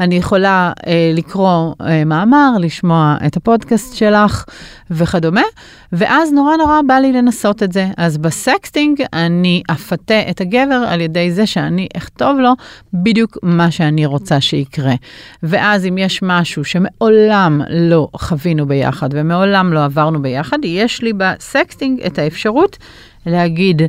אני 0.00 0.14
יכולה 0.14 0.72
uh, 0.78 0.82
לקרוא 1.14 1.74
מאמר, 2.06 2.50
לשמוע 2.60 3.16
את 3.26 3.36
הפודקאסט 3.36 3.96
שלך 3.96 4.44
וכדומה, 4.90 5.42
ואז 5.92 6.32
נורא 6.32 6.56
נורא 6.56 6.80
בא 6.86 6.94
לי 6.94 7.12
לנסות 7.12 7.62
את 7.62 7.72
זה. 7.72 7.86
אז 7.96 8.18
בסקסטינג 8.18 9.02
אני 9.12 9.62
אפתה 9.70 10.30
את 10.30 10.40
הגבר 10.40 10.84
על 10.88 11.00
ידי 11.00 11.30
זה 11.30 11.46
שאני 11.46 11.88
אכתוב 11.96 12.38
לו 12.38 12.50
בדיוק 12.92 13.38
מה 13.42 13.70
שאני 13.70 14.06
רוצה 14.06 14.40
שיקרה. 14.40 14.94
ואז 15.42 15.86
אם 15.86 15.98
יש 15.98 16.20
משהו 16.22 16.64
שמעולם 16.64 17.60
לא 17.70 18.08
חווינו 18.16 18.66
ביחד 18.66 19.08
ומעולם 19.12 19.72
לא 19.72 19.84
עברנו 19.84 20.22
ביחד, 20.22 20.58
יש 20.64 21.02
לי 21.02 21.12
בסקסטינג 21.12 22.00
את 22.00 22.18
האפשרות 22.18 22.78
להגיד, 23.26 23.82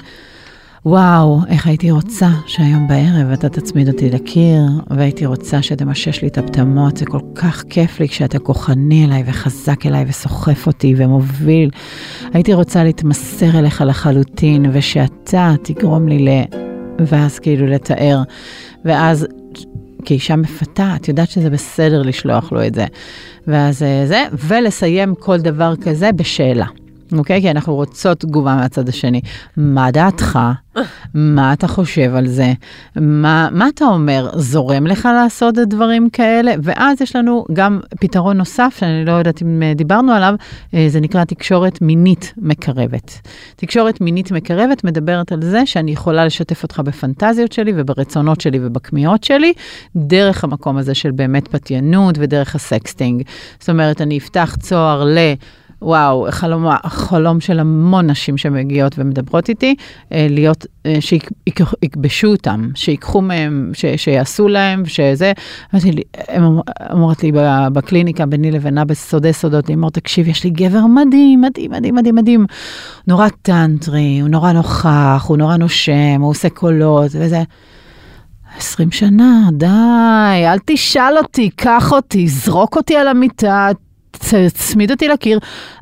וואו, 0.86 1.40
איך 1.48 1.68
הייתי 1.68 1.92
רוצה 1.92 2.30
שהיום 2.46 2.88
בערב 2.88 3.32
אתה 3.34 3.50
תצמיד 3.50 3.88
אותי 3.88 4.10
לקיר, 4.10 4.62
והייתי 4.90 5.26
רוצה 5.26 5.62
שתמשש 5.62 6.22
לי 6.22 6.28
את 6.28 6.38
הפטמות, 6.38 6.98
זה 6.98 7.06
כל 7.06 7.20
כך 7.36 7.64
כיף 7.70 8.00
לי 8.00 8.10
כשאתה 8.10 8.40
כוחני 8.40 9.06
אליי 9.06 9.24
וחזק 9.26 9.86
אליי 9.86 10.06
וסוחף 10.08 10.68
אותי 10.68 10.94
ומוביל. 10.98 11.70
הייתי 12.34 12.54
רוצה 12.54 12.84
להתמסר 12.84 13.60
אליך 13.60 13.84
לחלוטין, 13.88 14.66
ושאתה 14.74 15.54
תגרום 15.64 16.08
לי 16.08 16.20
ל... 16.20 16.30
ואז 17.00 17.40
כאילו 17.40 17.68
לתאר. 17.68 18.24
ואז 18.86 19.28
כאישה 20.06 20.36
מפתה, 20.36 20.94
את 20.96 21.08
יודעת 21.08 21.30
שזה 21.30 21.50
בסדר 21.50 22.02
לשלוח 22.02 22.52
לו 22.52 22.68
את 22.68 22.76
זה. 22.76 22.86
ואז 23.48 23.84
אה, 23.84 24.04
זה, 24.06 24.26
ולסיים 24.48 25.16
כל 25.16 25.38
דבר 25.38 25.74
כזה 25.76 26.12
בשאלה. 26.12 26.66
אוקיי? 27.18 27.42
כי 27.42 27.52
אנחנו 27.52 27.76
רוצות 27.76 28.20
תגובה 28.20 28.56
מהצד 28.56 28.90
השני. 28.90 29.22
מה 29.58 29.92
דעתך? 29.92 30.40
מה 31.14 31.54
אתה 31.54 31.68
חושב 31.68 32.16
על 32.16 32.28
זה? 32.28 32.54
מה, 32.96 33.50
מה 33.52 33.68
אתה 33.68 33.86
אומר? 33.86 34.30
זורם 34.36 34.88
לך 34.88 35.10
לעשות 35.14 35.56
דברים 35.56 36.10
כאלה? 36.10 36.54
ואז 36.64 37.02
יש 37.02 37.16
לנו 37.16 37.46
גם 37.54 37.80
פתרון 38.00 38.38
נוסף, 38.38 38.76
שאני 38.80 39.06
לא 39.06 39.12
יודעת 39.12 39.42
אם 39.42 39.64
אה, 39.64 39.74
דיברנו 39.74 40.12
עליו, 40.12 40.34
אה, 40.74 40.86
זה 40.90 41.00
נקרא 41.00 41.24
תקשורת 41.24 41.82
מינית 41.82 42.34
מקרבת. 42.38 43.20
תקשורת 43.56 44.02
מינית 44.02 44.32
מקרבת 44.32 44.84
מדברת 44.84 45.32
על 45.32 45.42
זה 45.42 45.66
שאני 45.66 45.92
יכולה 45.92 46.26
לשתף 46.26 46.64
אותך 46.64 46.80
בפנטזיות 46.80 47.52
שלי 47.52 47.74
וברצונות 47.76 48.42
שלי 48.42 48.60
ובכמיהות 48.62 49.24
שלי, 49.24 49.54
דרך 49.96 50.44
המקום 50.44 50.78
הזה 50.78 50.94
של 50.94 51.12
באמת 51.12 51.48
פתיינות 51.48 52.16
ודרך 52.20 52.56
הסקסטינג. 52.56 53.24
זאת 53.60 53.70
אומרת, 53.70 54.02
אני 54.02 54.18
אפתח 54.18 54.56
צוהר 54.60 55.04
ל... 55.04 55.18
וואו, 55.82 56.28
חלום, 56.30 56.66
חלום 56.86 57.40
של 57.40 57.60
המון 57.60 58.10
נשים 58.10 58.38
שמגיעות 58.38 59.00
ומדברות 59.00 59.50
איתי, 59.50 59.76
אה, 60.12 60.28
להיות, 60.30 60.66
אה, 60.86 60.96
שיכבשו 61.00 62.28
אותם, 62.28 62.70
שיקחו 62.76 63.22
מהם, 63.22 63.72
ש, 63.74 63.86
שיעשו 63.86 64.48
להם, 64.48 64.86
שזה. 64.86 65.32
אמרתי 65.74 65.92
לי, 65.92 66.02
הן 66.28 66.44
אומרות 66.92 67.24
לי 67.24 67.32
בקליניקה 67.74 68.26
ביני 68.26 68.52
לבינה 68.52 68.86
בסודי 68.86 69.34
סודות, 69.34 69.70
לימור, 69.70 69.90
תקשיב, 69.90 70.28
יש 70.28 70.44
לי 70.44 70.50
גבר 70.50 70.86
מדהים, 70.86 71.42
מדהים, 71.42 71.72
מדהים, 71.72 71.96
מדהים, 71.96 72.16
מדהים. 72.16 72.46
נורא 73.08 73.28
טנטרי, 73.42 74.20
הוא 74.22 74.30
נורא 74.30 74.52
נוכח, 74.52 75.26
הוא 75.28 75.38
נורא 75.38 75.58
נושם, 75.58 76.22
הוא 76.22 76.30
עושה 76.30 76.50
קולות 76.50 77.12
וזה. 77.14 77.44
20 78.58 78.92
שנה, 78.92 79.50
די, 79.52 80.46
אל 80.46 80.58
תשאל 80.66 81.18
אותי, 81.18 81.50
קח 81.50 81.92
אותי, 81.92 82.28
זרוק 82.28 82.76
אותי 82.76 82.96
על 82.96 83.08
המיטה, 83.08 83.70
תצמיד 84.20 84.92
אותי 84.92 85.08
לקיר, 85.08 85.40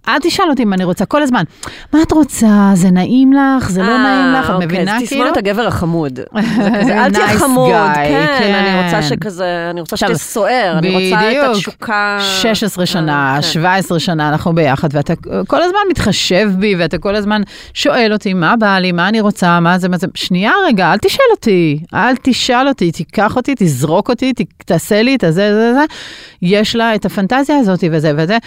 אל 0.07 0.19
תשאל 0.21 0.49
אותי 0.49 0.63
אם 0.63 0.73
אני 0.73 0.83
רוצה 0.83 1.05
כל 1.05 1.21
הזמן. 1.21 1.43
מה 1.93 2.01
את 2.01 2.11
רוצה? 2.11 2.71
זה 2.73 2.91
נעים 2.91 3.33
לך? 3.33 3.69
זה 3.69 3.81
לא 3.83 3.87
אה, 3.87 3.97
נעים 3.97 4.33
לך? 4.33 4.49
את 4.49 4.53
אוקיי, 4.53 4.67
מבינה 4.67 4.91
כאילו? 4.91 5.05
תסמונת 5.05 5.37
הגבר 5.37 5.67
החמוד. 5.67 6.19
אל 6.89 7.11
תהיה 7.11 7.27
חמוד, 7.27 7.71
כן, 7.95 8.53
אני 8.53 8.83
רוצה 8.83 9.01
כן. 9.01 9.07
שכזה, 9.07 9.67
אני 9.71 9.81
רוצה 9.81 9.97
שתהיה 9.97 10.15
סוער, 10.15 10.75
אני 10.77 10.89
רוצה 10.89 11.31
את. 11.31 11.55
התשוקה. 11.55 12.17
16 12.41 12.85
שנה, 12.85 13.35
אה, 13.35 13.41
כן. 13.41 13.41
17 13.41 13.99
שנה 13.99 14.29
אנחנו 14.29 14.55
ביחד, 14.55 14.89
ואתה 14.91 15.13
כל 15.47 15.61
הזמן 15.61 15.79
מתחשב 15.89 16.49
בי, 16.59 16.75
ואתה 16.75 16.97
כל 16.97 17.15
הזמן 17.15 17.41
שואל 17.73 18.13
אותי 18.13 18.33
מה 18.33 18.55
בא 18.55 18.79
לי, 18.79 18.91
מה 18.91 19.07
אני 19.07 19.21
רוצה, 19.21 19.59
מה 19.59 19.79
זה, 19.79 19.89
מה 19.89 19.97
זה. 19.97 20.07
שנייה 20.15 20.51
רגע, 20.67 20.93
אל 20.93 20.97
תשאל 20.97 21.25
אותי, 21.31 21.79
אל 21.93 22.15
תשאל 22.21 22.67
אותי, 22.67 22.91
תיקח 22.91 23.35
אותי, 23.35 23.55
תזרוק 23.57 24.09
אותי, 24.09 24.33
תעשה 24.65 25.01
לי 25.01 25.15
את 25.15 25.23
הזה, 25.23 25.53
זה, 25.53 25.73
זה. 25.73 25.85
יש 26.41 26.75
לה 26.75 26.95
את 26.95 27.05
הפנטזיה 27.05 27.57
הזאת 27.57 27.83
וזה 27.91 28.11
וזה. 28.17 28.37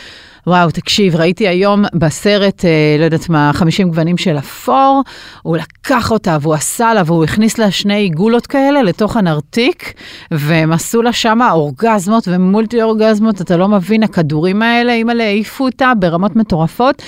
וואו, 0.46 0.70
תקשיב, 0.70 1.16
ראיתי 1.16 1.48
היום 1.48 1.84
בסרט, 1.94 2.64
אה, 2.64 2.96
לא 2.98 3.04
יודעת 3.04 3.28
מה, 3.28 3.50
50 3.54 3.88
גוונים 3.88 4.16
של 4.16 4.38
אפור, 4.38 5.02
הוא 5.42 5.56
לקח 5.56 6.10
אותה 6.10 6.36
והוא 6.40 6.54
עשה 6.54 6.94
לה 6.94 7.02
והוא 7.06 7.24
הכניס 7.24 7.58
לה 7.58 7.70
שני 7.70 7.94
עיגולות 7.94 8.46
כאלה 8.46 8.82
לתוך 8.82 9.16
הנרתיק, 9.16 9.92
והם 10.30 10.72
עשו 10.72 11.02
לה 11.02 11.12
שמה 11.12 11.50
אורגזמות 11.52 12.28
ומולטי 12.28 12.82
אורגזמות, 12.82 13.40
אתה 13.40 13.56
לא 13.56 13.68
מבין, 13.68 14.02
הכדורים 14.02 14.62
האלה, 14.62 14.92
אימא'לה, 14.92 15.24
העיפו 15.24 15.64
אותה 15.64 15.92
ברמות 15.98 16.36
מטורפות. 16.36 17.02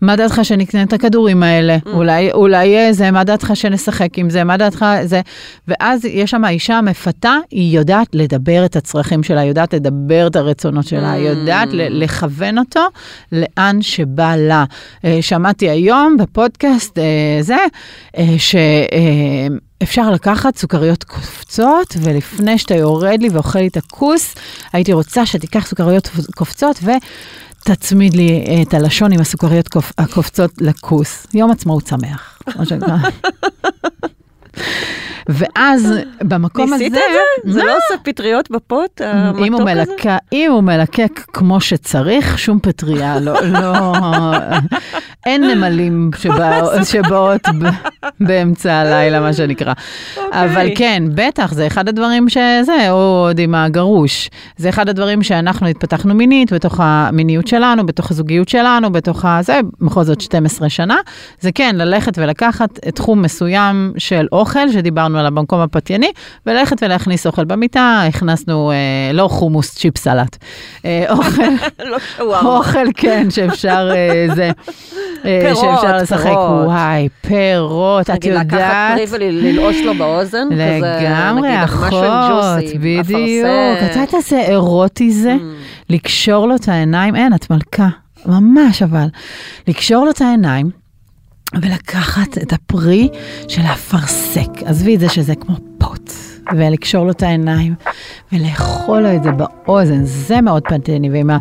מה 0.00 0.16
דעתך 0.16 0.40
שנקנה 0.42 0.82
את 0.82 0.92
הכדורים 0.92 1.42
האלה? 1.42 1.76
אולי, 1.92 2.32
אולי 2.32 2.76
אה, 2.76 2.92
זה, 2.92 3.10
מה 3.10 3.24
דעתך 3.24 3.50
שנשחק 3.54 4.18
עם 4.18 4.30
זה, 4.30 4.44
מה 4.44 4.56
דעתך 4.56 4.86
זה? 5.04 5.20
ואז 5.68 6.04
יש 6.04 6.30
שם 6.30 6.44
האישה 6.44 6.78
המפתה, 6.78 7.36
היא 7.50 7.78
יודעת 7.78 8.08
לדבר 8.12 8.64
את 8.64 8.76
הצרכים 8.76 9.22
שלה, 9.22 9.44
יודעת 9.44 9.74
לדבר 9.74 10.26
את 10.26 10.36
הרצונות 10.36 10.86
שלה, 10.86 11.12
היא 11.12 11.28
יודעת 11.28 11.68
לכוון 11.72 12.58
אותו 12.76 12.88
לאן 13.32 13.82
שבא 13.82 14.36
לה. 14.36 14.64
אה, 15.04 15.18
שמעתי 15.20 15.70
היום 15.70 16.16
בפודקאסט 16.16 16.98
אה, 16.98 17.04
זה, 17.40 17.56
אה, 18.18 18.34
ש... 18.38 18.54
אפשר 19.82 20.10
לקחת 20.10 20.56
סוכריות 20.56 21.04
קופצות, 21.04 21.96
ולפני 22.00 22.58
שאתה 22.58 22.74
יורד 22.74 23.22
לי 23.22 23.28
ואוכל 23.28 23.58
לי 23.58 23.66
את 23.66 23.76
הכוס, 23.76 24.34
הייתי 24.72 24.92
רוצה 24.92 25.26
שתיקח 25.26 25.66
סוכריות 25.66 26.10
קופצות 26.34 26.78
ותצמיד 27.66 28.14
לי 28.14 28.44
את 28.62 28.74
הלשון 28.74 29.12
עם 29.12 29.20
הסוכריות 29.20 29.68
קופ- 29.68 29.92
הקופצות 29.98 30.50
לכוס. 30.60 31.26
יום 31.34 31.50
עצמאות 31.50 31.86
שמח. 31.86 32.38
מה 32.56 32.66
שנקרא. 32.66 32.96
ואז 35.28 35.94
במקום 36.22 36.72
הזה... 36.72 36.84
ניסית 36.84 36.92
את 36.92 36.98
זה? 37.44 37.52
זה 37.52 37.64
לא 37.64 37.76
עושה 37.76 38.02
פטריות 38.02 38.50
בפוט, 38.50 39.00
המתוק 39.00 39.60
הזה? 39.60 39.64
מלקק, 39.64 40.10
אם 40.32 40.50
הוא 40.50 40.62
מלקק 40.62 41.20
כמו 41.32 41.60
שצריך, 41.60 42.38
שום 42.38 42.58
פטריה, 42.62 43.20
לא, 43.20 43.34
לא, 43.42 43.92
אין 45.26 45.44
נמלים 45.44 46.10
שבא, 46.18 46.84
שבאות 46.84 47.40
באמצע 48.20 48.72
הלילה, 48.72 49.20
מה 49.20 49.32
שנקרא. 49.32 49.72
אוקיי. 50.16 50.44
אבל 50.44 50.68
כן, 50.76 51.02
בטח, 51.14 51.52
זה 51.52 51.66
אחד 51.66 51.88
הדברים 51.88 52.28
שזה, 52.28 52.90
או 52.90 53.24
עוד 53.26 53.38
עם 53.38 53.54
הגרוש. 53.54 54.30
זה 54.56 54.68
אחד 54.68 54.88
הדברים 54.88 55.22
שאנחנו 55.22 55.66
התפתחנו 55.66 56.14
מינית, 56.14 56.52
בתוך 56.52 56.80
המיניות 56.82 57.46
שלנו, 57.46 57.86
בתוך 57.86 58.10
הזוגיות 58.10 58.48
שלנו, 58.48 58.92
בתוך 58.92 59.24
ה... 59.24 59.38
זה, 59.42 59.60
בכל 59.80 60.04
זאת 60.04 60.20
12 60.20 60.68
שנה. 60.68 60.96
זה 61.40 61.50
כן, 61.54 61.74
ללכת 61.78 62.18
ולקחת 62.18 62.78
תחום 62.78 63.22
מסוים 63.22 63.92
של 63.98 64.26
אוכל, 64.32 64.68
שדיברנו 64.72 65.13
עליו 65.16 65.30
במקום 65.34 65.60
הפתייני, 65.60 66.12
וללכת 66.46 66.82
ולהכניס 66.82 67.26
אוכל 67.26 67.44
במיטה, 67.44 68.02
הכנסנו, 68.08 68.70
אה, 68.70 68.76
לא 69.12 69.28
חומוס, 69.28 69.74
צ'יפ 69.74 69.98
סלט. 69.98 70.36
אה, 70.84 71.04
אוכל, 71.10 71.42
לא. 72.18 72.40
אוכל, 72.40 72.86
כן, 72.94 73.30
שאפשר, 73.30 73.90
אה, 73.94 74.34
זה, 74.34 74.50
אה, 75.24 75.40
פירות, 75.44 75.80
שאפשר 75.80 75.96
לשחק. 75.96 76.22
פירות. 76.22 76.66
וואי, 76.66 77.08
פירות, 77.20 78.10
את 78.10 78.10
נגיד 78.10 78.32
לקחת 78.32 78.52
יודעת. 78.52 78.96
פרי 78.96 79.06
וללעוש 79.10 79.76
לו 79.84 79.94
באוזן, 79.94 80.48
כזה, 80.52 80.80
לגמרי, 80.82 81.48
נגיד, 81.48 81.64
משהו 81.64 81.78
אחות, 81.78 82.04
juicy, 82.30 82.78
בדיוק. 82.78 83.46
את 83.82 83.96
יודעת 83.96 84.14
איזה 84.14 84.40
אירוטי 84.40 85.10
זה? 85.10 85.36
לקשור 85.90 86.48
לו 86.48 86.54
את 86.54 86.68
העיניים, 86.68 87.16
אין, 87.16 87.34
את 87.34 87.50
מלכה, 87.50 87.88
ממש 88.26 88.82
אבל. 88.82 89.06
לקשור 89.68 90.04
לו 90.04 90.10
את 90.10 90.20
העיניים. 90.20 90.83
ולקחת 91.62 92.38
את 92.38 92.52
הפרי 92.52 93.08
של 93.48 93.62
האפרסק, 93.62 94.48
עזבי 94.64 94.94
את 94.94 95.00
זה 95.00 95.08
שזה 95.08 95.34
כמו 95.34 95.56
פוט, 95.78 96.12
ולקשור 96.56 97.04
לו 97.04 97.10
את 97.10 97.22
העיניים, 97.22 97.74
ולאכול 98.32 99.00
לו 99.00 99.16
את 99.16 99.22
זה 99.22 99.30
באוזן, 99.32 100.04
זה 100.04 100.40
מאוד 100.40 100.62
פנטני, 100.68 101.10
ועם 101.10 101.30
ה... 101.30 101.38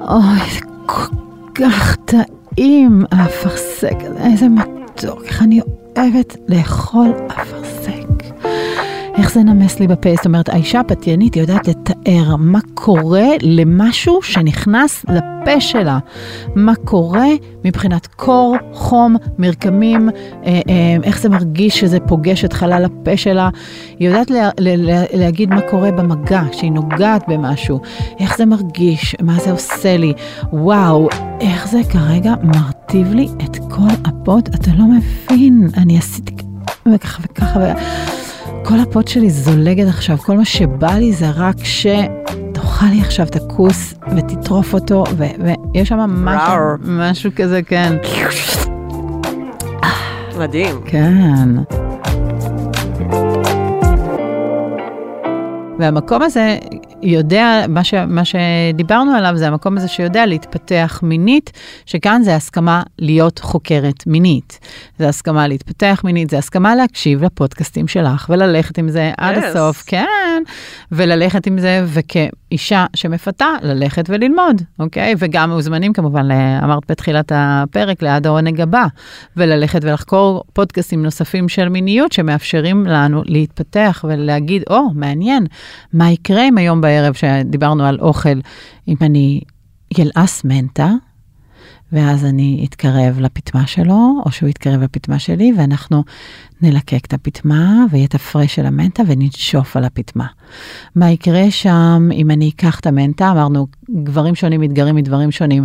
אוי, 0.00 0.50
זה 0.54 0.60
כל 0.86 1.16
כך 1.54 1.96
טעים, 2.04 3.04
האפרסק 3.12 3.96
איזה 4.16 4.46
מתוק, 4.48 5.22
איך 5.24 5.42
אני 5.42 5.60
אוהבת 5.96 6.36
לאכול 6.48 7.12
אפרסק. 7.26 7.99
איך 9.20 9.32
זה 9.32 9.42
נמס 9.42 9.80
לי 9.80 9.86
בפה, 9.86 10.14
זאת 10.16 10.26
אומרת, 10.26 10.48
האישה 10.48 10.80
הפתיינית 10.80 11.36
יודעת 11.36 11.68
לתאר 11.68 12.36
מה 12.38 12.58
קורה 12.74 13.26
למשהו 13.42 14.22
שנכנס 14.22 15.04
לפה 15.08 15.60
שלה. 15.60 15.98
מה 16.54 16.74
קורה 16.84 17.26
מבחינת 17.64 18.06
קור, 18.06 18.56
חום, 18.72 19.16
מרקמים, 19.38 20.08
אה, 20.08 20.60
אה, 20.68 20.96
איך 21.02 21.20
זה 21.20 21.28
מרגיש 21.28 21.80
שזה 21.80 22.00
פוגש 22.00 22.44
את 22.44 22.52
חלל 22.52 22.84
הפה 22.84 23.16
שלה. 23.16 23.48
היא 23.98 24.08
יודעת 24.08 24.30
לה, 24.30 24.50
לה, 24.58 24.76
לה, 24.76 25.04
להגיד 25.12 25.50
מה 25.50 25.60
קורה 25.60 25.90
במגע, 25.90 26.42
כשהיא 26.52 26.72
נוגעת 26.72 27.24
במשהו, 27.28 27.80
איך 28.20 28.36
זה 28.36 28.46
מרגיש, 28.46 29.16
מה 29.22 29.38
זה 29.38 29.50
עושה 29.52 29.96
לי. 29.96 30.12
וואו, 30.52 31.08
איך 31.40 31.68
זה 31.68 31.80
כרגע 31.90 32.34
מרטיב 32.42 33.14
לי 33.14 33.28
את 33.44 33.56
כל 33.56 33.94
הפות, 34.04 34.48
אתה 34.48 34.70
לא 34.78 34.84
מבין, 34.84 35.68
אני 35.76 35.98
עשיתי 35.98 36.34
וככה 36.94 37.22
וככה. 37.24 37.72
כל 38.64 38.78
הפוט 38.78 39.08
שלי 39.08 39.30
זולגת 39.30 39.88
עכשיו, 39.88 40.18
כל 40.18 40.36
מה 40.36 40.44
שבא 40.44 40.92
לי 40.92 41.12
זה 41.12 41.30
רק 41.36 41.56
שתאכל 41.64 42.86
לי 42.90 43.00
עכשיו 43.00 43.26
את 43.26 43.36
הכוס 43.36 43.94
ותטרוף 44.16 44.74
אותו, 44.74 45.04
ו- 45.16 45.24
ויש 45.74 45.88
שם 45.88 45.98
משהו. 45.98 46.54
משהו 46.84 47.30
כזה, 47.36 47.62
כן. 47.62 47.96
מדהים. 50.38 50.80
כן. 50.84 51.48
והמקום 55.78 56.22
הזה 56.22 56.58
יודע, 57.02 57.64
מה, 57.68 57.84
ש, 57.84 57.94
מה 57.94 58.22
שדיברנו 58.24 59.14
עליו 59.14 59.32
זה 59.36 59.48
המקום 59.48 59.76
הזה 59.76 59.88
שיודע 59.88 60.26
להתפתח 60.26 61.00
מינית, 61.02 61.50
שכאן 61.86 62.22
זה 62.24 62.36
הסכמה 62.36 62.82
להיות 62.98 63.38
חוקרת 63.38 64.06
מינית. 64.06 64.58
זה 64.98 65.08
הסכמה 65.08 65.48
להתפתח 65.48 66.00
מינית, 66.04 66.30
זה 66.30 66.38
הסכמה 66.38 66.76
להקשיב 66.76 67.24
לפודקאסטים 67.24 67.88
שלך 67.88 68.26
וללכת 68.30 68.78
עם 68.78 68.88
זה 68.88 69.12
עד 69.16 69.36
Yes. 69.36 69.44
הסוף, 69.44 69.82
כן, 69.86 70.42
וללכת 70.92 71.46
עם 71.46 71.58
זה, 71.58 71.84
וכאישה 71.86 72.86
שמפתה, 72.96 73.46
ללכת 73.62 74.04
וללמוד, 74.08 74.62
אוקיי? 74.78 75.14
וגם 75.18 75.50
מוזמנים 75.50 75.92
כמובן, 75.92 76.28
אמרת 76.64 76.82
בתחילת 76.90 77.32
הפרק, 77.34 78.02
ליד 78.02 78.26
העונג 78.26 78.60
הבא, 78.60 78.86
וללכת 79.36 79.84
ולחקור 79.84 80.44
פודקאסטים 80.52 81.02
נוספים 81.02 81.48
של 81.48 81.68
מיניות 81.68 82.12
שמאפשרים 82.12 82.86
לנו 82.86 83.22
להתפתח 83.26 84.04
ולהגיד, 84.08 84.62
או, 84.70 84.76
oh, 84.76 84.94
מעניין, 84.94 85.46
מה 85.92 86.10
יקרה 86.10 86.48
אם 86.48 86.58
היום 86.58 86.80
בערב 86.90 87.14
שדיברנו 87.14 87.84
על 87.84 87.98
אוכל, 88.00 88.40
אם 88.88 88.96
אני 89.00 89.40
ילעס 89.98 90.44
מנטה, 90.44 90.90
ואז 91.92 92.24
אני 92.24 92.66
אתקרב 92.68 93.20
לפטמה 93.20 93.66
שלו, 93.66 94.22
או 94.26 94.32
שהוא 94.32 94.48
יתקרב 94.48 94.82
לפטמה 94.82 95.18
שלי, 95.18 95.52
ואנחנו 95.58 96.04
נלקק 96.62 97.06
את 97.06 97.12
הפטמה, 97.12 97.84
ויהיה 97.90 98.04
את 98.04 98.14
הפרש 98.14 98.54
של 98.54 98.66
המנטה, 98.66 99.02
וננשוף 99.06 99.76
על 99.76 99.84
הפטמה. 99.84 100.26
מה 100.94 101.10
יקרה 101.10 101.50
שם 101.50 102.08
אם 102.12 102.30
אני 102.30 102.48
אקח 102.48 102.80
את 102.80 102.86
המנטה, 102.86 103.30
אמרנו, 103.30 103.66
גברים 104.02 104.34
שונים 104.34 104.60
מתגרים 104.60 104.96
מדברים 104.96 105.30
שונים, 105.30 105.64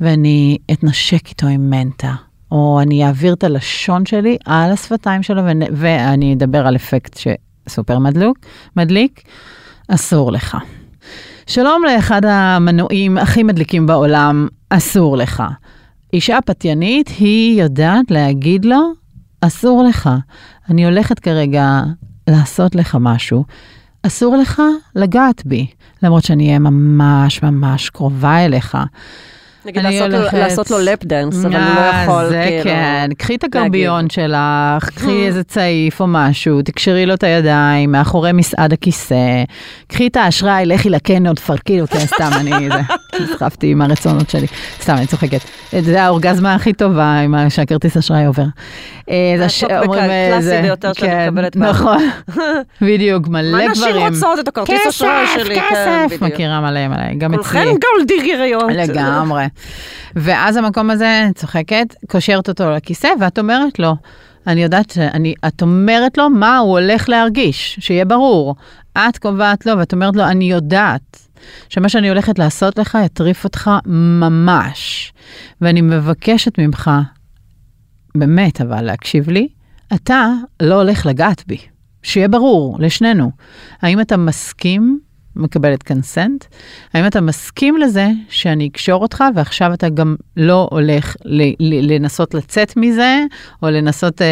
ואני 0.00 0.58
אתנשק 0.72 1.28
איתו 1.28 1.46
עם 1.46 1.70
מנטה. 1.70 2.14
או 2.50 2.80
אני 2.82 3.06
אעביר 3.06 3.32
את 3.32 3.44
הלשון 3.44 4.06
שלי 4.06 4.36
על 4.44 4.72
השפתיים 4.72 5.22
שלו, 5.22 5.42
ואני 5.72 6.34
אדבר 6.34 6.66
על 6.66 6.76
אפקט 6.76 7.18
שסופר 7.18 7.98
מדלוק, 7.98 8.38
מדליק, 8.76 9.22
אסור 9.88 10.32
לך. 10.32 10.56
שלום 11.46 11.82
לאחד 11.84 12.24
המנועים 12.24 13.18
הכי 13.18 13.42
מדליקים 13.42 13.86
בעולם, 13.86 14.48
אסור 14.70 15.16
לך. 15.16 15.42
אישה 16.12 16.38
פתיינית, 16.46 17.08
היא 17.08 17.62
יודעת 17.62 18.10
להגיד 18.10 18.64
לו, 18.64 18.92
אסור 19.40 19.84
לך. 19.84 20.10
אני 20.70 20.84
הולכת 20.84 21.18
כרגע 21.18 21.80
לעשות 22.28 22.74
לך 22.74 22.96
משהו. 23.00 23.44
אסור 24.02 24.36
לך 24.36 24.62
לגעת 24.94 25.46
בי, 25.46 25.66
למרות 26.02 26.24
שאני 26.24 26.46
אהיה 26.46 26.58
ממש 26.58 27.42
ממש 27.42 27.90
קרובה 27.90 28.44
אליך. 28.44 28.78
נגיד 29.66 29.82
לעשות 29.82 30.10
לו- 30.10 30.18
הולכת- 30.18 30.38
לעשות 30.38 30.70
לו 30.70 30.78
lap 30.78 31.04
dance, 31.04 31.44
אבל 31.44 31.54
הוא 31.56 31.74
לא 31.74 31.80
אה, 31.80 32.02
יכול, 32.02 32.28
זה 32.28 32.44
כאילו. 32.48 32.62
כן, 32.64 33.08
קחי 33.18 33.34
את. 33.34 33.44
הגרביון 33.44 34.10
שלך, 34.10 34.88
קחי 34.94 35.26
איזה 35.26 35.44
צעיף 35.44 36.00
או 36.00 36.06
משהו, 36.08 36.62
תקשרי 36.62 37.06
לו 37.06 37.14
את 37.14 37.22
הידיים 37.22 37.92
מאחורי 37.92 38.32
מסעד 38.32 38.72
הכיסא, 38.72 39.44
קחי 39.88 40.06
את 40.06 40.16
האשראי, 40.16 40.66
לכי 40.66 40.90
לקניון, 40.90 41.34
תפרקי 41.34 41.80
אותי, 41.80 41.98
סתם, 42.00 42.30
אני 42.40 42.50
זה, 42.74 42.80
נסחפתי 43.24 43.70
עם 43.70 43.82
הרצונות 43.82 44.30
שלי, 44.30 44.46
סתם, 44.82 44.94
אני 44.94 45.06
צוחקת. 45.06 45.40
זה 45.80 46.02
האורגזמה 46.02 46.54
הכי 46.54 46.72
טובה 46.72 47.18
עם 47.20 47.50
שהכרטיס 47.50 47.96
אשראי 47.96 48.24
עובר. 48.26 48.42
אה, 49.10 49.14
זה 49.48 49.66
אה, 49.70 49.80
הקלאסי 49.80 50.62
ביותר 50.62 50.92
שאני 50.92 51.10
כן, 51.10 51.26
מקבלת 51.28 51.56
בארץ. 51.56 51.74
נכון, 51.76 51.98
בדיוק, 52.86 53.28
מלא 53.28 53.52
מה 53.66 53.74
גברים. 53.74 53.92
נשים 53.96 54.14
רוצות 54.14 54.38
את 54.38 54.48
הכרטיס 54.48 54.86
אשראי 54.88 55.26
שלי? 55.34 55.54
כן, 55.54 55.60
כסף, 55.70 56.06
בדיוק. 56.06 56.22
מכירה 56.22 56.60
מלא 56.60 56.88
מלא, 56.88 56.96
גם 57.18 57.34
אצלי. 57.34 57.44
כולכן 57.44 57.66
גולדיגריות. 57.96 58.64
לגמרי. 58.74 59.44
ואז 60.16 60.56
המקום 60.56 60.90
הזה, 60.90 61.28
צוחקת, 61.34 61.94
קושרת 62.10 62.48
אותו 62.48 62.70
לכיסא, 62.70 63.08
ואת 63.20 63.38
אומרת 63.38 63.78
לו, 63.78 63.96
אני 64.46 64.62
יודעת 64.62 64.90
שאני, 64.90 65.34
את 65.46 65.62
אומרת 65.62 66.18
לו 66.18 66.30
מה 66.30 66.58
הוא 66.58 66.78
הולך 66.78 67.08
להרגיש, 67.08 67.76
שיהיה 67.80 68.04
ברור. 68.04 68.56
את 68.98 69.18
קובעת 69.18 69.66
לו, 69.66 69.78
ואת 69.78 69.92
אומרת 69.92 70.16
לו, 70.16 70.24
אני 70.24 70.44
יודעת 70.44 71.28
שמה 71.68 71.88
שאני 71.88 72.08
הולכת 72.08 72.38
לעשות 72.38 72.78
לך 72.78 72.98
יטריף 73.04 73.44
אותך 73.44 73.70
ממש. 73.86 75.12
ואני 75.60 75.80
מבקשת 75.80 76.58
ממך, 76.58 76.90
באמת, 78.14 78.60
אבל 78.60 78.82
להקשיב 78.82 79.30
לי, 79.30 79.48
אתה 79.94 80.32
לא 80.62 80.74
הולך 80.74 81.06
לגעת 81.06 81.44
בי. 81.46 81.58
שיהיה 82.02 82.28
ברור 82.28 82.76
לשנינו. 82.80 83.30
האם 83.82 84.00
אתה 84.00 84.16
מסכים, 84.16 85.00
מקבלת 85.36 85.82
קונסנט, 85.82 86.44
האם 86.94 87.06
אתה 87.06 87.20
מסכים 87.20 87.76
לזה 87.76 88.08
שאני 88.28 88.68
אקשור 88.72 89.02
אותך 89.02 89.24
ועכשיו 89.34 89.74
אתה 89.74 89.88
גם 89.88 90.16
לא 90.36 90.68
הולך 90.70 91.16
ל- 91.24 91.42
ל- 91.60 91.94
לנסות 91.94 92.34
לצאת 92.34 92.72
מזה, 92.76 93.20
או 93.62 93.70
לנסות 93.70 94.22
אה, 94.22 94.26
אה, 94.26 94.30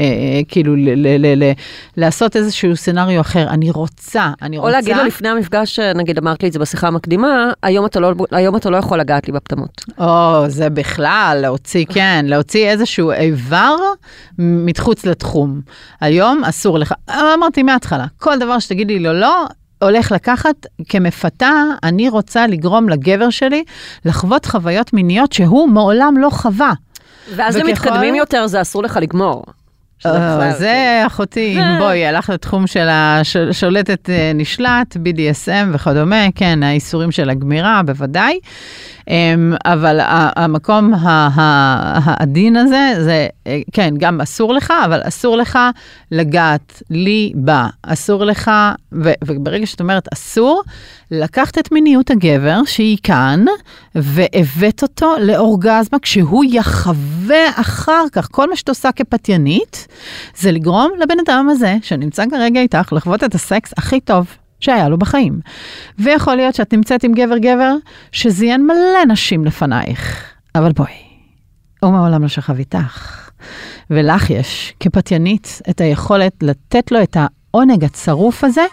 אה, 0.00 0.40
כאילו 0.48 0.76
ל- 0.76 0.94
ל- 0.94 1.26
ל- 1.26 1.44
ל- 1.44 1.52
לעשות 1.96 2.36
איזשהו 2.36 2.76
סצנריו 2.76 3.20
אחר. 3.20 3.48
אני 3.50 3.70
רוצה, 3.70 4.30
אני 4.42 4.56
או 4.58 4.62
רוצה... 4.62 4.72
להגיד 4.72 4.96
לו 4.96 5.04
לפני 5.04 5.28
המפגש, 5.28 5.78
נגיד 5.78 6.18
אמרת 6.18 6.42
לי 6.42 6.48
את 6.48 6.52
זה 6.52 6.58
בשיחה 6.58 6.88
המקדימה, 6.88 7.50
היום 7.62 7.86
אתה 7.86 8.00
לא- 8.00 8.12
היום 8.30 8.56
אתה 8.56 8.70
לא 8.70 8.76
יכול 8.76 9.00
לגעת 9.00 9.26
לי 9.26 9.32
בפטמות. 9.32 9.84
או, 9.98 10.44
זה 10.48 10.70
בכלל, 10.70 11.38
להוציא, 11.42 11.84
כן, 11.88 12.24
להוציא 12.28 12.68
איזשהו 12.70 13.12
איבר 13.12 13.76
מחוץ 14.38 15.06
לתחום. 15.06 15.60
היום 16.00 16.44
אסור 16.44 16.78
לך, 16.78 16.94
אמרתי 17.34 17.62
מההתחלה, 17.62 18.06
כל 18.18 18.38
דבר 18.38 18.58
שתגידי 18.58 18.98
לו 18.98 19.12
לא, 19.12 19.44
הולך 19.84 20.12
לקחת 20.12 20.66
כמפתה, 20.88 21.50
אני 21.82 22.08
רוצה 22.08 22.46
לגרום 22.46 22.88
לגבר 22.88 23.30
שלי 23.30 23.64
לחוות 24.04 24.46
חוויות 24.46 24.92
מיניות 24.92 25.32
שהוא 25.32 25.68
מעולם 25.68 26.14
לא 26.18 26.30
חווה. 26.30 26.72
ואז 27.36 27.56
הם 27.56 27.62
וככל- 27.72 27.72
מתקדמים 27.90 28.14
יותר, 28.14 28.46
זה 28.46 28.60
אסור 28.60 28.82
לך 28.82 28.98
לגמור. 29.02 29.44
אה, 30.06 30.52
זה 30.58 31.02
אחותי, 31.06 31.58
בואי, 31.80 32.06
הלך 32.06 32.30
לתחום 32.30 32.66
של 32.66 32.88
השולטת 32.90 34.10
אה, 34.10 34.32
נשלט, 34.34 34.96
BDSM 34.96 35.68
וכדומה, 35.74 36.26
כן, 36.34 36.62
האיסורים 36.62 37.10
של 37.12 37.30
הגמירה, 37.30 37.80
בוודאי. 37.86 38.38
אמ, 39.08 39.54
אבל 39.64 40.00
המקום 40.36 40.92
העדין 41.04 42.56
הזה, 42.56 42.94
זה, 43.00 43.26
אה, 43.46 43.60
כן, 43.72 43.94
גם 43.98 44.20
אסור 44.20 44.54
לך, 44.54 44.72
אבל 44.84 45.00
אסור 45.02 45.36
לך 45.36 45.58
לגעת 46.10 46.82
לי 46.90 47.32
בה. 47.34 47.66
אסור 47.82 48.24
לך, 48.24 48.50
ו- 48.92 49.12
וברגע 49.24 49.66
שאת 49.66 49.80
אומרת 49.80 50.08
אסור, 50.12 50.62
לקחת 51.10 51.58
את 51.58 51.72
מיניות 51.72 52.10
הגבר, 52.10 52.60
שהיא 52.66 52.98
כאן, 53.02 53.44
והבאת 53.94 54.82
אותו 54.82 55.14
לאורגזמה, 55.20 55.98
כשהוא 56.02 56.44
יחווה 56.48 57.50
אחר 57.54 58.04
כך, 58.12 58.28
כל 58.30 58.50
מה 58.50 58.56
שאת 58.56 58.68
עושה 58.68 58.92
כפתיינית, 58.92 59.86
זה 60.36 60.52
לגרום 60.52 60.90
לבן 60.98 61.16
אדם 61.26 61.48
הזה, 61.50 61.76
שנמצא 61.82 62.24
כרגע 62.30 62.60
איתך, 62.60 62.92
לחוות 62.92 63.24
את 63.24 63.34
הסקס 63.34 63.72
הכי 63.76 64.00
טוב. 64.00 64.43
שהיה 64.64 64.88
לו 64.88 64.98
בחיים. 64.98 65.40
ויכול 65.98 66.34
להיות 66.34 66.54
שאת 66.54 66.74
נמצאת 66.74 67.04
עם 67.04 67.12
גבר-גבר 67.12 67.74
שזיין 68.12 68.66
מלא 68.66 69.04
נשים 69.08 69.44
לפנייך, 69.44 70.24
אבל 70.54 70.72
בואי, 70.72 70.94
הוא 71.82 71.92
מעולם 71.92 72.22
לא 72.22 72.28
שכב 72.28 72.58
איתך. 72.58 73.30
ולך 73.90 74.30
יש, 74.30 74.74
כפתיינית, 74.80 75.62
את 75.70 75.80
היכולת 75.80 76.32
לתת 76.42 76.92
לו 76.92 77.02
את 77.02 77.16
העונג 77.20 77.84
הצרוף 77.84 78.44
הזה, 78.44 78.64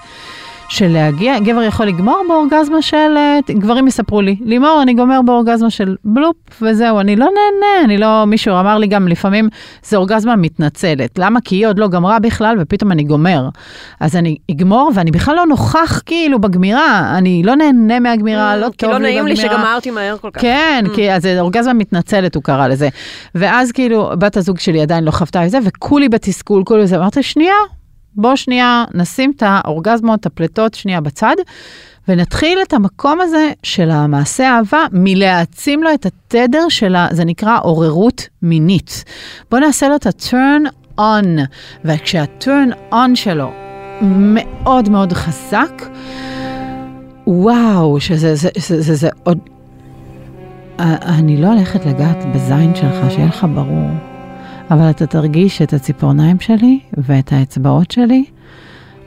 של 0.71 0.87
להגיע, 0.87 1.39
גבר 1.39 1.63
יכול 1.63 1.85
לגמור 1.85 2.21
באורגזמה 2.27 2.81
של, 2.81 3.17
אה, 3.17 3.39
גברים 3.49 3.87
יספרו 3.87 4.21
לי, 4.21 4.35
לימור, 4.41 4.79
אני 4.81 4.93
גומר 4.93 5.21
באורגזמה 5.21 5.69
של 5.69 5.95
בלופ, 6.05 6.35
וזהו, 6.61 6.99
אני 6.99 7.15
לא 7.15 7.25
נהנה, 7.25 7.85
אני 7.85 7.97
לא, 7.97 8.25
מישהו 8.25 8.59
אמר 8.59 8.77
לי 8.77 8.87
גם, 8.87 9.07
לפעמים 9.07 9.49
זה 9.83 9.97
אורגזמה 9.97 10.35
מתנצלת. 10.35 11.19
למה? 11.19 11.41
כי 11.41 11.55
היא 11.55 11.67
עוד 11.67 11.79
לא 11.79 11.87
גמרה 11.87 12.19
בכלל, 12.19 12.57
ופתאום 12.59 12.91
אני 12.91 13.03
גומר. 13.03 13.49
אז 13.99 14.15
אני 14.15 14.37
אגמור, 14.51 14.91
ואני 14.95 15.11
בכלל 15.11 15.35
לא 15.35 15.45
נוכח 15.45 16.01
כאילו 16.05 16.39
בגמירה, 16.39 17.17
אני 17.17 17.41
לא 17.45 17.55
נהנה 17.55 17.99
מהגמירה, 17.99 18.57
לא 18.57 18.67
כי 18.69 18.77
טוב 18.77 18.89
לי 18.89 18.93
לא 18.93 18.99
בגמירה. 18.99 19.23
נעים 19.23 19.27
לי 19.27 19.35
שגמרתי 19.35 19.91
מהר 19.91 20.17
כל 20.17 20.29
כך. 20.33 20.41
כן, 20.41 20.85
כי 20.95 21.11
אז 21.13 21.21
זה 21.21 21.39
אורגזמה 21.39 21.73
מתנצלת, 21.73 22.35
הוא 22.35 22.43
קרא 22.43 22.67
לזה. 22.67 22.89
ואז 23.35 23.71
כאילו, 23.71 24.11
בת 24.17 24.37
הזוג 24.37 24.59
שלי 24.59 24.81
עדיין 24.81 25.03
לא 25.03 25.11
חוותה 25.11 25.45
את 25.45 25.49
זה, 25.49 25.59
וכולי 25.63 26.09
בתסכול, 26.09 26.63
כולי 26.63 26.83
בזה. 26.83 26.97
אמרתי, 26.97 27.23
שנייה, 27.23 27.55
בוא 28.15 28.35
שנייה 28.35 28.85
נשים 28.93 29.31
את 29.35 29.43
האורגזמות, 29.45 30.19
את 30.19 30.25
הפלטות, 30.25 30.73
שנייה 30.73 31.01
בצד, 31.01 31.35
ונתחיל 32.07 32.59
את 32.67 32.73
המקום 32.73 33.21
הזה 33.21 33.51
של 33.63 33.91
המעשה 33.91 34.49
אהבה 34.49 34.85
מלהעצים 34.91 35.83
לו 35.83 35.93
את 35.93 36.05
התדר 36.05 36.69
של 36.69 36.95
ה... 36.95 37.07
זה 37.11 37.25
נקרא 37.25 37.59
עוררות 37.61 38.27
מינית. 38.41 39.03
בוא 39.51 39.59
נעשה 39.59 39.89
לו 39.89 39.95
את 39.95 40.05
ה-turn 40.05 40.69
on, 40.99 41.27
וכשה-turn 41.85 42.93
on 42.93 43.15
שלו 43.15 43.51
מאוד 44.01 44.89
מאוד 44.89 45.13
חזק, 45.13 45.83
וואו, 47.27 47.99
שזה 47.99 48.35
זה, 48.35 48.49
זה, 48.57 48.81
זה, 48.81 48.95
זה 48.95 49.09
עוד... 49.23 49.39
אה, 50.79 50.95
אני 51.01 51.41
לא 51.41 51.47
הולכת 51.47 51.85
לגעת 51.85 52.25
בזין 52.35 52.75
שלך, 52.75 53.11
שיהיה 53.11 53.27
לך 53.27 53.47
ברור. 53.55 54.10
אבל 54.71 54.89
אתה 54.89 55.07
תרגיש 55.07 55.61
את 55.61 55.73
הציפורניים 55.73 56.39
שלי 56.39 56.79
ואת 56.97 57.33
האצבעות 57.33 57.91
שלי, 57.91 58.25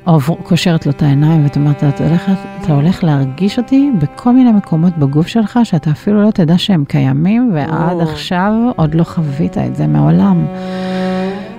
עובר, 0.05 0.35
קושרת 0.35 0.87
לו 0.87 0.93
את 0.93 1.03
העיניים 1.03 1.43
ואת 1.45 1.57
אומרת, 1.57 1.85
אתה 1.85 2.09
הולך, 2.09 2.31
אתה 2.61 2.73
הולך 2.73 3.05
להרגיש 3.05 3.59
אותי 3.59 3.91
בכל 3.99 4.33
מיני 4.33 4.53
מקומות 4.53 4.99
בגוף 4.99 5.27
שלך, 5.27 5.59
שאתה 5.65 5.91
אפילו 5.91 6.23
לא 6.23 6.31
תדע 6.31 6.59
שהם 6.59 6.85
קיימים, 6.89 7.51
ועד 7.55 7.97
או. 7.97 8.03
עכשיו 8.03 8.53
עוד 8.77 8.95
לא 8.95 9.05
חווית 9.05 9.59
את 9.59 9.77
זה 9.77 9.87
מעולם. 9.87 10.47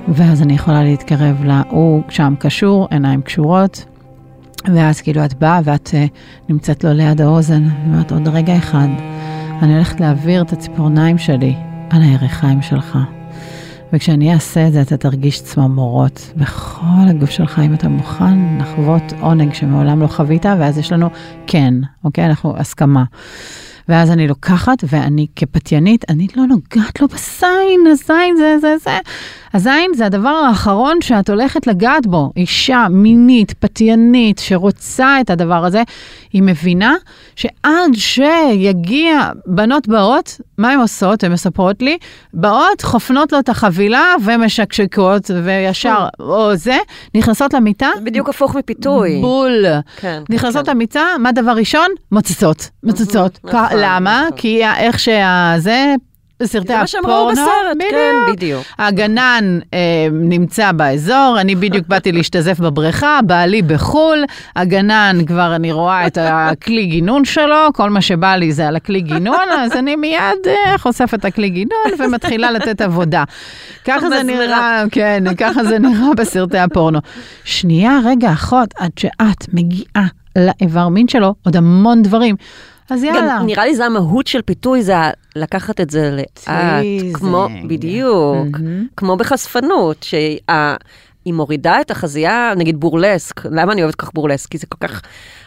ואז 0.08 0.42
אני 0.42 0.54
יכולה 0.54 0.84
להתקרב 0.84 1.44
לה, 1.44 1.62
הוא 1.70 2.04
שם 2.10 2.34
קשור, 2.40 2.88
עיניים 2.92 3.22
קשורות, 3.22 3.86
ואז 4.74 5.02
כאילו 5.02 5.26
את 5.26 5.34
באה 5.34 5.60
ואת 5.64 5.88
uh, 5.88 6.50
נמצאת 6.50 6.84
לו 6.84 6.94
ליד 6.94 7.22
האוזן, 7.22 7.64
אני 7.64 7.94
אומרת, 7.94 8.12
עוד 8.12 8.28
רגע 8.28 8.58
אחד, 8.58 8.88
אני 9.62 9.74
הולכת 9.74 10.00
להעביר 10.00 10.42
את 10.42 10.54
הציפורניים 10.54 11.18
שלי 11.18 11.56
על 11.90 12.02
הירכיים 12.02 12.62
שלך. 12.62 12.98
וכשאני 13.96 14.34
אעשה 14.34 14.68
את 14.68 14.74
זה, 14.74 14.82
אתה 14.82 14.98
תרגיש 14.98 15.42
צמרמורות 15.42 16.34
בכל 16.36 17.08
הגוף 17.10 17.30
שלך, 17.30 17.62
אם 17.66 17.74
אתה 17.74 17.88
מוכן 17.88 18.58
לחוות 18.60 19.04
עונג 19.22 19.54
שמעולם 19.54 20.02
לא 20.02 20.08
חווית, 20.08 20.46
ואז 20.46 20.78
יש 20.78 20.92
לנו 20.92 21.10
כן, 21.48 21.74
אוקיי? 22.04 22.26
אנחנו 22.26 22.58
הסכמה. 22.58 23.04
ואז 23.90 24.12
אני 24.12 24.28
לוקחת, 24.28 24.84
ואני 24.90 25.28
כפתיינית, 25.36 26.06
אני 26.10 26.28
לא 26.36 26.44
נוגעת 26.46 27.02
לו 27.02 27.08
בזין, 27.08 27.88
הזין 27.92 28.36
זה 28.38 28.58
זה 28.62 28.78
זה. 28.78 28.98
הזין 29.56 29.92
זה 29.96 30.06
הדבר 30.06 30.30
האחרון 30.30 31.02
שאת 31.02 31.30
הולכת 31.30 31.68
לגעת 31.68 32.08
בו. 32.08 32.32
אישה 32.38 32.86
מינית, 32.90 33.54
פתיינית, 33.54 34.40
שרוצה 34.40 35.22
את 35.22 35.30
הדבר 35.30 35.66
הזה, 35.66 35.84
היא 36.34 36.44
מבינה 36.44 36.96
שעד 37.36 37.92
שיגיע, 37.94 39.30
בנות 39.46 39.88
באות, 39.88 40.42
מה 40.58 40.72
הן 40.72 40.80
עושות? 40.80 41.24
הן 41.24 41.32
מספרות 41.32 41.82
לי, 41.82 41.98
באות, 42.34 42.82
חופנות 42.82 43.32
לו 43.32 43.40
את 43.40 43.50
החבילה 43.50 44.16
ומשקשקות, 44.26 45.32
וישר, 45.44 46.08
או 46.20 46.56
זה, 46.56 46.78
נכנסות 47.16 47.54
למיטה, 47.54 47.90
בדיוק 48.04 48.30
הפוך 48.30 48.56
מפיתוי. 48.56 49.22
בול. 49.22 49.66
כן. 49.98 50.24
נכנסות 50.30 50.66
כן. 50.66 50.72
למיטה, 50.72 51.06
מה 51.20 51.32
דבר 51.32 51.52
ראשון? 51.52 51.88
מוצצות. 52.12 52.70
מוצצות. 52.84 53.40
נכון, 53.44 53.60
למה? 53.78 54.24
נכון. 54.28 54.38
כי 54.38 54.66
איך 54.66 55.00
שזה, 55.00 55.96
סרטי 56.44 56.68
זה 56.68 56.78
מה 56.78 56.88
שהם 56.88 57.06
ראו 57.06 57.14
הפורנו, 57.14 57.32
בסרט, 57.32 57.92
כן, 57.92 58.14
בדיוק. 58.24 58.38
בדיוק. 58.38 58.66
הגנן 58.80 59.60
אה, 59.74 59.80
נמצא 60.12 60.72
באזור, 60.72 61.38
אני 61.42 61.56
בדיוק 61.56 61.88
באתי 61.88 62.12
להשתזף 62.12 62.60
בבריכה, 62.60 63.20
בעלי 63.26 63.62
בחו"ל, 63.62 64.24
הגנן 64.56 65.18
כבר, 65.28 65.56
אני 65.56 65.72
רואה 65.72 66.08
את 66.08 66.18
הכלי 66.22 66.86
גינון 66.86 67.26
שלו, 67.26 67.74
כל 67.74 67.90
מה 67.90 68.02
שבא 68.02 68.36
לי 68.36 68.52
זה 68.52 68.68
על 68.68 68.76
הכלי 68.76 69.02
גינון, 69.02 69.50
אז 69.58 69.72
אני 69.72 69.96
מיד 69.96 70.48
אה, 70.48 70.78
חושפת 70.78 71.14
את 71.14 71.26
הכלי 71.26 71.50
גינון 71.50 71.88
ומתחילה 72.00 72.52
לתת 72.52 72.82
עבודה. 72.82 73.24
ככה 73.86 74.10
זה. 74.10 74.24
נראה, 74.24 74.84
כן, 74.92 75.24
ככה 75.38 75.64
זה 75.64 75.80
נראה 75.80 76.14
בסרטי 76.18 76.58
הפורנו. 76.58 77.00
שנייה, 77.44 78.00
רגע, 78.06 78.34
אחות, 78.34 78.74
עד 78.78 78.92
שאת 78.98 79.54
מגיעה 79.54 80.08
לאיבר 80.36 80.88
מין 80.88 81.08
שלו, 81.08 81.36
עוד 81.46 81.56
המון 81.56 82.02
דברים. 82.02 82.36
אז 82.90 83.04
יאללה. 83.04 83.38
גם 83.40 83.46
נראה 83.46 83.66
לי 83.66 83.76
זה 83.76 83.86
המהות 83.86 84.28
של 84.28 84.42
פיתוי, 84.42 84.84
זה 84.84 84.94
לקחת 85.36 85.82
את 85.82 85.90
זה 85.90 86.12
לאט. 86.12 86.48
כמו, 87.14 87.48
בדיוק, 87.68 88.48
מהמם. 88.60 88.88
כמו 88.98 89.18
בחשפנות, 89.18 90.06
שהיא 91.26 91.34
מורידה 91.34 91.82
את 91.82 91.92
החזייה, 91.92 92.54
נגיד 92.58 92.80
בורלסק, 92.80 93.46
למה 93.46 93.74
אני 93.74 93.82
אוהבת 93.84 93.96
כך 93.96 94.12
בורלסק? 94.14 94.50
כי 94.52 94.58
זה 94.58 94.68
כל 94.68 94.88
כך 94.88 95.02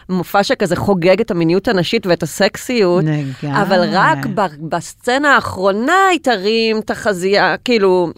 מופע 0.09 0.43
שכזה 0.43 0.75
חוגג 0.75 1.19
את 1.21 1.31
המיניות 1.31 1.67
הנשית 1.67 2.07
ואת 2.07 2.23
הסקסיות, 2.23 3.03
לגמרי. 3.43 3.61
אבל 3.61 3.89
רק 3.91 4.25
ב- 4.35 4.45
בסצנה 4.75 5.35
האחרונה 5.35 6.07
היא 6.11 6.19
תרים 6.23 6.79
את 6.79 6.89
החזייה, 6.91 7.55
כאילו, 7.65 8.09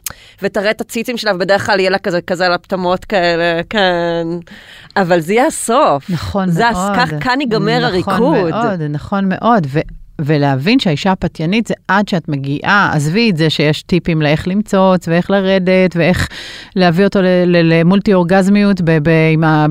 ותראה 0.42 0.72
את 0.72 0.82
הציצים 0.82 1.18
שלה, 1.18 1.32
ובדרך 1.36 1.66
כלל 1.66 1.80
יהיה 1.80 1.90
לה 1.90 1.98
כזה, 1.98 2.22
כזה 2.22 2.46
על 2.46 2.54
הפטמות 2.54 3.06
כאלה, 3.06 3.62
כן. 3.70 4.28
אבל 4.98 5.20
זה 5.20 5.34
יהיה 5.34 5.48
הסוף. 5.48 6.10
נכון 6.10 6.50
זה 6.50 6.64
מאוד. 6.74 6.92
כך- 6.96 7.12
כאן 7.20 7.42
ייגמר 7.42 7.86
הריקוד. 7.86 8.14
נכון 8.14 8.34
מאוד, 8.34 8.82
נכון 8.90 9.30
מאוד. 9.30 9.68
ו- 9.70 9.80
ולהבין 10.22 10.80
שהאישה 10.80 11.12
הפתיינית 11.12 11.68
זה 11.68 11.74
עד 11.88 12.08
שאת 12.08 12.30
מגיעה, 12.30 12.92
עזבי 12.94 13.30
את 13.30 13.38
זה 13.38 13.50
שיש 13.50 13.84
טיפים 13.84 14.22
לאיך 14.22 14.48
למצוץ 14.48 15.08
ואיך 15.08 15.32
לרדת 15.32 15.96
ואיך 15.96 16.28
להביא 16.76 17.06
אותו 17.06 17.20
למולטי 17.46 18.14
אורגזמיות 18.14 18.82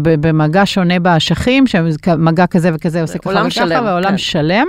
במגע 0.03 0.63
שונה 0.65 0.99
באשכים, 0.99 1.67
שמגע 1.67 2.47
כזה 2.47 2.71
וכזה 2.75 3.03
עושה 3.03 3.19
ככה 3.19 3.31
וככה, 3.31 3.51
שלם, 3.51 3.85
ועולם 3.85 4.11
כן. 4.11 4.19
שלם. 4.19 4.67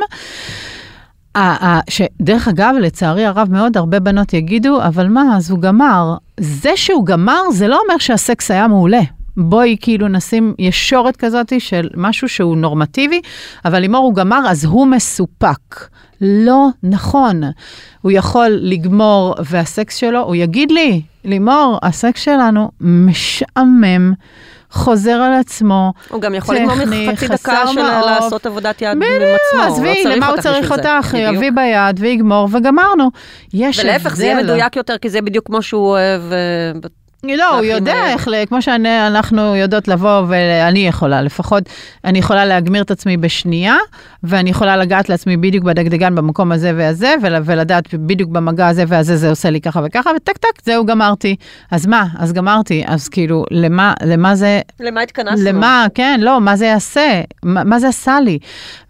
שדרך 1.90 2.48
אגב, 2.48 2.76
לצערי 2.82 3.26
הרב 3.26 3.48
מאוד, 3.52 3.78
הרבה 3.78 4.00
בנות 4.00 4.34
יגידו, 4.34 4.82
אבל 4.84 5.08
מה, 5.08 5.38
אז 5.38 5.52
הוא 5.52 5.60
גמר. 5.60 6.16
זה 6.40 6.72
שהוא 6.76 7.06
גמר, 7.06 7.42
זה 7.52 7.68
לא 7.68 7.80
אומר 7.84 7.98
שהסקס 7.98 8.52
היה 8.52 8.68
מעולה. 8.68 9.02
בואי 9.38 9.76
כאילו 9.82 10.08
נשים 10.08 10.54
ישורת 10.60 11.18
כזאת 11.18 11.54
של 11.60 11.90
משהו 11.96 12.30
שהוא 12.30 12.58
נורמטיבי, 12.58 13.22
אבל 13.66 13.80
לימור 13.80 14.06
הוא 14.06 14.16
גמר, 14.16 14.42
אז 14.50 14.66
הוא 14.66 14.88
מסופק. 14.88 15.90
לא 16.22 16.68
נכון. 16.84 17.42
הוא 18.02 18.12
יכול 18.12 18.48
לגמור, 18.62 19.36
והסקס 19.46 19.96
שלו, 19.96 20.20
הוא 20.20 20.36
יגיד 20.36 20.72
לי, 20.72 21.02
לימור, 21.26 21.80
הסקס 21.84 22.22
שלנו 22.22 22.72
משעמם. 22.82 24.14
חוזר 24.72 25.12
על 25.12 25.34
עצמו, 25.34 25.94
הוא 26.10 26.22
גם 26.22 26.36
יכול 26.36 26.56
לגמור 26.56 26.76
מחצי 26.76 27.28
דקה 27.28 27.68
של. 27.68 27.82
לעשות 27.82 28.46
עבודת 28.46 28.82
יד 28.82 28.90
עם 28.92 29.00
בדיוק, 29.00 29.14
עצמו, 29.22 29.64
הוא 29.64 29.74
עזבי, 29.74 30.04
לא 30.06 30.16
למה 30.16 30.28
הוא 30.28 30.38
צריך. 30.42 30.72
אותך? 30.72 31.14
בדיוק. 31.14 31.34
יביא 31.34 31.52
ביד 31.52 32.00
ויגמור 32.00 32.48
וגמרנו. 32.52 33.10
יש 33.54 33.80
הבדל. 33.80 33.90
ולהפך, 33.90 34.16
זה 34.16 34.26
יהיה 34.26 34.44
מדויק 34.44 34.76
יותר, 34.76 34.98
כי 34.98 35.10
זה 35.10 35.22
בדיוק 35.22 35.46
כמו 35.46 35.62
שהוא 35.62 35.88
אוהב. 35.88 36.22
ב- 37.24 37.28
לא, 37.38 37.56
הוא 37.56 37.66
יודע. 37.66 38.06
איך, 38.08 38.28
כמו 38.50 38.62
שאנחנו 38.62 39.56
יודעות 39.56 39.88
לבוא, 39.88 40.22
ואני 40.28 40.88
יכולה, 40.88 41.22
לפחות, 41.22 41.64
אני 42.06 42.20
יכולה 42.20 42.46
להגמיר 42.46 42.82
את 42.84 42.92
עצמי 42.92 43.18
בשנייה, 43.18 43.76
ואני 44.24 44.50
יכולה 44.50 44.78
לגעת 44.78 45.10
לעצמי 45.10 45.38
בדיוק 45.38 45.64
בדגדגן 45.64 46.16
במקום 46.16 46.52
הזה 46.52 46.72
והזה, 46.78 47.14
ול- 47.22 47.36
ולדעת 47.46 47.94
בדיוק 47.94 48.30
במגע 48.30 48.68
הזה 48.68 48.84
והזה, 48.88 49.18
זה 49.18 49.30
עושה 49.30 49.50
לי 49.50 49.62
ככה 49.62 49.82
וככה, 49.86 50.10
וטק 50.16 50.38
טק, 50.38 50.62
זהו, 50.66 50.86
גמרתי. 50.86 51.36
אז 51.72 51.88
מה? 51.88 52.06
אז 52.20 52.34
גמרתי. 52.34 52.84
אז 52.88 53.10
כאילו, 53.10 53.46
למה, 53.52 53.94
למה 54.04 54.36
זה, 54.36 54.62
למה 54.80 55.02
התכנסנו? 55.02 55.46
למה, 55.50 55.86
כן, 55.96 56.20
לא, 56.24 56.42
מה 56.42 56.56
זה 56.56 56.66
יעשה? 56.66 57.22
מה, 57.44 57.64
מה 57.64 57.80
זה 57.80 57.88
עשה 57.88 58.20
לי? 58.20 58.40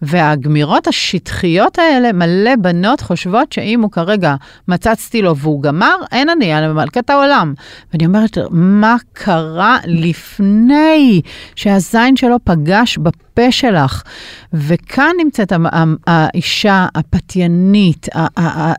והגמירות 0.02 0.86
השטחיות 0.86 1.78
האלה, 1.78 2.12
מלא 2.12 2.56
בנות 2.56 3.00
חושבות 3.00 3.52
שאם 3.52 3.80
הוא 3.82 3.90
כרגע 3.90 4.34
מצצתי 4.68 5.22
לו 5.22 5.36
והוא 5.36 5.62
גמר, 5.62 5.94
אין 6.12 6.28
אני, 6.28 6.58
אני 6.58 6.72
מלכת 6.72 7.10
העולם. 7.10 7.54
ואני 7.92 8.06
אומרת, 8.06 8.21
מה 8.50 8.96
קרה 9.12 9.78
לפני 9.86 11.20
שהזין 11.54 12.16
שלו 12.16 12.36
פגש 12.44 12.98
בפה 12.98 13.52
שלך? 13.52 14.02
וכאן 14.52 15.10
נמצאת 15.24 15.52
האישה 16.06 16.86
הפתיינית, 16.94 18.08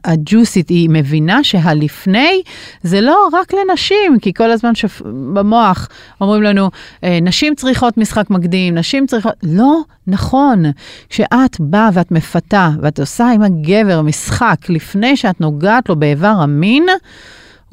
הג'וסית, 0.06 0.70
היא 0.70 0.90
מבינה 0.90 1.44
שהלפני 1.44 2.42
זה 2.84 3.02
לא 3.02 3.30
רק 3.34 3.54
לנשים, 3.54 4.20
כי 4.22 4.34
כל 4.34 4.52
הזמן 4.52 4.76
שפ... 4.76 5.02
במוח 5.34 5.90
אומרים 6.22 6.44
לנו, 6.44 6.70
"אה, 7.04 7.20
נשים 7.22 7.56
צריכות 7.56 7.98
משחק 7.98 8.30
מקדים, 8.30 8.76
נשים 8.76 9.08
צריכות... 9.08 9.34
לא 9.44 9.82
נכון. 10.08 10.64
כשאת 11.10 11.60
באה 11.60 11.90
ואת 11.94 12.12
מפתה 12.12 12.70
ואת 12.82 13.00
עושה 13.00 13.32
עם 13.32 13.42
הגבר 13.42 14.02
משחק 14.02 14.70
לפני 14.70 15.18
שאת 15.18 15.42
נוגעת 15.42 15.90
לו 15.90 15.96
באיבר 15.96 16.28
המין, 16.28 16.86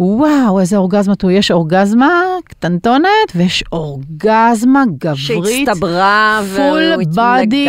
וואו, 0.03 0.61
איזה 0.61 0.77
אורגזמה 0.77 1.15
הוא. 1.23 1.31
יש 1.31 1.51
אורגזמה 1.51 2.23
קטנטונת 2.45 3.07
ויש 3.35 3.65
אורגזמה 3.73 4.85
גברית. 4.99 5.67
שהצטברה, 5.67 6.41
פול 6.57 6.93
בדי. 7.07 7.69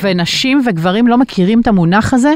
ונשים 0.00 0.62
וגברים 0.66 1.06
לא 1.06 1.18
מכירים 1.18 1.60
את 1.60 1.66
המונח 1.66 2.14
הזה, 2.14 2.34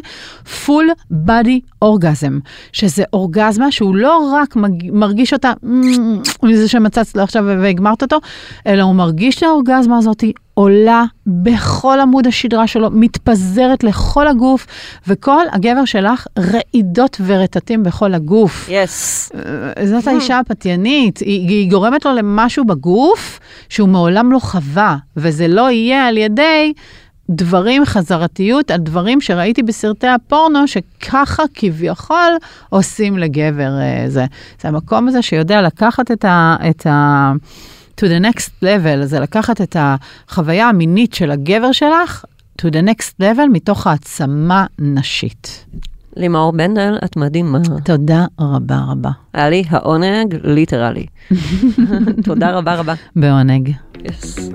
פול 0.67 0.89
בדי 1.11 1.61
אורגזם, 1.83 2.39
שזה 2.73 3.05
אורגזמה 3.13 3.73
שהוא 3.73 3.97
לא 3.97 4.31
רק 4.33 4.57
מרגיש 4.93 5.33
אותה 5.33 5.53
מזה 6.43 6.69
שמצצת 6.69 7.17
לו 7.17 7.23
עכשיו 7.23 7.45
והגמרת 7.45 8.03
אותו, 8.03 8.19
אלא 8.67 8.83
הוא 8.83 8.95
מרגיש 8.95 9.39
את 9.39 9.43
האורגזמה 9.43 9.99
הזאת 9.99 10.25
עולה 10.59 11.05
בכל 11.27 12.01
עמוד 12.01 12.27
השדרה 12.27 12.67
שלו, 12.67 12.91
מתפזרת 12.91 13.85
לכל 13.85 14.29
הגוף, 14.29 14.67
וכל 15.09 15.45
הגבר 15.53 15.85
שלך 15.85 16.27
רעידות 16.39 17.21
ורטטים 17.27 17.83
בכל 17.83 18.15
הגוף. 18.15 18.69
יס. 18.71 19.33
אה, 19.77 19.87
זאת 19.87 20.07
האישה 20.07 20.39
הפתיינית, 20.39 21.19
היא, 21.19 21.49
היא 21.49 21.71
גורמת 21.71 22.05
לו 22.05 22.15
למשהו 22.15 22.65
בגוף 22.65 23.41
שהוא 23.69 23.89
מעולם 23.89 24.33
לא 24.33 24.39
חווה, 24.39 24.97
וזה 25.17 25.49
לא 25.49 25.71
יהיה 25.71 26.07
על 26.07 26.17
ידי 26.17 26.73
דברים, 27.31 27.85
חזרתיות, 27.85 28.71
על 28.71 28.79
דברים 28.79 29.21
שראיתי 29.21 29.63
בסרטי 29.63 30.07
הפורנו, 30.07 30.69
שככה 30.69 31.43
כביכול 31.55 32.37
עושים 32.71 33.19
לגבר 33.19 33.79
אה, 33.81 34.05
זה. 34.09 34.25
זה 34.63 34.69
המקום 34.69 35.09
הזה 35.09 35.23
שיודע 35.23 35.63
לקחת 35.63 36.11
את 36.11 36.25
ה... 36.25 36.57
את 36.71 36.87
ה 36.87 37.33
to 38.01 38.05
the 38.05 38.21
next 38.25 38.51
level, 38.63 39.05
זה 39.05 39.21
לקחת 39.21 39.61
את 39.61 39.77
החוויה 39.79 40.69
המינית 40.69 41.15
של 41.15 41.31
הגבר 41.31 41.73
שלך, 41.73 42.25
to 42.63 42.65
the 42.65 42.89
next 42.89 43.23
level, 43.23 43.49
מתוך 43.53 43.87
העצמה 43.87 44.67
נשית. 44.79 45.67
לימור 46.17 46.53
בנדל, 46.53 46.99
את 47.05 47.17
מדהימה. 47.17 47.59
תודה 47.85 48.27
רבה 48.41 48.79
רבה. 48.89 49.11
היה 49.33 49.51
לי 49.51 49.65
העונג, 49.69 50.37
literally. 50.45 51.07
תודה 52.25 52.51
רבה 52.51 52.75
רבה. 52.75 52.95
בעונג. 53.17 53.73
yes. 54.05 54.51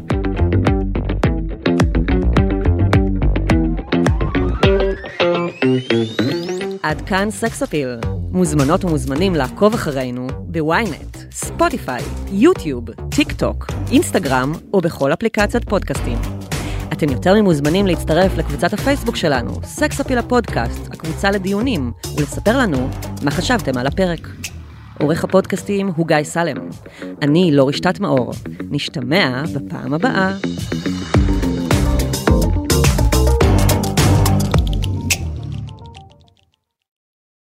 עד 6.92 7.02
כאן 7.02 7.32
סקס 7.32 7.64
אפיל. 7.64 7.98
מוזמנות 8.32 8.86
ומוזמנים 8.86 9.36
לעקוב 9.36 9.74
אחרינו 9.74 10.28
בוויינט, 10.40 11.18
ספוטיפיי, 11.32 12.02
יוטיוב, 12.32 12.86
טיק 13.16 13.32
טוק, 13.32 13.68
אינסטגרם 13.92 14.52
או 14.74 14.82
בכל 14.82 15.14
אפליקציית 15.14 15.70
פודקאסטים. 15.70 16.18
אתם 16.94 17.10
יותר 17.10 17.34
ממוזמנים 17.34 17.88
להצטרף 17.88 18.38
לקבוצת 18.38 18.74
הפייסבוק 18.74 19.16
שלנו, 19.16 19.52
סקס 19.64 20.00
אפיל 20.02 20.18
הפודקאסט, 20.18 20.88
הקבוצה 20.92 21.32
לדיונים, 21.32 21.92
ולספר 22.18 22.58
לנו 22.58 22.90
מה 23.24 23.32
חשבתם 23.32 23.78
על 23.78 23.88
הפרק. 23.88 24.28
עורך 25.00 25.24
הפודקאסטים 25.24 25.92
הוא 25.96 26.08
גיא 26.08 26.24
סלם. 26.24 26.58
אני 27.22 27.52
לא 27.52 27.68
רשתת 27.68 28.00
מאור. 28.00 28.34
נשתמע 28.72 29.44
בפעם 29.54 29.94
הבאה. 29.94 30.34